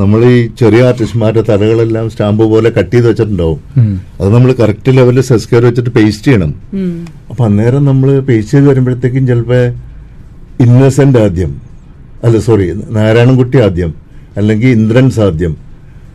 നമ്മൾ 0.00 0.20
ഈ 0.32 0.36
ചെറിയ 0.60 0.82
ആർട്ടിസ്റ്റ്മാരുടെ 0.88 1.42
തലകളെല്ലാം 1.48 2.06
സ്റ്റാമ്പ് 2.10 2.44
പോലെ 2.52 2.68
കട്ട് 2.76 2.92
ചെയ്ത് 2.94 3.06
വെച്ചിട്ടുണ്ടാവും. 3.08 3.58
അത് 4.20 4.28
നമ്മൾ 4.34 4.50
കറക്റ്റ് 4.60 4.92
ലെവലിൽ 4.98 5.24
സെസ്കെയർ 5.30 5.64
വെച്ചിട്ട് 5.68 5.90
പേസ്റ്റ് 5.96 6.26
ചെയ്യണം. 6.28 6.52
അപ്പം 7.30 7.44
അന്നേരം 7.48 7.82
നമ്മൾ 7.90 8.20
പേസ്റ്റ് 8.28 8.52
ചെയ്ത് 8.54 8.68
വരുമ്പോഴത്തേക്കും 8.70 9.26
ചിലപ്പോൾ 9.32 9.64
ഇന്നസെന്റ് 10.66 11.18
ആദ്യം. 11.24 11.52
അല്ല 12.24 12.38
സോറി 12.46 12.66
നാരായണൻകുട്ടി 12.98 13.58
ആദ്യം. 13.66 13.92
അല്ലെങ്കിൽ 14.36 14.70
ഇന്ദ്രൻസ് 14.78 15.20
ആദ്യം 15.26 15.54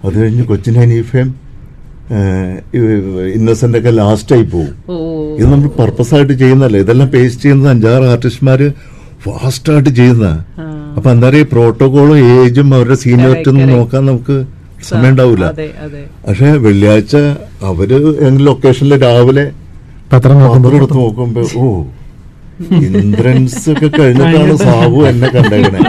അത് 0.03 0.15
കഴിഞ്ഞ് 0.21 0.43
കൊച്ചിൻ 0.51 0.75
ഹനീഫയും 0.81 1.29
ഇന്നസെന്റ് 3.37 3.77
ഒക്കെ 3.77 3.91
ലാസ്റ്റ് 4.01 4.33
ആയി 4.35 4.45
പോകും 4.51 4.75
ഇത് 5.37 5.47
നമ്മൾ 5.53 5.69
പർപ്പസ് 5.79 6.13
ആയിട്ട് 6.17 6.33
ചെയ്യുന്നതല്ല? 6.41 6.77
ഇതെല്ലാം 6.83 7.09
പേസ്റ്റ് 7.15 7.43
ചെയ്യുന്നത് 7.43 7.69
അഞ്ചാറ് 7.73 8.05
ആർട്ടിസ്റ്റ്മാര് 8.13 8.67
ഫാസ്റ്റ് 9.25 9.71
ആയിട്ട് 9.73 9.91
ചെയ്യുന്ന. 9.99 10.27
അപ്പൊ 10.97 11.07
എന്താ 11.13 11.27
പറയുക 11.29 11.47
പ്രോട്ടോകോളും 11.53 12.17
ഏജും 12.35 12.67
അവരുടെ 12.77 12.97
സീനിയോറിറ്റി 13.03 13.49
ഒന്നും. 13.51 13.69
നോക്കാൻ 13.75 14.01
നമുക്ക് 14.09 14.35
സമയം 14.89 15.11
ഉണ്ടാവില്ല 15.13 15.45
പക്ഷെ 16.25 16.49
വെള്ളിയാഴ്ച 16.65 17.13
അവർ 17.69 17.89
ലൊക്കേഷനിൽ 18.47 18.93
രാവിലെ 19.05 19.45
പത്രം 20.11 20.37
എടുത്ത് 20.79 20.97
നോക്കുമ്പോ 21.03 21.43
ഓ 21.61 21.65
ഇന്ദ്രൻസ് 22.99 23.63
ഒക്കെ 23.73 23.87
കഴിഞ്ഞിട്ടാണ് 23.97 24.53
സാബു 24.65 24.99
എന്നെ 25.09 25.27
കണ്ടേക്കണേ. 25.35 25.79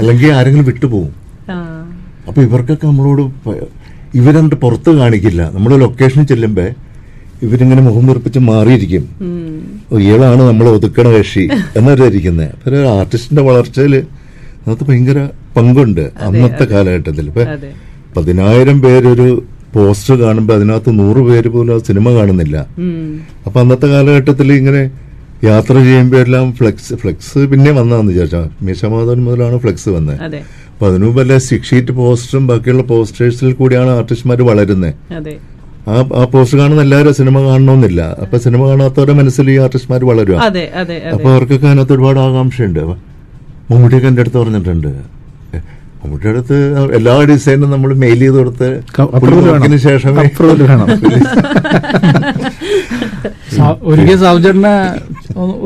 അല്ലെങ്കിൽ 0.00 0.28
ആരെങ്കിലും 0.38 0.66
വിട്ടുപോകും 0.70 1.12
അപ്പൊ 2.28 2.40
ഇവർക്കൊക്കെ 2.48 2.86
നമ്മളോട് 2.90 3.22
ഇവരെന്നിട്ട് 4.18 4.58
പുറത്ത് 4.64 4.90
കാണിക്കില്ല. 5.00 5.42
നമ്മൾ 5.54 5.70
ലൊക്കേഷനിൽ 5.84 6.26
ചെല്ലുമ്പോ 6.32 6.66
ഇവരിങ്ങനെ 7.44 7.82
മുഖം 7.86 8.04
വീർപ്പിച്ച് 8.08 8.40
മാറിയിരിക്കും. 8.50 9.04
ഇയാളാണ് 10.04 10.42
നമ്മൾ 10.50 10.66
ഒതുക്കണ 10.76 11.08
കക്ഷി 11.16 11.44
എന്നവരായിരിക്കുന്നത് 11.78 12.48
അപ്പൊ 12.52 12.68
ഒരു 12.70 12.80
ആർട്ടിസ്റ്റിന്റെ 12.94 13.42
വളർച്ചയിൽ 13.48 13.94
അതിനകത്ത് 13.96 14.84
ഭയങ്കര 14.88 15.18
പങ്കുണ്ട് 15.56 16.04
അന്നത്തെ 16.26 16.64
കാലഘട്ടത്തിൽ 16.72 17.26
ഇപ്പൊ 17.30 17.44
പതിനായിരം 18.16 18.78
പേരൊരു 18.84 19.28
പോസ്റ്റർ 19.74 20.14
കാണുമ്പോൾ 20.20 20.54
അതിനകത്ത് 20.54 20.90
നൂറ് 20.98 21.20
പേര് 21.28 21.48
പോലും 21.54 21.72
ആ 21.74 21.78
സിനിമ 21.88 22.06
കാണുന്നില്ല. 22.18 22.56
അപ്പൊ 23.46 23.58
അന്നത്തെ 23.60 23.88
കാലഘട്ടത്തിൽ 23.94 24.48
ഇങ്ങനെ 24.52 24.82
യാത്ര 25.44 25.74
ചെയ്യുമ്പോൾ 25.86 26.18
എല്ലാം 26.24 26.46
ഫ്ലെക്സ് 26.58 26.94
ഫ്ലെക്സ് 26.94 27.40
പിന്നെ 27.50 27.70
വന്നതെന്ന് 27.70 28.12
വിചാരിച്ചാ 28.12 28.40
മീശമാധവൻ 28.66 29.20
മുതലാണ് 29.26 29.56
ഫ്ലെക്സ് 29.64 29.90
വന്നത് 29.96 30.36
അപ്പൊ 30.70 30.86
അതിനു 30.90 31.06
മുമ്പ് 31.08 31.34
സിക്സ് 31.48 31.70
ഷീറ്റ് 31.70 31.92
പോസ്റ്ററും 31.98 32.46
ബാക്കിയുള്ള 32.46 32.84
പോസ്റ്റേഴ്സിൽ 32.92 33.52
കൂടിയാണ് 33.60 33.90
ആർട്ടിസ്റ്റ്മാർ 33.98 34.40
വളരുന്നത് 34.50 34.94
ആ 35.86 35.96
ആ 36.20 36.22
പോസ്റ്റർ 36.32 36.56
കാണുന്ന 36.60 36.82
എല്ലാവരും 36.86 37.14
സിനിമ 37.18 37.36
കാണണമെന്നില്ല. 37.48 38.00
അപ്പൊ 38.22 38.36
സിനിമ 38.46 38.62
കാണാത്തവരുടെ 38.70 39.14
മനസ്സിൽ 39.20 39.46
ഈ 39.54 39.56
ആർട്ടിസ്റ്റ്മാർ 39.64 40.00
വളരും 40.10 40.40
അതെ 40.46 40.64
അതെ 40.80 40.96
അപ്പൊ 41.12 41.28
അവർക്കൊക്കെ 41.32 41.66
അതിനകത്ത് 41.70 41.94
ഒരുപാട് 41.96 42.18
ആകാംക്ഷയുണ്ട്. 42.26 42.82
മമ്മൂട്ടിയൊക്കെ 43.70 44.08
എന്റെ 44.12 44.22
അടുത്ത് 44.24 44.38
പറഞ്ഞിട്ടുണ്ട്. 44.42 44.90
മമ്മൂട്ടിയുടെ 46.00 46.32
അടുത്ത് 46.34 46.56
എല്ലാ 46.98 47.14
ഡിസൈനും 47.30 47.68
നമ്മൾ 47.74 47.90
മെയിൽ 48.02 48.20
ചെയ്ത് 48.24 48.38
കൊടുത്ത് 48.40 48.68
ശേഷം 49.86 49.88
ശേഷമേ. 49.88 50.26
ഒരിക്കൽ 53.90 54.16
സാവുചേട്ടനെ 54.22 54.72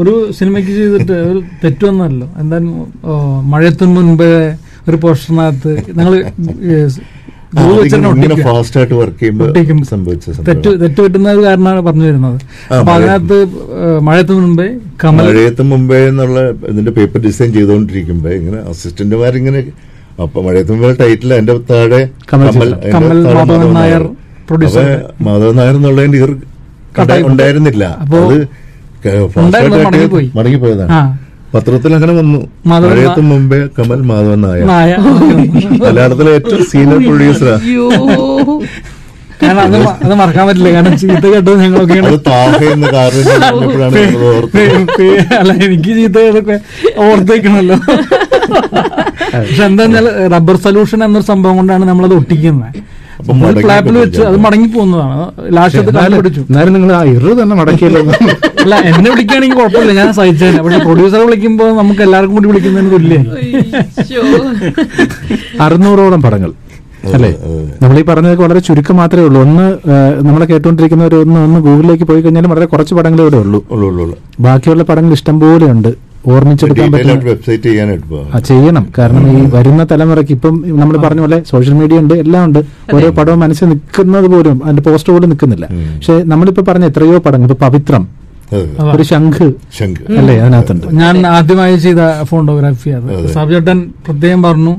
ഒരു 0.01 0.13
സിനിമയ്ക്ക് 0.39 0.73
ചെയ്തിട്ട് 0.79 1.17
ഒരു 1.31 1.41
തെറ്റൊന്നല്ലോ 1.63 2.27
എന്തായാലും 2.41 2.75
മഴയത്തിന് 3.53 3.93
മുൻപേ 3.97 4.29
ഒരു 4.89 4.97
പോസ്റ്ററിനകത്ത് 5.03 5.73
ഇങ്ങനെ 5.91 6.11
ഫാസ്റ്റ് 8.43 8.79
ആയിട്ട് 8.79 8.95
വർക്ക് 8.95 9.21
ചെയ്യുമ്പോൾ 9.21 9.85
സംഭവിച്ച 9.85 10.31
തെറ്റ് 10.49 10.81
തെറ്റ് 10.81 11.01
പറ്റുന്ന 11.01 11.31
ഒരു 11.31 11.45
കാരണമാണ് 11.45 11.81
പറഞ്ഞു 11.81 12.05
വരുന്നത്. 12.05 12.41
അപ്പൊ 12.75 12.93
അതിനകത്ത് 12.93 13.39
മഴയത്തിന് 14.01 14.41
മുമ്പേ 14.41 14.67
കമൽ 15.05 15.25
മഴയത്ത് 15.25 15.63
മുമ്പേ 15.63 16.09
എന്നുള്ള 16.09 16.41
ഇതിന്റെ 16.51 16.91
പേപ്പർ 16.91 17.21
ഡിസൈൻ 17.21 17.53
ചെയ്തുകൊണ്ടിരിക്കുമ്പോ 17.53 18.31
ഇങ്ങനെ 18.31 18.59
അസിസ്റ്റന്റുമാരിങ്ങനെ 18.71 19.63
അപ്പൊ 20.23 20.43
മഴയത്ത് 20.43 20.73
മുമ്പേ 20.73 20.93
ടൈറ്റിൽ 21.01 21.35
അതിന്റെ 21.35 21.57
താഴെ 21.71 22.01
കമൽ 22.33 22.91
കമൽ 22.95 23.21
മാധവൻ 23.35 23.73
നായർ 23.73 24.05
പ്രൊഡ്യൂസർ. 24.49 24.87
മാധവൻ 25.21 25.57
നായർ 25.57 25.77
എന്നുള്ളതിന്റെ. 25.77 26.19
ഉണ്ടായിരുന്നില്ല. 27.23 27.85
അത് 28.01 28.49
മടങ്ങിപ്പോയതാണ്. 30.37 30.91
പത്രത്തിൽ 31.55 31.95
അങ്ങനെ 31.95 32.13
വന്നു 32.13 32.39
മഴയത്തും 32.67 33.29
മുമ്പേ 33.29 33.69
കമൽ 33.79 34.01
മാധവൻ 34.01 34.41
നായ. 34.41 34.61
മലയാളത്തിലെ 35.85 36.31
ഏറ്റവും 36.33 36.65
സീനിയർ 36.65 36.99
പ്രൊഡ്യൂസറാ 37.07 37.57
കാരണം 39.43 39.63
അത് 39.89 40.15
മറക്കാൻ 40.15 40.47
പറ്റില്ല. 40.47 40.73
കാരണം 40.73 40.99
ചീത്ത 40.99 41.27
കേട്ടത് 41.27 41.51
പേ- 44.99 45.35
അല്ല 45.39 45.53
എനിക്ക് 45.65 45.97
ചീത്ത 45.97 46.19
കേട്ടൊക്കെ 46.19 46.57
ഓർത്തേക്കണല്ലോ. 46.99 47.77
പക്ഷെ 49.35 49.65
എന്താ 49.65 49.85
റബ്ബർ 50.33 50.57
സൊല്യൂഷൻ 50.57 51.05
എന്നൊരു 51.05 51.25
സംഭവം 51.25 51.57
കൊണ്ടാണ് 51.57 51.85
നമ്മളത് 51.89 52.15
ഒട്ടിക്കുന്നത്. 52.15 52.90
മടങ്ങി 53.33 53.99
വെച്ച് 54.01 54.23
അത് 54.23 54.37
മടങ്ങി 54.37 54.69
പോകുന്നതാണ്. 54.69 55.25
ലാസ്റ്റ് 55.57 55.81
എന്നാലും 56.41 56.73
നിങ്ങൾ 56.75 56.93
ആ 56.93 57.03
ഇറ് 57.05 57.43
തന്നെ 57.43 57.57
മടക്കിയല്ലോ. 57.57 58.01
അല്ല 58.63 58.75
എന്നെ 58.75 59.11
വിളിക്കുകയാണെങ്കിൽ 59.11 59.59
കുഴപ്പമില്ല. 59.59 59.93
ഞാൻ 59.93 60.13
സഹിച്ചേനെ. 60.13 60.63
പക്ഷെ 60.63 60.79
പ്രൊഡ്യൂസറെ 60.79 61.25
വിളിക്കുമ്പോൾ 61.25 61.77
നമുക്ക് 61.77 62.03
എല്ലാവർക്കും 62.03 62.37
കൂടി 62.37 62.49
വിളിക്കുന്നതിന് 62.49 62.93
തുല്യം. 62.93 63.27
അറുന്നൂറോളം 65.61 66.23
പടങ്ങൾ. 66.23 66.53
അല്ലേ? 67.15 67.31
നമ്മൾ 67.83 67.99
ഈ 67.99 68.03
പറഞ്ഞതൊക്കെ 68.03 68.43
വളരെ 68.43 68.61
ചുരുക്കം 68.61 68.97
മാത്രമേ 68.97 69.25
ഉള്ളൂ. 69.25 69.41
ഒന്ന് 69.43 69.67
നമ്മളെ 70.27 70.47
കേട്ടുകൊണ്ടിരിക്കുന്നവർ 70.47 71.15
ഒന്ന് 71.15 71.41
ഒന്ന് 71.41 71.61
ഗൂഗിളിലേക്ക് 71.61 72.05
പോയി 72.05 72.21
കഴിഞ്ഞാൽ 72.21 72.47
വളരെ 72.47 72.67
കുറച്ച് 72.67 72.95
പടങ്ങളേ 72.95 73.23
ഇവിടെ 73.23 73.37
ഉള്ളൂ. 73.37 73.65
ഉള്ളു 73.71 73.87
ഉള്ളു 73.87 74.03
ഉള്ളു. 74.05 74.17
ബാക്കിയുള്ള 74.41 74.83
പടങ്ങൾ 74.83 75.13
ഇഷ്ടം 75.13 75.41
പോലെ 75.41 75.67
ഉണ്ട്. 75.67 76.10
ഓർമ്മിച്ചെടുക്കാൻ 76.29 76.93
പറ്റുന്ന 76.93 77.13
വെബ്സൈറ്റ് 77.29 77.63
ചെയ്യാനായിട്ട് 77.63 78.21
ആ 78.35 78.39
ചെയ്യണം. 78.39 78.85
കാരണം 78.99 79.25
ഈ 79.33 79.43
വരുന്ന 79.55 79.87
തലമുറയ്ക്ക് 79.93 80.33
ഇപ്പം 80.33 80.55
നമ്മൾ 80.81 80.97
പറഞ്ഞ 80.97 81.21
പോലെ 81.21 81.43
സോഷ്യൽ 81.51 81.75
മീഡിയ 81.75 81.99
ഉണ്ട് 81.99 82.15
എല്ലാം 82.15 82.43
ഉണ്ട്. 82.49 82.59
ഓരോ 82.95 83.11
പടവും 83.11 83.41
മനസ്സിൽ 83.41 83.69
നിൽക്കുന്നത് 83.69 84.29
പോലും 84.35 84.61
അതിന്റെ 84.65 84.83
പോസ്റ്റ് 84.91 85.13
പോലും 85.13 85.29
നിൽക്കുന്നില്ല. 85.29 85.67
പക്ഷെ 85.97 86.17
നമ്മളിപ്പോ 86.33 86.65
പറഞ്ഞ 86.69 86.85
എത്രയോ 86.85 87.19
പടങ്ങൾ 87.19 87.51
ഇപ്പൊ 87.51 87.67
പവിത്രം 87.67 88.05
ഒരു 88.95 89.03
ശംഖ് 89.03 89.47
ശംഖ്. 89.79 90.05
അല്ലേ 90.19 90.39
അതിനകത്തുണ്ട്. 90.39 90.87
ഞാൻ 91.03 91.27
ആദ്യമായി 91.27 91.77
ചെയ്ത 91.77 92.23
ഫോട്ടോഗ്രാഫി 92.23 92.91
അത്. 92.91 93.11
സാബിചേട്ടൻ 93.35 93.81
പ്രത്യേകം 94.07 94.43
പറഞ്ഞു 94.43 94.77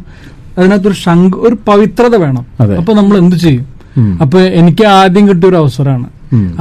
അതിനകത്തൊരു 0.58 0.94
ശംഖ് 0.94 1.38
ഒരു 1.48 1.56
പവിത്രത 1.68 2.16
വേണം. 2.16 2.46
അതെ. 2.60 2.78
അപ്പൊ 2.78 2.94
നമ്മൾ 2.94 3.18
എന്ത് 3.18 3.36
ചെയ്യും. 3.36 3.68
അപ്പൊ 4.22 4.40
എനിക്ക് 4.40 4.84
ആദ്യം 4.84 5.30
കിട്ടിയ 5.30 5.50
ഒരു 5.50 5.56
അവസരമാണ്. 5.56 6.08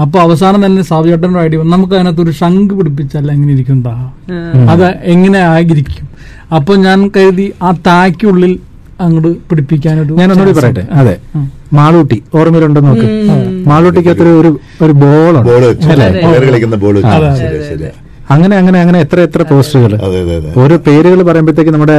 അപ്പൊ 0.02 0.16
അവസാനം 0.26 0.60
തന്നെ 0.66 0.82
സാബിചേട്ടന്റെ 0.90 1.40
ഐഡിയ. 1.46 1.58
നമുക്ക് 1.74 1.94
അതിനകത്ത് 1.98 2.22
ഒരു 2.26 2.32
ശംഖ് 2.40 2.74
പിടിപ്പിച്ചല്ല 2.78 3.28
എങ്ങനെ 3.36 3.52
ഇരിക്കും 3.56 3.78
താ 3.86 3.94
അത് 4.72 4.84
എങ്ങനെ 5.14 5.40
ആയിരിക്കും? 5.52 6.06
അപ്പൊ 6.56 6.72
ഞാൻ 6.86 6.98
കരുതി 7.16 7.46
ആ 7.66 7.70
തായ്ക്കുള്ളിൽ 7.88 8.52
അങ്ങോട്ട് 9.04 9.30
പിടിപ്പിക്കാനൊരു 9.50 10.12
ഞാൻ 10.20 10.28
ഒന്നുകൂടി 10.32 10.54
പറയട്ടെ? 10.58 10.82
അതെ. 11.00 11.14
മാളൂട്ടി 11.78 12.18
ഓർമ്മയിലുണ്ടോ 12.38 12.80
നോക്ക്? 12.88 13.06
മാളൂട്ടിക്ക് 13.70 14.10
അത്ര 14.14 14.28
ഒരു 14.40 14.50
ഒരു 14.84 14.92
ബോളുണ്ട്. 15.02 15.48
ബോൾ 15.50 15.64
അല്ലേ? 15.94 16.08
കളിക്കുന്ന 16.48 16.78
ബോൾ 16.84 16.94
വെച്ച്. 17.00 17.30
ശരി 17.42 17.60
ശരി 17.70 17.90
അങ്ങനെ 18.30 18.54
അങ്ങനെ 18.58 18.78
അങ്ങനെ 18.80 18.98
എത്ര 19.04 19.18
എത്ര 19.26 19.42
പോസ്റ്ററുകൾ 19.48 19.92
അതെ 19.98 20.18
അതെ. 20.24 20.34
അതെ 20.40 20.50
ഓരോ 20.60 20.76
പേരുകൾ 20.84 21.20
പറയുമ്പോഴത്തേക്ക് 21.28 21.72
നമ്മുടെ 21.74 21.96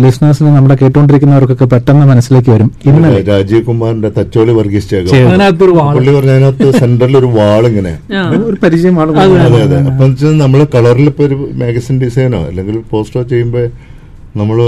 ലിസ്ണേഴ്സിന് 0.00 0.50
നമ്മുടെ 0.54 0.76
കേട്ടുകൊണ്ടിരിക്കുന്നവർക്കൊക്കെ 0.80 1.66
പെട്ടെന്ന് 1.72 2.06
മനസ്സിലേക്ക് 2.10 2.50
വരും. 2.54 2.68
ഇന്നലെ 2.88 3.20
രാജീവ് 3.28 3.62
കുമാറിന്റെ 3.68 4.10
തച്ചോളി 4.16 4.52
വർഗീസ് 4.58 4.88
പുള്ളി 5.92 6.12
പറഞ്ഞതിനകത്ത് 6.16 6.68
സെന്ററിൽ 6.80 7.16
ഒരു 7.20 7.30
വാൾ 7.36 7.62
ഇങ്ങനെ 7.70 7.92
ഒരു 8.40 8.56
പരിചയം 8.64 8.96
വാൾ 9.00 9.10
അതെ 9.24 9.60
അതെ 9.62 9.78
അപ്പൊ 9.92 10.08
നമ്മൾ 10.42 10.62
കളറിൽ 10.74 11.08
ഇപ്പൊ 11.12 11.24
ഒരു 11.28 11.38
മാഗസിൻ 11.62 11.96
ഡിസൈനോ 12.04 12.40
അല്ലെങ്കിൽ 12.48 12.78
പോസ്റ്ററോ 12.90 13.24
ചെയ്യുമ്പോ 13.32 13.62
നമ്മൾ 14.36 14.58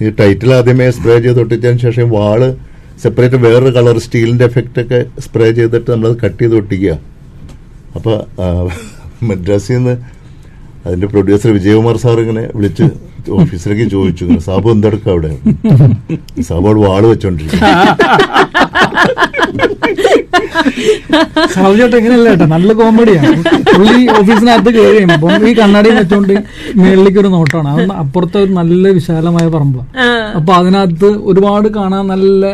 ഈ 0.00 0.08
ടൈറ്റിൽ 0.18 0.50
ആദ്യമേ 0.54 0.86
സ്പ്രേ 0.94 1.16
ചെയ്ത് 1.24 1.40
ഒട്ടിച്ചതിന് 1.42 1.82
ശേഷം 1.84 2.08
വാൾ 2.14 2.40
സെപ്പറേറ്റ് 3.02 3.38
വേറൊരു 3.44 3.70
കളർ 3.76 3.96
സ്റ്റീലിന്റെ 4.02 4.46
എഫക്റ്റ് 4.48 4.80
ഒക്കെ 4.82 4.98
സ്പ്രേ 5.24 5.46
ചെയ്തിട്ട് 5.56 5.88
നമ്മളത് 5.90 6.16
കട്ട് 6.20 6.40
ചെയ്ത് 6.42 6.56
ഒട്ടിക്കുക. 6.58 6.92
അപ്പൊ 7.96 8.12
മദ്രാസിന്ന് 8.40 8.54
മദ്രാസിൽ 9.28 9.74
നിന്ന് 9.76 9.94
അതിന്റെ 10.84 11.06
പ്രൊഡ്യൂസർ 11.12 11.50
വിജയകുമാർ 11.56 11.96
സാർ 12.02 12.18
ഇങ്ങനെ 12.22 12.42
വിളിച്ച് 12.56 12.86
ഓഫീസിലേക്ക് 13.34 13.84
ചോദിച്ചു 13.92 14.22
ഇങ്ങനെ, 14.24 14.42
സാബു 14.46 14.68
എന്തെടുക്ക 14.72 15.06
അവിടെ? 15.12 15.30
സാബു 16.48 16.66
അവിടെ 16.68 16.80
വാൾ 16.86 17.04
വെച്ചോണ്ടിരിക്കും 17.10 17.60
സാബുചേട്ടൻ 21.54 21.96
എങ്ങനെയല്ല 21.98 22.28
കേട്ടോ 22.30 22.46
നല്ല 22.52 22.72
കോമഡിയാണ് 22.78 23.30
പുള്ളി 23.70 24.00
ഓഫീസിനകത്ത് 24.18 24.70
കയറി 24.76 25.00
ഈ 25.48 25.54
കണ്ണാടി 25.58 25.90
വെച്ചോണ്ട് 25.98 26.34
മേളിലേക്ക് 26.80 27.20
ഒരു 27.22 27.30
നോട്ടാണ്. 27.34 27.68
അത് 27.74 27.92
അപ്പുറത്തെ 28.02 28.38
ഒരു 28.44 28.52
നല്ല 28.60 28.88
വിശാലമായ 28.98 29.46
പറമ്പാണ് 29.54 29.88
അപ്പൊ 30.38 30.52
അതിനകത്ത് 30.60 31.10
ഒരുപാട് 31.30 31.68
കാണാൻ 31.78 32.04
നല്ല 32.14 32.44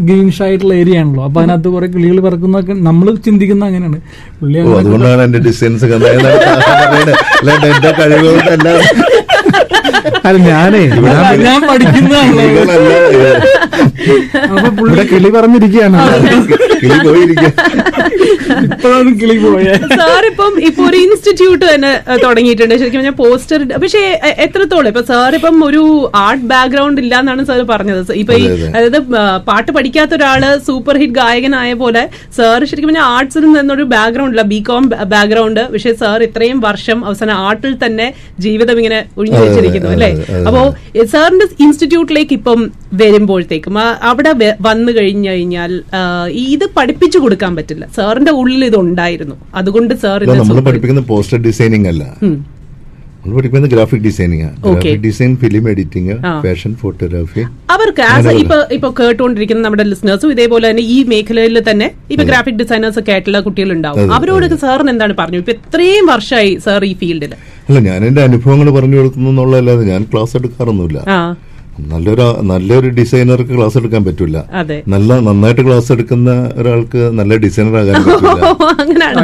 ഗ്രീനിഷ് 0.00 0.42
ആയിട്ടുള്ള 0.42 0.74
ഏരിയ 0.74 1.00
ആണല്ലോ 1.00 1.22
അപ്പൊ 1.24 1.38
അതിനകത്ത് 1.40 1.68
കുറെ 1.68 1.86
കിളികൾ 1.86 2.18
പറക്കുന്നൊക്കെ 2.20 2.74
നമ്മൾ 2.88 3.06
ചിന്തിക്കുന്ന 3.26 3.64
അങ്ങനെയാണ്. 3.64 3.98
പുള്ളി 4.40 4.58
അതുകൊണ്ടാണ് 4.78 5.22
എന്റെ 5.22 5.40
ഡിസൈൻസ് 5.40 5.86
കഴിവുകൊണ്ടല്ല 8.02 8.68
അല്ല 10.28 10.38
ഞാനേ 10.50 10.80
ഞാൻ 11.06 11.36
ഞാൻ 11.46 11.60
പഠിക്കുന്നതാണല്ലോ. 11.68 12.44
ഇവിടെ 14.88 15.04
കിളി 15.12 15.30
പറഞ്ഞിരിക്കുകയാണ്. 15.36 15.98
കിളി 16.82 16.96
പോയിരിക്കുക 17.06 17.48
ഇപ്പോഴാണ് 18.66 19.10
കിളി 19.20 19.36
പോയേ. 19.44 19.74
സാർ 20.00 20.22
ഇപ്പം 20.30 20.52
ഇപ്പൊ 20.68 20.82
ഒരു 20.88 20.98
ഇൻസ്റ്റിറ്റ്യൂട്ട് 21.06 21.64
തന്നെ 21.72 21.90
തുടങ്ങിയിട്ടുണ്ട്. 22.24 22.74
ശരിക്കും 22.80 23.04
ഞാൻ 23.08 23.16
പോസ്റ്റർ 23.22 23.60
പക്ഷേ 23.82 24.02
എത്രത്തോളം? 24.46 24.88
ഇപ്പൊ 24.92 25.02
സാർ 25.10 25.34
ഇപ്പം 25.38 25.56
ഒരു 25.68 25.82
ആർട്ട് 26.24 26.46
ബാക്ക്ഗ്രൗണ്ട് 26.52 27.00
ഇല്ല 27.04 27.14
എന്നാണ് 27.22 27.44
സാർ 27.50 27.60
പറഞ്ഞത് 27.72 28.12
ഇപ്പൊ 28.22 28.34
ഈ 28.42 28.44
അതെ, 28.46 28.54
അതെ. 28.56 28.68
അതായത് 28.76 28.98
പാട്ട് 29.48 29.70
പഠിക്കാത്ത 29.78 30.14
ഒരാൾ 30.18 30.42
സൂപ്പർ 30.68 30.96
ഹിറ്റ് 31.02 31.16
ഗായകനായ 31.20 31.70
പോലെ 31.84 32.02
സാർ 32.38 32.58
ശരിക്കും 32.70 32.90
പറഞ്ഞാൽ 32.90 33.08
ആർട്സിൽ 33.16 33.46
നിന്നൊരു 33.56 33.86
ബാക്ക്ഗ്രൗണ്ട് 33.94 34.34
ഇല്ല. 34.36 34.44
B 34.52 34.60
com 34.70 34.84
background. 35.14 35.62
പക്ഷേ 35.74 35.92
സാർ 36.02 36.18
ഇത്രയും 36.28 36.60
വർഷം 36.68 36.98
അവസാനം 37.08 37.34
ആർട്ടിൽ 37.48 37.74
തന്നെ 37.84 38.06
ജീവിതം 38.46 38.76
ഇങ്ങനെ 38.82 39.00
ഒഴിഞ്ഞു 39.20 39.40
വെച്ചിരിക്കുന്നു 39.44 39.88
അതെ, 39.96 40.09
അല്ലേ. 40.12 40.44
അപ്പോ 40.48 40.62
സാറിന്റെ 41.14 41.46
ഇൻസ്റ്റിറ്റ്യൂട്ടിലേക്ക് 41.64 42.34
ഇപ്പം 42.38 42.60
വരുമ്പോഴത്തേക്കും 43.02 43.78
അവിടെ 44.10 44.32
വന്നു 44.68 44.92
കഴിഞ്ഞു 44.98 45.28
കഴിഞ്ഞാൽ 45.30 45.72
ഇത് 46.46 46.66
പഠിപ്പിച്ചു 46.76 47.18
കൊടുക്കാൻ 47.18 47.52
പറ്റില്ല. 47.56 47.86
സാറിന്റെ 47.96 48.32
ഉള്ളിൽ 48.40 48.64
ഇത് 48.70 48.78
ഉണ്ടായിരുന്നു. 48.84 49.36
അതുകൊണ്ട് 49.60 49.94
സാർ 50.04 50.24
പഠിപ്പിക്കുന്ന 50.70 51.04
പോസ്റ്റർ 51.12 51.40
ഡിസൈനിങ് 51.48 51.88
അല്ല. 51.92 52.04
പഠിപ്പിക്കുന്ന 53.24 53.68
graphic 53.72 54.04
designing. 54.08 54.46
Graphic 54.64 55.02
design 55.06 55.32
film 55.42 55.64
editing. 55.72 56.14
Fashion 56.44 56.72
photography 56.82 57.42
അവർക്ക് 57.74 58.02
ആസ് 58.12 58.32
ഇപ്പൊ 58.42 58.56
ഇപ്പൊ 58.76 58.88
കേട്ടുകൊണ്ടിരിക്കുന്ന 59.00 59.62
നമ്മുടെ 59.66 59.84
ലിസ്നേഴ്സും 59.90 60.32
ഇതേപോലെ 60.34 60.64
തന്നെ 60.70 60.84
ഈ 60.94 60.98
മേഖലയിൽ 61.12 61.58
തന്നെ 61.70 61.88
ഇപ്പൊ 62.14 62.26
ഗ്രാഫിക് 62.30 62.58
ഡിസൈനേഴ്സ് 62.62 62.98
ഒക്കെ 63.02 63.12
ആയിട്ടുള്ള 63.16 63.40
കുട്ടികളുണ്ടാവും. 63.48 64.14
അവരോട് 64.18 64.56
സാറിന് 64.64 64.92
എന്താണ് 64.94 65.16
പറഞ്ഞു? 65.20 65.40
ഇപ്പൊ 65.44 65.54
ഇത്രയും 65.58 66.06
വർഷമായി 66.14 66.52
സാർ 66.66 66.84
ഈ 66.90 66.94
ഫീൽഡിൽ 67.02 67.34
അല്ല 67.68 67.78
ഞാൻ 67.88 68.00
എന്റെ 68.08 68.22
അനുഭവങ്ങൾ 68.28 68.68
പറഞ്ഞു 68.78 68.96
കൊടുക്കുന്നു 69.00 69.30
എന്നുള്ളതല്ലാതെ 69.32 69.84
ഞാൻ 69.92 70.02
ക്ലാസ് 70.12 70.34
എടുക്കാറൊന്നുമില്ല. 70.40 71.00
നല്ലൊരു 71.90 72.24
നല്ലൊരു 72.42 72.88
ഡിസൈനർക്ക് 72.90 73.52
ക്ലാസ് 73.56 73.76
എടുക്കാൻ 73.78 74.04
പറ്റില്ല 74.04 74.38
അതെ. 74.52 74.76
നല്ല 74.88 75.18
നന്നായിട്ട് 75.20 75.62
ക്ലാസ് 75.66 75.92
എടുക്കുന്ന 75.92 76.30
ഒരാൾക്ക് 76.56 77.02
നല്ല 77.18 77.36
ഡിസൈനർ 77.36 77.76
ആകാൻ 77.76 77.94
പറ്റില്ല 78.06 78.40
അങ്ങനെയാണോ? 78.74 79.22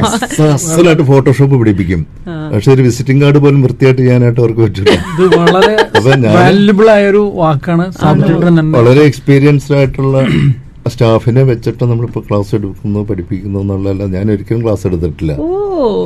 അസലായിട്ട് 0.48 1.02
ഫോട്ടോഷോപ്പ് 1.02 1.56
പിടിപ്പിക്കും. 1.59 2.02
പക്ഷെ 2.52 2.70
ഒരു 2.72 2.82
വിസിറ്റിംഗ് 2.82 3.22
കാർഡ് 3.24 3.38
പോലും 3.38 3.62
വൃത്തിയായിട്ട് 3.62 4.00
ചെയ്യാനായിട്ട് 4.02 4.40
അവർക്ക് 4.40 4.61
പറ്റില്ല 4.61 4.92
ഇത് 5.16 5.37
വളരെ 5.37 5.74
അപ്പൊ 5.92 6.11
ഞാൻ- 6.16 6.37
എക്സ്പീരിയൻസ്ഡ് 9.06 9.76
ആയിട്ടുള്ള 9.76 10.16
സ്റ്റാഫിനെ 10.92 11.42
വെച്ചിട്ട് 11.42 11.85
നമ്മളിപ്പോ 11.85 12.20
ക്ലാസ് 12.20 12.54
എടുക്കുന്നു 12.54 13.00
പഠിപ്പിക്കുന്നു 13.02 13.59
എന്നുള്ളതല്ല 13.61 14.04
ഞാൻ 14.12 14.30
ഒരിക്കലും 14.30 14.62
ക്ലാസ് 14.62 14.87
എടുത്തിട്ടില്ല. 14.87 15.32
ഓ. 15.37 15.48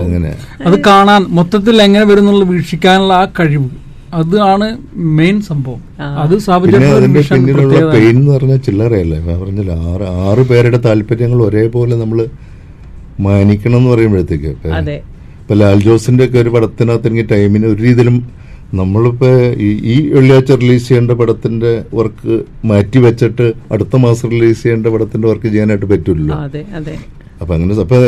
അങ്ങനെ. 0.03 0.31
അത് 0.67 0.85
കാണാൻ 0.87 1.23
മൊത്തത്തിൽ 1.31 1.83
എങ്ങനെ 1.83 2.05
വരുന്നുള്ള 2.05 2.45
വീക്ഷിക്കാനുള്ള 2.45 3.15
ആ 3.15 3.25
കഴിവ്. 3.41 3.69
അതാണ് 4.13 4.67
മെയിൻ 5.17 5.37
സംഭവം. 5.43 5.81
അത് 6.19 6.33
അതിന്റെ 6.97 7.21
പിന്നിലുള്ള 7.31 7.79
പെയിൻ 7.93 8.15
എന്ന് 8.15 8.31
പറഞ്ഞാൽ 8.33 8.61
ചില്ലറയല്ലേ? 8.67 9.19
ഞാൻ 9.21 9.39
പറഞ്ഞില്ല 9.43 9.73
ആറ് 9.89 10.07
ആറ് 10.25 10.43
പേരുടെ 10.49 10.79
താല്പര്യങ്ങൾ 10.87 11.41
ഒരേപോലെ 11.45 11.95
നമ്മൾ 11.97 12.21
മാനിക്കണം 13.21 13.79
എന്ന് 13.79 13.91
പറയുമ്പോഴത്തേക്ക്. 13.91 14.51
ഇപ്പൊ- 14.57 14.75
അതെ. 14.77 14.97
ഇപ്പൊ 15.41 15.55
ലാൽ 15.55 15.81
ജോസിന്റെ 15.83 16.25
ഒക്കെ 16.27 16.39
ഒരു 16.39 16.51
പടത്തിനകത്ത് 16.51 17.09
എനിക്ക് 17.09 17.29
ടൈമിന് 17.31 17.67
ഒരു 17.67 17.81
രീതിയിലും 17.83 18.17
നമ്മളിപ്പോ 18.75 19.29
ഈ- 19.67 19.79
ഈ 19.85 20.11
വെള്ളിയാഴ്ച 20.11 20.53
റിലീസ് 20.61 20.89
ചെയ്യേണ്ട 20.89 21.13
പടത്തിന്റെ 21.21 21.71
വർക്ക് 21.95 22.35
മാറ്റി 22.65 22.99
വെച്ചിട്ട് 22.99 23.47
അടുത്ത 23.73 23.97
മാസം 23.99 24.27
റിലീസ് 24.31 24.63
ചെയ്യേണ്ട 24.63 24.87
പടത്തിന്റെ 24.89 25.29
വർക്ക് 25.29 25.49
ചെയ്യാനായിട്ട് 25.49 25.89
പറ്റില്ലല്ലോ 25.93 26.37
അതെ 26.45 26.63
അതെ. 26.77 26.95
അപ്പൊ 27.41 27.53
അങ്ങനെ 27.55 27.75
അപ്പൊ 27.81 27.99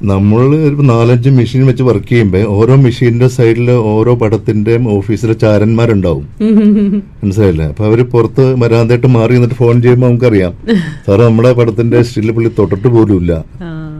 നമ്മൾ 0.00 0.66
ഒരു 0.66 0.76
നാലഞ്ച് 0.90 1.30
മെഷീൻ 1.30 1.66
വെച്ച് 1.66 1.82
വർക്ക് 1.82 2.08
ചെയ്യുമ്പോൾ 2.08 2.56
ഓരോ 2.56 2.76
മെഷീന്റെ 2.76 3.28
സൈഡിൽ 3.28 3.70
ഓരോ 3.90 4.14
പടത്തിന്റെയും 4.14 4.94
ഓഫീസിലെ 4.94 5.32
ചാരന്മാരുണ്ടാവും. 5.32 6.28
മനസ്സിലായില്ലേ? 7.22 7.68
അപ്പൊ 7.68 7.84
അവർ 7.84 8.04
പുറത്ത് 8.04 8.62
വരാതായിട്ട് 8.62 9.06
മാറി 9.06 9.32
നിന്നിട്ട് 9.32 9.54
ഫോൺ 9.54 9.82
ചെയ്യുമ്പോൾ 9.82 10.06
നമുക്കറിയാം. 10.06 10.52
സാറ് 11.06 11.20
നമ്മുടെ 11.20 11.52
പടത്തിന്റെ 11.52 12.02
സ്റ്റിൽ 12.02 12.30
പുള്ളി 12.30 12.50
തൊട്ടിട്ട് 12.58 12.88
പോലും 12.88 13.20
ഇല്ല 13.20 13.44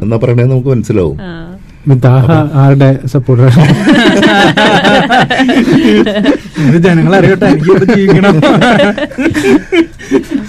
എന്നാ 0.03 0.16
പറയണേ 0.16 0.44
നമുക്ക് 0.44 0.68
മനസ്സിലാവും. 0.68 1.18
ആരുടെ 2.62 2.98
സപ്പോർട്ടർ 3.07 3.46
ജനങ്ങൾ 6.86 7.16
അറിയട്ടെ 7.16 7.46
എനിക്ക് 7.46 7.94
ജീവിക്കണം. 7.94 8.42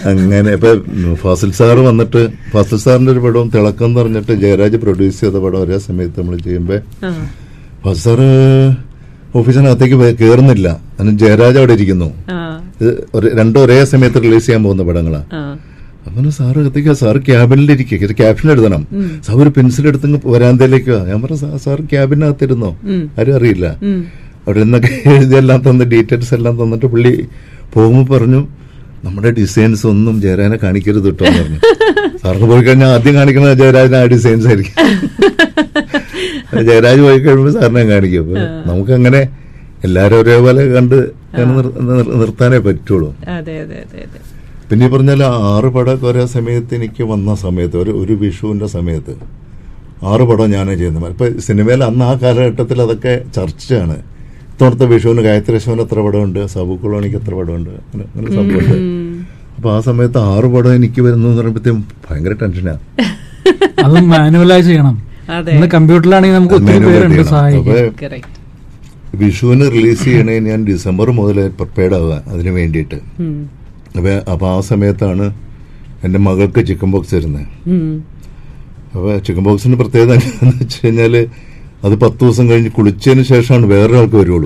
അങ്ങനെ 0.10 0.52
ഇപ്പൊ 0.52 0.70
ഫാസിൽ 1.16 1.50
സാർ 1.52 1.78
വന്നിട്ട് 1.82 2.22
ഫാസിൽ 2.52 2.78
സാറിന്റെ 2.78 3.12
ഒരു 3.12 3.20
പടവും 3.20 3.48
തിളക്കം 3.50 3.86
എന്ന് 3.86 4.00
പറഞ്ഞിട്ട് 4.00 4.34
ജയരാജ് 4.42 4.78
പ്രൊഡ്യൂസ് 4.78 5.20
ചെയ്ത 5.22 5.38
പടം 5.38 5.60
ഒരേ 5.60 5.78
സമയത്ത് 5.80 6.20
നമ്മൾ 6.20 6.38
ചെയ്യുമ്പോ 6.40 6.78
ആ. 7.06 7.12
ഫാസിൽ 7.84 8.02
സാറ് 8.02 8.28
ഓഫീസിനകത്തേക്ക് 9.36 9.98
കേറുന്നില്ല. 10.22 10.68
അതിന് 10.98 11.18
ജയരാജ് 11.20 11.58
അവിടെ 11.58 11.74
ഇരിക്കുന്നു. 11.74 12.08
രണ്ടും 13.36 13.60
ഒരേ 13.62 13.78
സമയത്ത് 13.86 14.20
റിലീസ് 14.24 14.46
ചെയ്യാൻ 14.46 14.64
പോകുന്ന 14.64 14.84
പടങ്ങളാണ് 14.84 15.28
അങ്ങനെ 16.08 16.30
സാറ് 16.32 16.60
എത്തിക്കുക 16.62 16.94
സാർ 16.96 17.16
ക്യാബിനിലിരിക്കുക. 17.28 18.12
ക്യാപ്ഷൻ 18.20 18.48
എഴുതണം. 18.52 18.84
സാർ 19.26 19.36
ഒരു 19.38 19.50
പെൻസിൽ 19.50 19.88
എടുത്ത് 19.88 20.08
വരാന്തയിലേക്ക് 20.28 20.94
ഞാൻ 21.10 21.18
പറഞ്ഞു 21.22 21.40
"സാ- 21.44 21.60
സാർ 21.60 21.80
ക്യാബിനകത്തിരുന്നോ? 21.92 22.72
ആരും 23.20 23.36
അറിയില്ല. 23.36 23.66
അവിടെ 24.46 24.60
നിന്നൊക്കെ 24.64 24.90
എഴുതിയെല്ലാം 25.16 25.60
തന്ന് 25.62 25.86
ഡീറ്റെയിൽസ് 25.86 26.34
എല്ലാം 26.34 26.56
തന്നിട്ട് 26.62 26.86
പുള്ളി 26.88 27.14
പോകുമ്പോൾ 27.74 28.06
പറഞ്ഞു 28.14 28.42
നമ്മുടെ 29.06 29.30
ഡിസൈൻസ് 29.40 29.84
ഒന്നും 29.92 30.16
ജയരാജനെ 30.24 30.58
കാണിക്കരുത് 30.64 31.06
കേട്ടോ 31.06 31.24
എന്ന് 31.30 31.42
പറഞ്ഞു. 31.44 31.60
സാറിന് 32.22 32.48
പോയി 32.52 32.64
കഴിഞ്ഞാൽ 32.66 32.90
ആദ്യം 32.96 33.16
കാണിക്കുന്നത് 33.20 33.56
ജയരാജന് 33.62 33.98
ആ 34.02 34.04
ഡിസൈൻസ് 34.14 34.48
ആയിരിക്കും. 34.50 34.76
ജയരാജ് 36.70 37.02
പോയി 37.08 37.20
കഴിയുമ്പോൾ 37.26 37.54
സാറിനെ 37.58 37.84
കാണിക്കും. 37.94 38.24
അപ്പൊ 38.26 38.40
നമുക്കങ്ങനെ 38.70 39.22
എല്ലാരും 39.88 40.18
ഒരേപോലെ 40.22 40.64
കണ്ട് 40.76 40.98
നിർത്താനേ 42.22 42.60
പറ്റുള്ളൂ. 42.68 43.10
പിന്നെ 44.70 44.88
പറഞ്ഞാൽ 44.94 45.22
ആറ് 45.54 45.70
പടമൊക്കെ 45.76 46.06
ഒരേ 46.12 46.26
സമയത്ത് 46.36 46.72
എനിക്ക് 46.80 47.04
വന്ന 47.14 47.30
സമയത്ത് 47.46 47.78
ഒരു 47.84 47.92
ഒരു 48.02 48.14
വിഷുവിന്റെ 48.22 48.68
സമയത്ത് 48.76 49.14
ആറ് 50.12 50.24
പടം 50.30 50.48
ഞാനേ 50.56 50.74
ചെയ്യുന്നത്. 50.82 51.12
ഇപ്പൊ 51.14 51.26
സിനിമയിൽ 51.48 51.82
അന്ന് 51.90 52.06
ആ 52.10 52.14
കാലഘട്ടത്തിൽ 52.22 52.78
അതൊക്കെ 52.86 53.14
ചർച്ചയാണ്. 53.38 53.98
ഇത്തവണത്തെ 54.62 54.88
വിഷുവിന് 54.90 55.22
ഗായത്രി 55.26 55.60
ശിവന് 55.62 55.82
എത്ര 55.84 56.00
പടമുണ്ട്? 56.06 56.40
സബു 56.54 56.74
കുളോണിക്ക് 56.82 57.16
എത്ര 57.20 57.32
പടമുണ്ട്? 57.38 57.70
അങ്ങനെ 57.84 58.04
അങ്ങനെ 58.08 58.28
സംഭവമുണ്ട് 58.36 58.76
അപ്പൊ 59.56 59.70
ആ 59.76 59.78
സമയത്ത് 59.88 60.20
ആറ് 60.32 60.48
പടം 60.56 60.72
എനിക്ക് 60.80 61.00
വരുന്നു 61.06 61.26
എന്ന് 61.30 61.40
പറയുമ്പോഴത്തേക്കും 61.40 61.80
ഭയങ്കര 62.06 62.34
ടെൻഷനാണ് 62.42 62.82
അത് 63.86 63.96
മാനുവലൈസ് 64.12 64.68
ചെയ്യണം. 64.70 64.96
കമ്പ്യൂട്ടറിലാണെങ്കിൽ 65.78 66.38
നമുക്ക് 66.38 66.56
ഒത്തിരി 66.60 68.20
വിഷുവിന് 69.22 69.66
റിലീസ് 69.78 70.02
ചെയ്യണേ 70.08 70.36
ഞാൻ 70.50 70.60
ഡിസംബർ 70.72 71.10
മുതൽ 71.20 71.40
പ്രിപ്പയർഡ് 71.60 71.96
ആവുക 72.00 72.14
അതിന് 72.34 72.54
വേണ്ടിയിട്ട്. 72.60 73.00
അപ്പൊ 73.98 74.12
അപ്പൊ 74.34 74.48
ആ 74.56 74.58
സമയത്താണ് 74.72 75.28
എന്റെ 76.08 76.22
മകൾക്ക് 76.28 76.64
ചിക്കൻ 76.72 76.92
ബോക്സ് 76.96 77.14
വരുന്നത് 77.18 77.48
അപ്പോൾ 78.94 79.12
ചിക്കൻ 79.26 79.44
ബോക്സിന് 79.50 79.80
പ്രത്യേകത 79.82 80.12
എന്താണെന്ന് 80.20 80.60
വെച്ച് 80.64 80.80
കഴിഞ്ഞാൽ 80.86 81.16
അത് 81.86 81.96
പത്ത് 82.04 82.20
ദിവസം 82.24 82.46
കഴിഞ്ഞ് 82.50 82.72
കുളിച്ചതിന് 82.78 83.24
ശേഷമാണ് 83.32 83.66
വേറൊരാൾക്ക് 83.74 84.18
വരുള്ളൂ. 84.22 84.46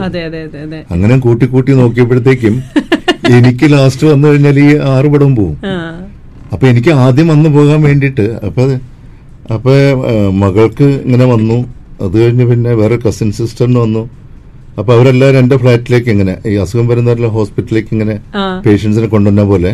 അങ്ങനെ 0.93 1.15
കൂട്ടി 1.25 1.45
കൂട്ടി 1.53 1.71
നോക്കിയപ്പോഴത്തേക്കും 1.81 2.55
എനിക്ക് 3.37 3.65
ലാസ്റ്റ് 3.73 4.05
വന്നു 4.11 4.25
കഴിഞ്ഞാൽ 4.29 4.57
ഈ 4.65 4.69
ആറ് 4.95 5.07
പടം 5.13 5.31
പോവും. 5.39 5.55
അപ്പൊ 6.53 6.65
എനിക്ക് 6.71 6.91
ആദ്യം 7.05 7.27
വന്നു 7.33 7.49
പോകാൻ 7.55 7.79
വേണ്ടിയിട്ട് 7.89 8.25
അപ്പൊ 8.49 8.63
അപ്പൊ 9.55 9.73
മകൾക്ക് 10.43 10.87
ഇങ്ങനെ 11.05 11.25
വന്നു. 11.33 11.57
അത് 12.05 12.15
കഴിഞ്ഞ് 12.21 12.45
പിന്നെ 12.51 12.71
വേറെ 12.81 12.95
കസിൻ 13.05 13.29
സിസ്റ്ററിന് 13.39 13.79
വന്നു. 13.85 14.03
അപ്പൊ 14.79 14.91
അവരെല്ലാവരും 14.95 15.39
എന്റെ 15.41 15.57
ഫ്ലാറ്റിലേക്ക് 15.61 16.09
ഇങ്ങനെ 16.15 16.33
ഈ 16.51 16.55
അസുഖം 16.63 16.87
വരുന്ന 16.91 17.27
ഹോസ്പിറ്റലിലേക്ക് 17.37 17.91
ഇങ്ങനെ. 17.95 18.15
പേഷ്യൻസിനെ 18.65 19.07
കൊണ്ടുവന്ന 19.13 19.43
പോലെ. 19.51 19.71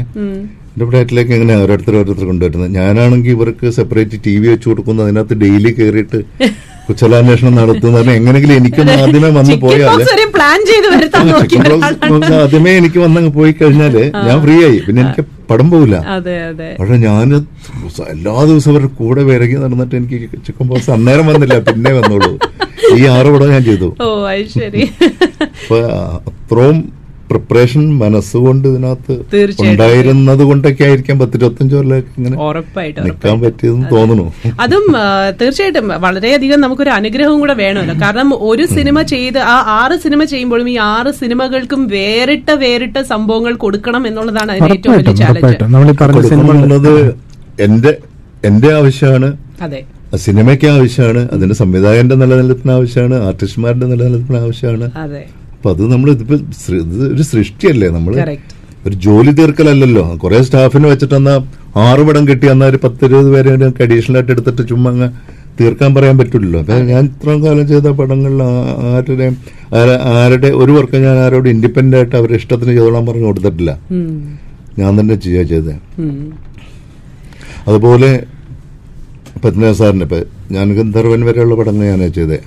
എന്റെ 0.74 0.86
ഫ്ലാറ്റിലേക്ക് 0.89 1.34
ഇങ്ങനെ 1.38 1.55
ഓരോരുത്തർ 1.62 1.93
ഓരോരുത്തർ 2.01 2.26
കൊണ്ടുവരുന്നത്. 2.32 2.72
ഞാനാണെങ്കിൽ 2.80 3.34
ഇവർക്ക് 3.38 3.70
സെപ്പറേറ്റ് 3.78 4.18
ടി 4.26 4.36
വി 4.41 4.47
വെച്ച് 4.53 4.68
കൊടുക്കുന്നു. 4.70 5.01
അതിനകത്ത് 5.07 5.38
ഡെയിലി 5.45 5.72
കയറിയിട്ട് 5.80 6.20
കുശലാന്വേഷണം 6.88 7.53
നടത്തുന്ന 7.59 7.99
എങ്ങനെങ്കിലും 8.19 8.55
എനിക്കൊന്ന് 8.59 8.93
ആദ്യമേ 9.01 9.29
വന്ന് 9.38 9.55
പോയാൽ 9.65 10.01
ആദ്യമേ 12.41 12.71
എനിക്ക് 12.82 12.99
വന്നങ്ങ് 13.05 13.32
പോയി 13.38 13.51
കഴിഞ്ഞാൽ 13.59 13.95
ഞാൻ 14.27 14.38
ഫ്രീ 14.45 14.55
ആയി. 14.67 14.79
പിന്നെ 14.88 14.99
എനിക്ക് 15.05 15.23
പടം 15.51 15.67
പോവില്ല. 15.73 15.95
പക്ഷെ 16.79 16.97
ഞാൻ 17.07 17.27
എല്ലാ 18.13 18.34
ദിവസവും 18.49 18.71
അവരുടെ 18.73 18.89
കൂടെ 18.99 19.21
വിരകി 19.29 19.55
നടന്നിട്ട് 19.63 19.95
എനിക്ക് 19.99 20.17
ചിക്കൻ 20.47 20.67
ബോക്സ് 20.71 20.91
അന്നേരം 20.95 21.25
വന്നില്ല 21.32 21.55
പിന്നെ 21.69 21.91
വന്നോളൂ. 21.99 22.32
ഈ 22.97 23.01
ആറ് 23.15 23.29
പടം 23.34 23.51
ഞാൻ 23.55 23.63
ചെയ്തു. 23.69 23.89
അത്രയും 26.29 26.77
പ്രിപ്പറേഷൻ 27.32 27.97
മനസ്സുകൊണ്ട് 27.97 28.67
ഇതിനകത്ത്. 28.67 29.15
ഉണ്ടായിരുന്നത് 29.61 30.43
കൊണ്ടൊക്കെ 30.43 30.84
ആയിരിക്കാം 30.84 31.19
പത്തിരുപത്തഞ്ച് 31.19 31.75
കൊല്ലമൊക്കെ 31.75 32.21
ഇങ്ങനെ 32.21 32.38
ഉറപ്പായിട്ട് 32.38 32.99
നിൽക്കാൻ 33.05 33.39
പറ്റിയതെന്ന് 33.39 33.89
തോന്നുന്നു. 33.91 34.34
അതും 34.59 34.86
തീർച്ചയായിട്ടും 35.41 35.88
വളരെയധികം 36.01 36.61
നമുക്കൊരു 36.61 36.89
അനുഗ്രഹവും 36.89 37.39
കൂടെ 37.39 37.53
വേണമല്ലോ. 37.53 37.95
കാരണം 38.01 38.32
ഒരു 38.49 38.65
സിനിമ 38.65 39.01
ചെയ്ത് 39.01 39.39
ആ 39.39 39.57
ആറ് 39.82 39.97
സിനിമ 39.99 40.23
ചെയ്യുമ്പോഴും 40.23 40.69
ഈ 40.69 40.77
ആറ് 40.77 41.11
സിനിമകൾക്കും 41.11 41.88
വേറിട്ട 41.88 42.51
വേറിട്ട 42.51 42.97
സംഭവങ്ങൾ 43.01 43.53
കൊടുക്കണം 43.55 44.07
എന്നുള്ളതാണ് 44.07 44.51
അതിന്റെ 44.51 44.73
ഏറ്റവും 44.73 44.97
വലിയ 44.97 45.15
ചാലഞ്ച് 45.15 47.11
എന്റെ 47.61 47.97
എന്റെ 48.45 48.69
ആവശ്യമാണ്. 48.73 49.38
അതെ. 49.61 49.82
സിനിമയ്ക്ക് 50.15 50.67
ആവശ്യമാണ്. 50.67 51.29
അതിന്റെ 51.32 51.55
സംവിധായകന്റെ 51.55 52.15
നിലനിൽപ്പിന് 52.15 52.71
ആവശ്യമാണ്. 52.71 53.15
ആർട്ടിസ്റ്റുമാരുടെ 53.23 53.86
നിലനിൽപ്പിന് 53.86 54.38
ആവശ്യമാണ്. 54.38 54.91
അതെ. 54.95 55.23
അപ്പൊ 55.62 55.72
അത് 55.76 55.82
നമ്മൾ 55.91 56.07
ഇതിപ്പോ 56.14 56.36
ഒരു 57.16 57.24
സൃഷ്ടിയല്ലേ 57.32 57.88
നമ്മൾ? 57.95 58.14
കറക്റ്റ് 58.22 58.53
ഒരു 58.88 58.95
ജോലി 59.05 59.32
തീർക്കലല്ലല്ലോ. 59.39 60.03
കുറെ 60.22 60.38
സ്റ്റാഫിന് 60.47 60.88
വെച്ചിട്ട് 60.91 61.16
എന്നാ 61.18 61.34
ആറ് 61.84 62.03
പടം 62.07 62.24
കിട്ടി 62.30 62.45
എന്നാ 62.53 62.66
ഒരു 62.72 62.80
പത്തിരുപത് 62.86 63.30
പേരെ 63.34 63.51
അഡീഷണൽ 63.86 64.16
ആയിട്ട് 64.20 64.32
എടുത്തിട്ട് 64.36 64.64
ചുമ്മാ 64.72 64.89
അങ്ങ് 64.93 65.07
തീർക്കാൻ 65.59 65.91
പറയാൻ 65.97 66.16
പറ്റില്ലല്ലോ 66.22 66.59
അപ്പൊ 66.64 66.80
ഞാൻ 66.89 67.03
ഇത്രയും 67.12 67.39
കാലം 67.45 67.66
ചെയ്ത 67.72 67.91
പടങ്ങളിൽ 67.99 68.41
ആരുടെ 68.47 69.28
ആരുടെയും 69.28 69.36
ആരുടെ 70.16 70.51
ഒരു 70.62 70.72
വർക്ക് 70.78 71.03
ഞാൻ 71.05 71.20
ആരോട് 71.26 71.49
ഇൻഡിപെൻഡന്റ് 71.53 71.99
ആയിട്ട് 71.99 72.16
അവരുടെ 72.22 72.39
ഇഷ്ടത്തിന് 72.41 72.72
ചെയ്തോളാൻ 72.74 73.05
പറഞ്ഞു 73.12 73.28
കൊടുത്തിട്ടില്ല. 73.30 73.72
ഞാൻ 74.82 74.91
തന്നെ 75.01 75.18
ചെയ്യാ 75.28 75.45
ചെയ്തത് 75.53 75.74
അതുപോലെ 77.70 78.12
പത്മനാഭ 79.45 79.74
സാറിന് 79.84 80.05
ഇപ്പൊ 80.09 80.22
ഞാൻ 80.57 80.68
ഗന്ധർവൻ 80.80 81.22
വരെയുള്ള 81.30 81.55
പടങ്ങൾ 81.62 81.86
ഞാനാ 81.93 82.12
ചെയ്തേ. 82.20 82.39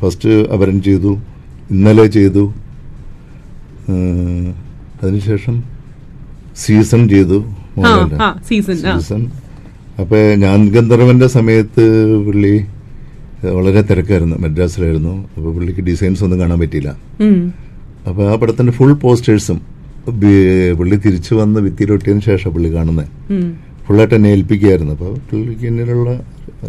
ഫസ്റ്റ് 0.00 0.32
അവരൻ 0.54 0.78
ചെയ്തു. 0.88 1.12
ഇന്നലെ 1.70 2.06
ചെയ്തു. 2.06 2.44
അതിനുശേഷം 5.02 5.56
സീസൺ 6.56 7.08
ചെയ്തു 7.08 7.38
സീസൺ 8.48 9.22
അപ്പൊ 10.00 10.18
ഞാൻ 10.44 10.58
ഗന്ധർവന്റെ 10.74 11.26
സമയത്ത് 11.26 11.84
പുള്ളി 12.26 12.54
വളരെ 13.56 13.80
തിരക്കായിരുന്നു 13.82 14.36
മദ്രാസിലായിരുന്നു. 14.36 15.14
അപ്പൊ 15.36 15.48
പുള്ളിക്ക് 15.52 15.80
ഡിസൈൻസ് 15.80 16.24
ഒന്നും 16.24 16.38
കാണാൻ 16.40 16.58
പറ്റിയില്ല. 16.60 16.90
അപ്പൊ 18.08 18.22
ആ 18.30 18.34
പടത്തിന്റെ 18.34 18.72
ഫുൾ 18.72 18.92
പോസ്റ്റേഴ്സും 18.92 19.60
പുള്ളി 20.78 20.96
തിരിച്ചു 21.04 21.34
വന്ന് 21.34 21.60
ഭിത്തിയിലൊട്ടിയതിനു 21.60 22.24
ശേഷം 22.30 22.50
പുള്ളി 22.50 22.70
കാണുന്നത്. 22.74 23.08
ഫുള്ളായിട്ട് 23.86 24.14
എന്നെ 24.14 24.28
ഏൽപ്പിക്കുകയായിരുന്നു. 24.28 24.92
അപ്പൊ 24.92 25.08
പുള്ളിക്ക് 25.30 25.66
എന്നിലുള്ള 25.66 26.10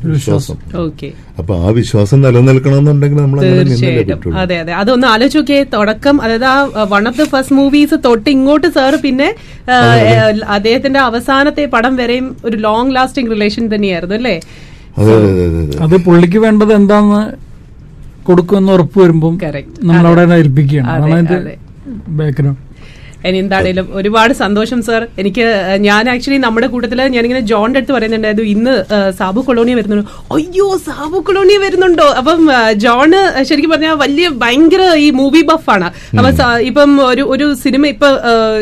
വിശ്വാസം. 0.07 0.57
ഓക്കെ. 0.81 1.07
അപ്പൊ 1.39 1.53
ആ 1.59 1.69
വിശ്വാസം 1.77 2.17
നിലനിൽക്കണമെന്നുണ്ടെങ്കിൽ 2.21 3.19
നമ്മൾ 3.19 3.39
അങ്ങനെ 3.41 3.63
നിന്നല്ലേ 3.63 3.91
തീർച്ചയായിട്ടും 3.91 4.37
അതെ 4.41 4.57
അതെ. 4.61 4.73
അതൊന്ന് 4.81 5.07
ആലോചിച്ച് 5.07 5.39
നോക്കിയേ 5.39 5.61
തുടക്കം 5.73 6.15
അതായത് 6.23 6.47
ആ 6.47 6.57
one 6.93 7.03
of 7.09 7.17
the 7.17 7.27
first 7.31 7.55
movies 7.55 7.97
തൊട്ട് 8.05 8.29
ഇങ്ങോട്ട് 8.35 8.69
സാർ 8.77 8.95
പിന്നെ 9.03 9.29
അദ്ദേഹത്തിന്റെ 10.55 11.01
അവസാനത്തെ 11.05 11.65
പടം 11.75 11.95
വരെയും 12.01 12.27
ഒരു 12.45 12.57
ലോങ് 12.65 12.93
ലാസ്റ്റിംഗ് 12.95 13.31
റിലേഷൻ 13.31 13.65
തന്നെയായിരുന്നു 13.73 14.17
അല്ലേ? 14.19 14.35
അതെ 15.83 15.97
പുള്ളിക്ക് 16.05 16.41
വേണ്ടത് 16.43 16.73
എന്താന്ന് 16.73 17.21
കൊടുക്കുമെന്ന് 18.23 18.71
ഉറപ്പ് 18.75 18.97
വരുമ്പം 19.01 19.33
Correct. 19.41 19.73
നമ്മളവിടെ 19.87 20.21
ഏൽപ്പിക്കുകയാണ്. 20.37 20.89
അതെ, 20.95 21.11
അതെ. 21.13 21.35
അതിന്റെ 21.35 21.55
ബാക്ക്ഗ്രൗണ്ട് 22.17 22.61
ഇനി 23.30 23.38
എന്താണേലും 23.43 23.88
ഒരുപാട് 23.99 24.34
സന്തോഷം 24.43 24.80
സർ. 24.88 25.01
എനിക്ക് 25.21 25.45
ഞാൻ 25.88 26.03
ആക്ച്വലി 26.13 26.39
നമ്മുടെ 26.45 26.67
കൂട്ടത്തിൽ 26.73 26.99
ഞാനിങ്ങനെ 27.15 27.43
ജോണിന്റെ 27.51 27.80
അടുത്ത് 27.82 27.93
പറയുന്നുണ്ടായിരുന്നു 27.97 28.47
ഇന്ന് 28.55 28.73
സാബു 29.19 29.41
കൊളോണിയ 29.47 29.76
വരുന്നുണ്ടോ. 29.80 30.05
അയ്യോ 30.36 30.67
സാബു 30.88 31.19
കൊളോണിയ 31.28 31.57
വരുന്നുണ്ടോ? 31.65 32.07
അപ്പം 32.19 32.41
ജോണ് 32.86 33.19
ശരിക്കും 33.49 33.71
പറഞ്ഞാൽ 33.73 33.97
വലിയ 34.03 34.28
ഭയങ്കര 34.43 34.84
ഈ 35.05 35.07
മൂവി 35.19 35.41
ബഫാണ് 35.49 35.88
അപ്പൊ 36.17 36.32
ഇപ്പം 36.69 36.91
ഒരു 37.11 37.23
ഒരു 37.36 37.47
സിനിമ 37.63 37.86
ഇപ്പൊ 37.93 38.09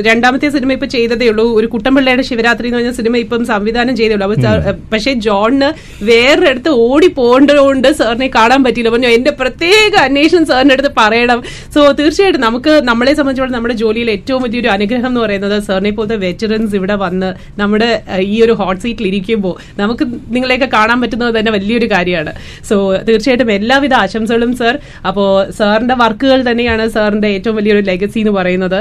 രണ്ടാമത്തെ 0.09 0.49
സിനിമ 0.55 0.71
ഇപ്പൊ 0.77 0.87
ചെയ്തതേ 0.95 1.27
ഉള്ളൂ. 1.31 1.45
ഒരു 1.59 1.67
കുട്ടമ്പിള്ളയുടെ 1.73 2.25
ശിവരാത്രി 2.29 2.67
എന്ന് 2.69 2.79
പറഞ്ഞ 2.79 2.93
സിനിമ 2.99 3.17
ഇപ്പം 3.25 3.41
സംവിധാനം 3.51 3.93
ചെയ്തേ 3.99 4.13
ഉള്ളൂ. 4.17 4.27
അപ്പൊ 4.27 4.73
പക്ഷേ 4.93 5.13
ജോണിന് 5.27 5.69
വേറൊരിടത്ത് 6.09 6.71
ഓടി 6.87 7.09
പോകേണ്ടതുകൊണ്ട് 7.19 7.89
സാറിനെ 7.99 8.29
കാണാൻ 8.37 8.61
പറ്റിയില്ല. 8.65 8.91
പറഞ്ഞു 8.95 9.11
എന്റെ 9.17 9.31
പ്രത്യേക 9.41 9.93
അന്വേഷണം 10.07 10.45
സാറിന്റെ 10.51 10.75
അടുത്ത് 10.77 10.91
പറയണം. 11.01 11.39
സോ 11.75 11.79
തീർച്ചയായിട്ടും 11.99 12.43
നമുക്ക് 12.47 12.73
നമ്മളെ 12.89 13.13
സംബന്ധിച്ചോളം 13.19 13.55
നമ്മുടെ 13.57 13.77
ജോലിയിൽ 13.83 14.09
ഏറ്റവും 14.17 14.41
വലിയൊരു 14.53 14.69
അനുഗ്രഹം 14.73 15.09
എന്ന് 15.11 15.21
പറയുന്നത് 15.23 15.55
സാറിനെ 15.67 15.91
പോലത്തെ 15.97 16.17
വെറ്ററൻസ് 16.23 16.73
ഇവിടെ 16.79 16.95
വന്ന് 17.03 17.29
നമ്മുടെ 17.61 17.87
ഈ 18.33 18.35
ഒരു 18.45 18.53
ഹോട്ട് 18.59 18.81
സീറ്റിൽ 18.83 19.05
ഇരിക്കുമ്പോൾ 19.11 19.53
നമുക്ക് 19.81 20.05
നിങ്ങളെയൊക്കെ 20.35 20.67
കാണാൻ 20.73 20.97
പറ്റുന്നത് 21.03 21.31
തന്നെ 21.37 21.51
വലിയൊരു 21.55 21.87
കാര്യമാണ്. 21.93 22.31
സോ 22.69 22.75
തീർച്ചയായിട്ടും 23.07 23.51
എല്ലാവിധ 23.57 23.93
ആശംസകളും 24.03 24.51
സർ 24.61 24.75
അപ്പോൾ 25.09 25.29
സാറിന്റെ 25.59 25.95
വർക്കുകൾ 26.03 26.39
തന്നെയാണ് 26.49 26.85
സാറിന്റെ 26.95 27.31
ഏറ്റവും 27.37 27.55
വലിയൊരു 27.59 27.81
ലെഗസി 27.89 28.19
എന്ന് 28.23 28.33
പറയുന്നത്. 28.39 28.79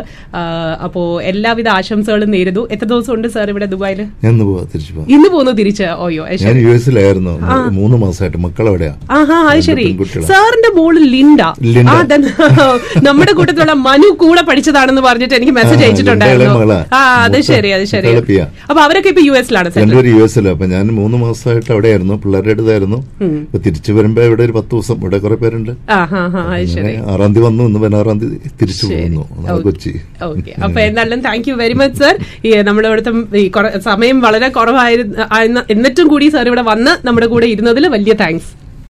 അപ്പോൾ 0.86 0.90
അപ്പോ 0.92 1.02
എല്ലാവിധ 1.30 1.68
ആശംസകളും 1.78 2.30
നേരുന്നു. 2.36 2.62
എത്ര 2.74 2.86
ദിവസം 2.92 3.12
ഉണ്ട് 3.14 3.28
സാർ 3.34 3.46
ഇവിടെ 3.52 3.66
ദുബായിൽ 3.74 4.00
ഇന്ന് 5.14 5.28
പോകുന്നു 5.34 5.52
തിരിച്ച് 5.60 5.86
ഓയോ 6.06 6.24
ഞാൻ 6.42 6.56
യു 6.64 6.70
എസിലായിരുന്നു. 6.78 7.34
മൂന്ന് 7.78 7.96
മാസമായിട്ട് 8.02 8.40
മക്കളെവിടെയാ 8.46 8.92
ആഹാ 9.18 9.38
അത് 9.52 9.62
ശരി. 9.68 9.86
സാറിന്റെ 10.30 10.70
മോൾ 10.78 10.94
ലിൻഡ. 11.14 11.40
നമ്മുടെ 13.08 13.32
കൂട്ടത്തിലുള്ള 13.38 13.76
മനു 13.88 14.10
കൂടെ 14.22 14.42
പഠിച്ചതാണെന്ന് 14.50 15.02
പറഞ്ഞിട്ട് 15.08 15.36
എനിക്ക് 15.38 15.51
മെസ്സേജ് 15.56 15.82
ആ, 15.82 15.86
അയച്ചിട്ടുണ്ടായിരുന്നു. 15.86 16.76
ആ 16.92 17.00
അത് 17.26 17.38
ശരി 17.50 17.70
അത് 17.76 17.84
ശരി. 17.92 18.10
അപ്പൊ 18.70 18.80
അവരൊക്കെ 18.86 19.10
ഇപ്പൊ 19.12 19.22
യു 19.28 19.34
എസിലാണ് 19.40 19.70
രണ്ടുപേരും 19.76 20.10
യു 20.14 20.22
എസിലാണ് 20.26 20.54
അപ്പൊ 20.56 20.66
ഞാൻ 20.66 20.86
മൂന്ന് 21.00 21.18
മാസമായിട്ട് 21.24 21.70
അവിടെയായിരുന്നു. 21.74 22.14
പിള്ളേരുടെ 22.22 22.54
അടുത്തായിരുന്നു. 22.56 22.98
അപ്പൊ 23.44 23.60
തിരിച്ചു 23.66 23.92
വരുമ്പോ 23.92 24.22
ഇവിടെ 24.22 24.44
ഒരു 24.48 24.54
പത്ത് 24.58 24.72
ദിവസം 24.74 24.96
ഇവിടെ 25.02 25.18
കുറെ 25.18 25.36
പേരുണ്ട്. 25.36 25.72
ആറാം 25.92 27.32
തീയതി 27.34 27.44
വന്നു. 27.46 27.62
ഇന്ന് 27.64 27.80
പതിനാറാം 27.84 28.18
തീയതി 28.22 28.38
തിരിച്ചു 28.62 28.86
പോകുന്നു. 28.86 29.24
കൊച്ചി. 29.66 29.92
അപ്പൊ 30.66 30.78
എന്തായാലും 30.80 31.20
thank 31.28 31.48
you 31.50 31.54
very 31.54 31.76
much 31.82 31.98
sir 32.02 32.14
നമ്മുടെ 32.68 32.88
ഇവിടുത്തെ 32.88 33.12
ഈ 33.42 33.46
സമയം 33.90 34.18
വളരെ 34.20 34.48
കുറവായിരുന്നു 34.58 35.60
എന്നിട്ടും 35.70 36.08
കൂടി 36.08 36.28
സാർ 36.28 36.46
ഇവിടെ 36.52 36.64
വന്ന് 36.72 36.92
നമ്മുടെ 37.06 37.26
കൂടെ 37.26 37.46
ഇരുന്നതിൽ 37.54 37.86
വലിയ 37.96 38.14
താങ്ക്സ് 38.24 38.50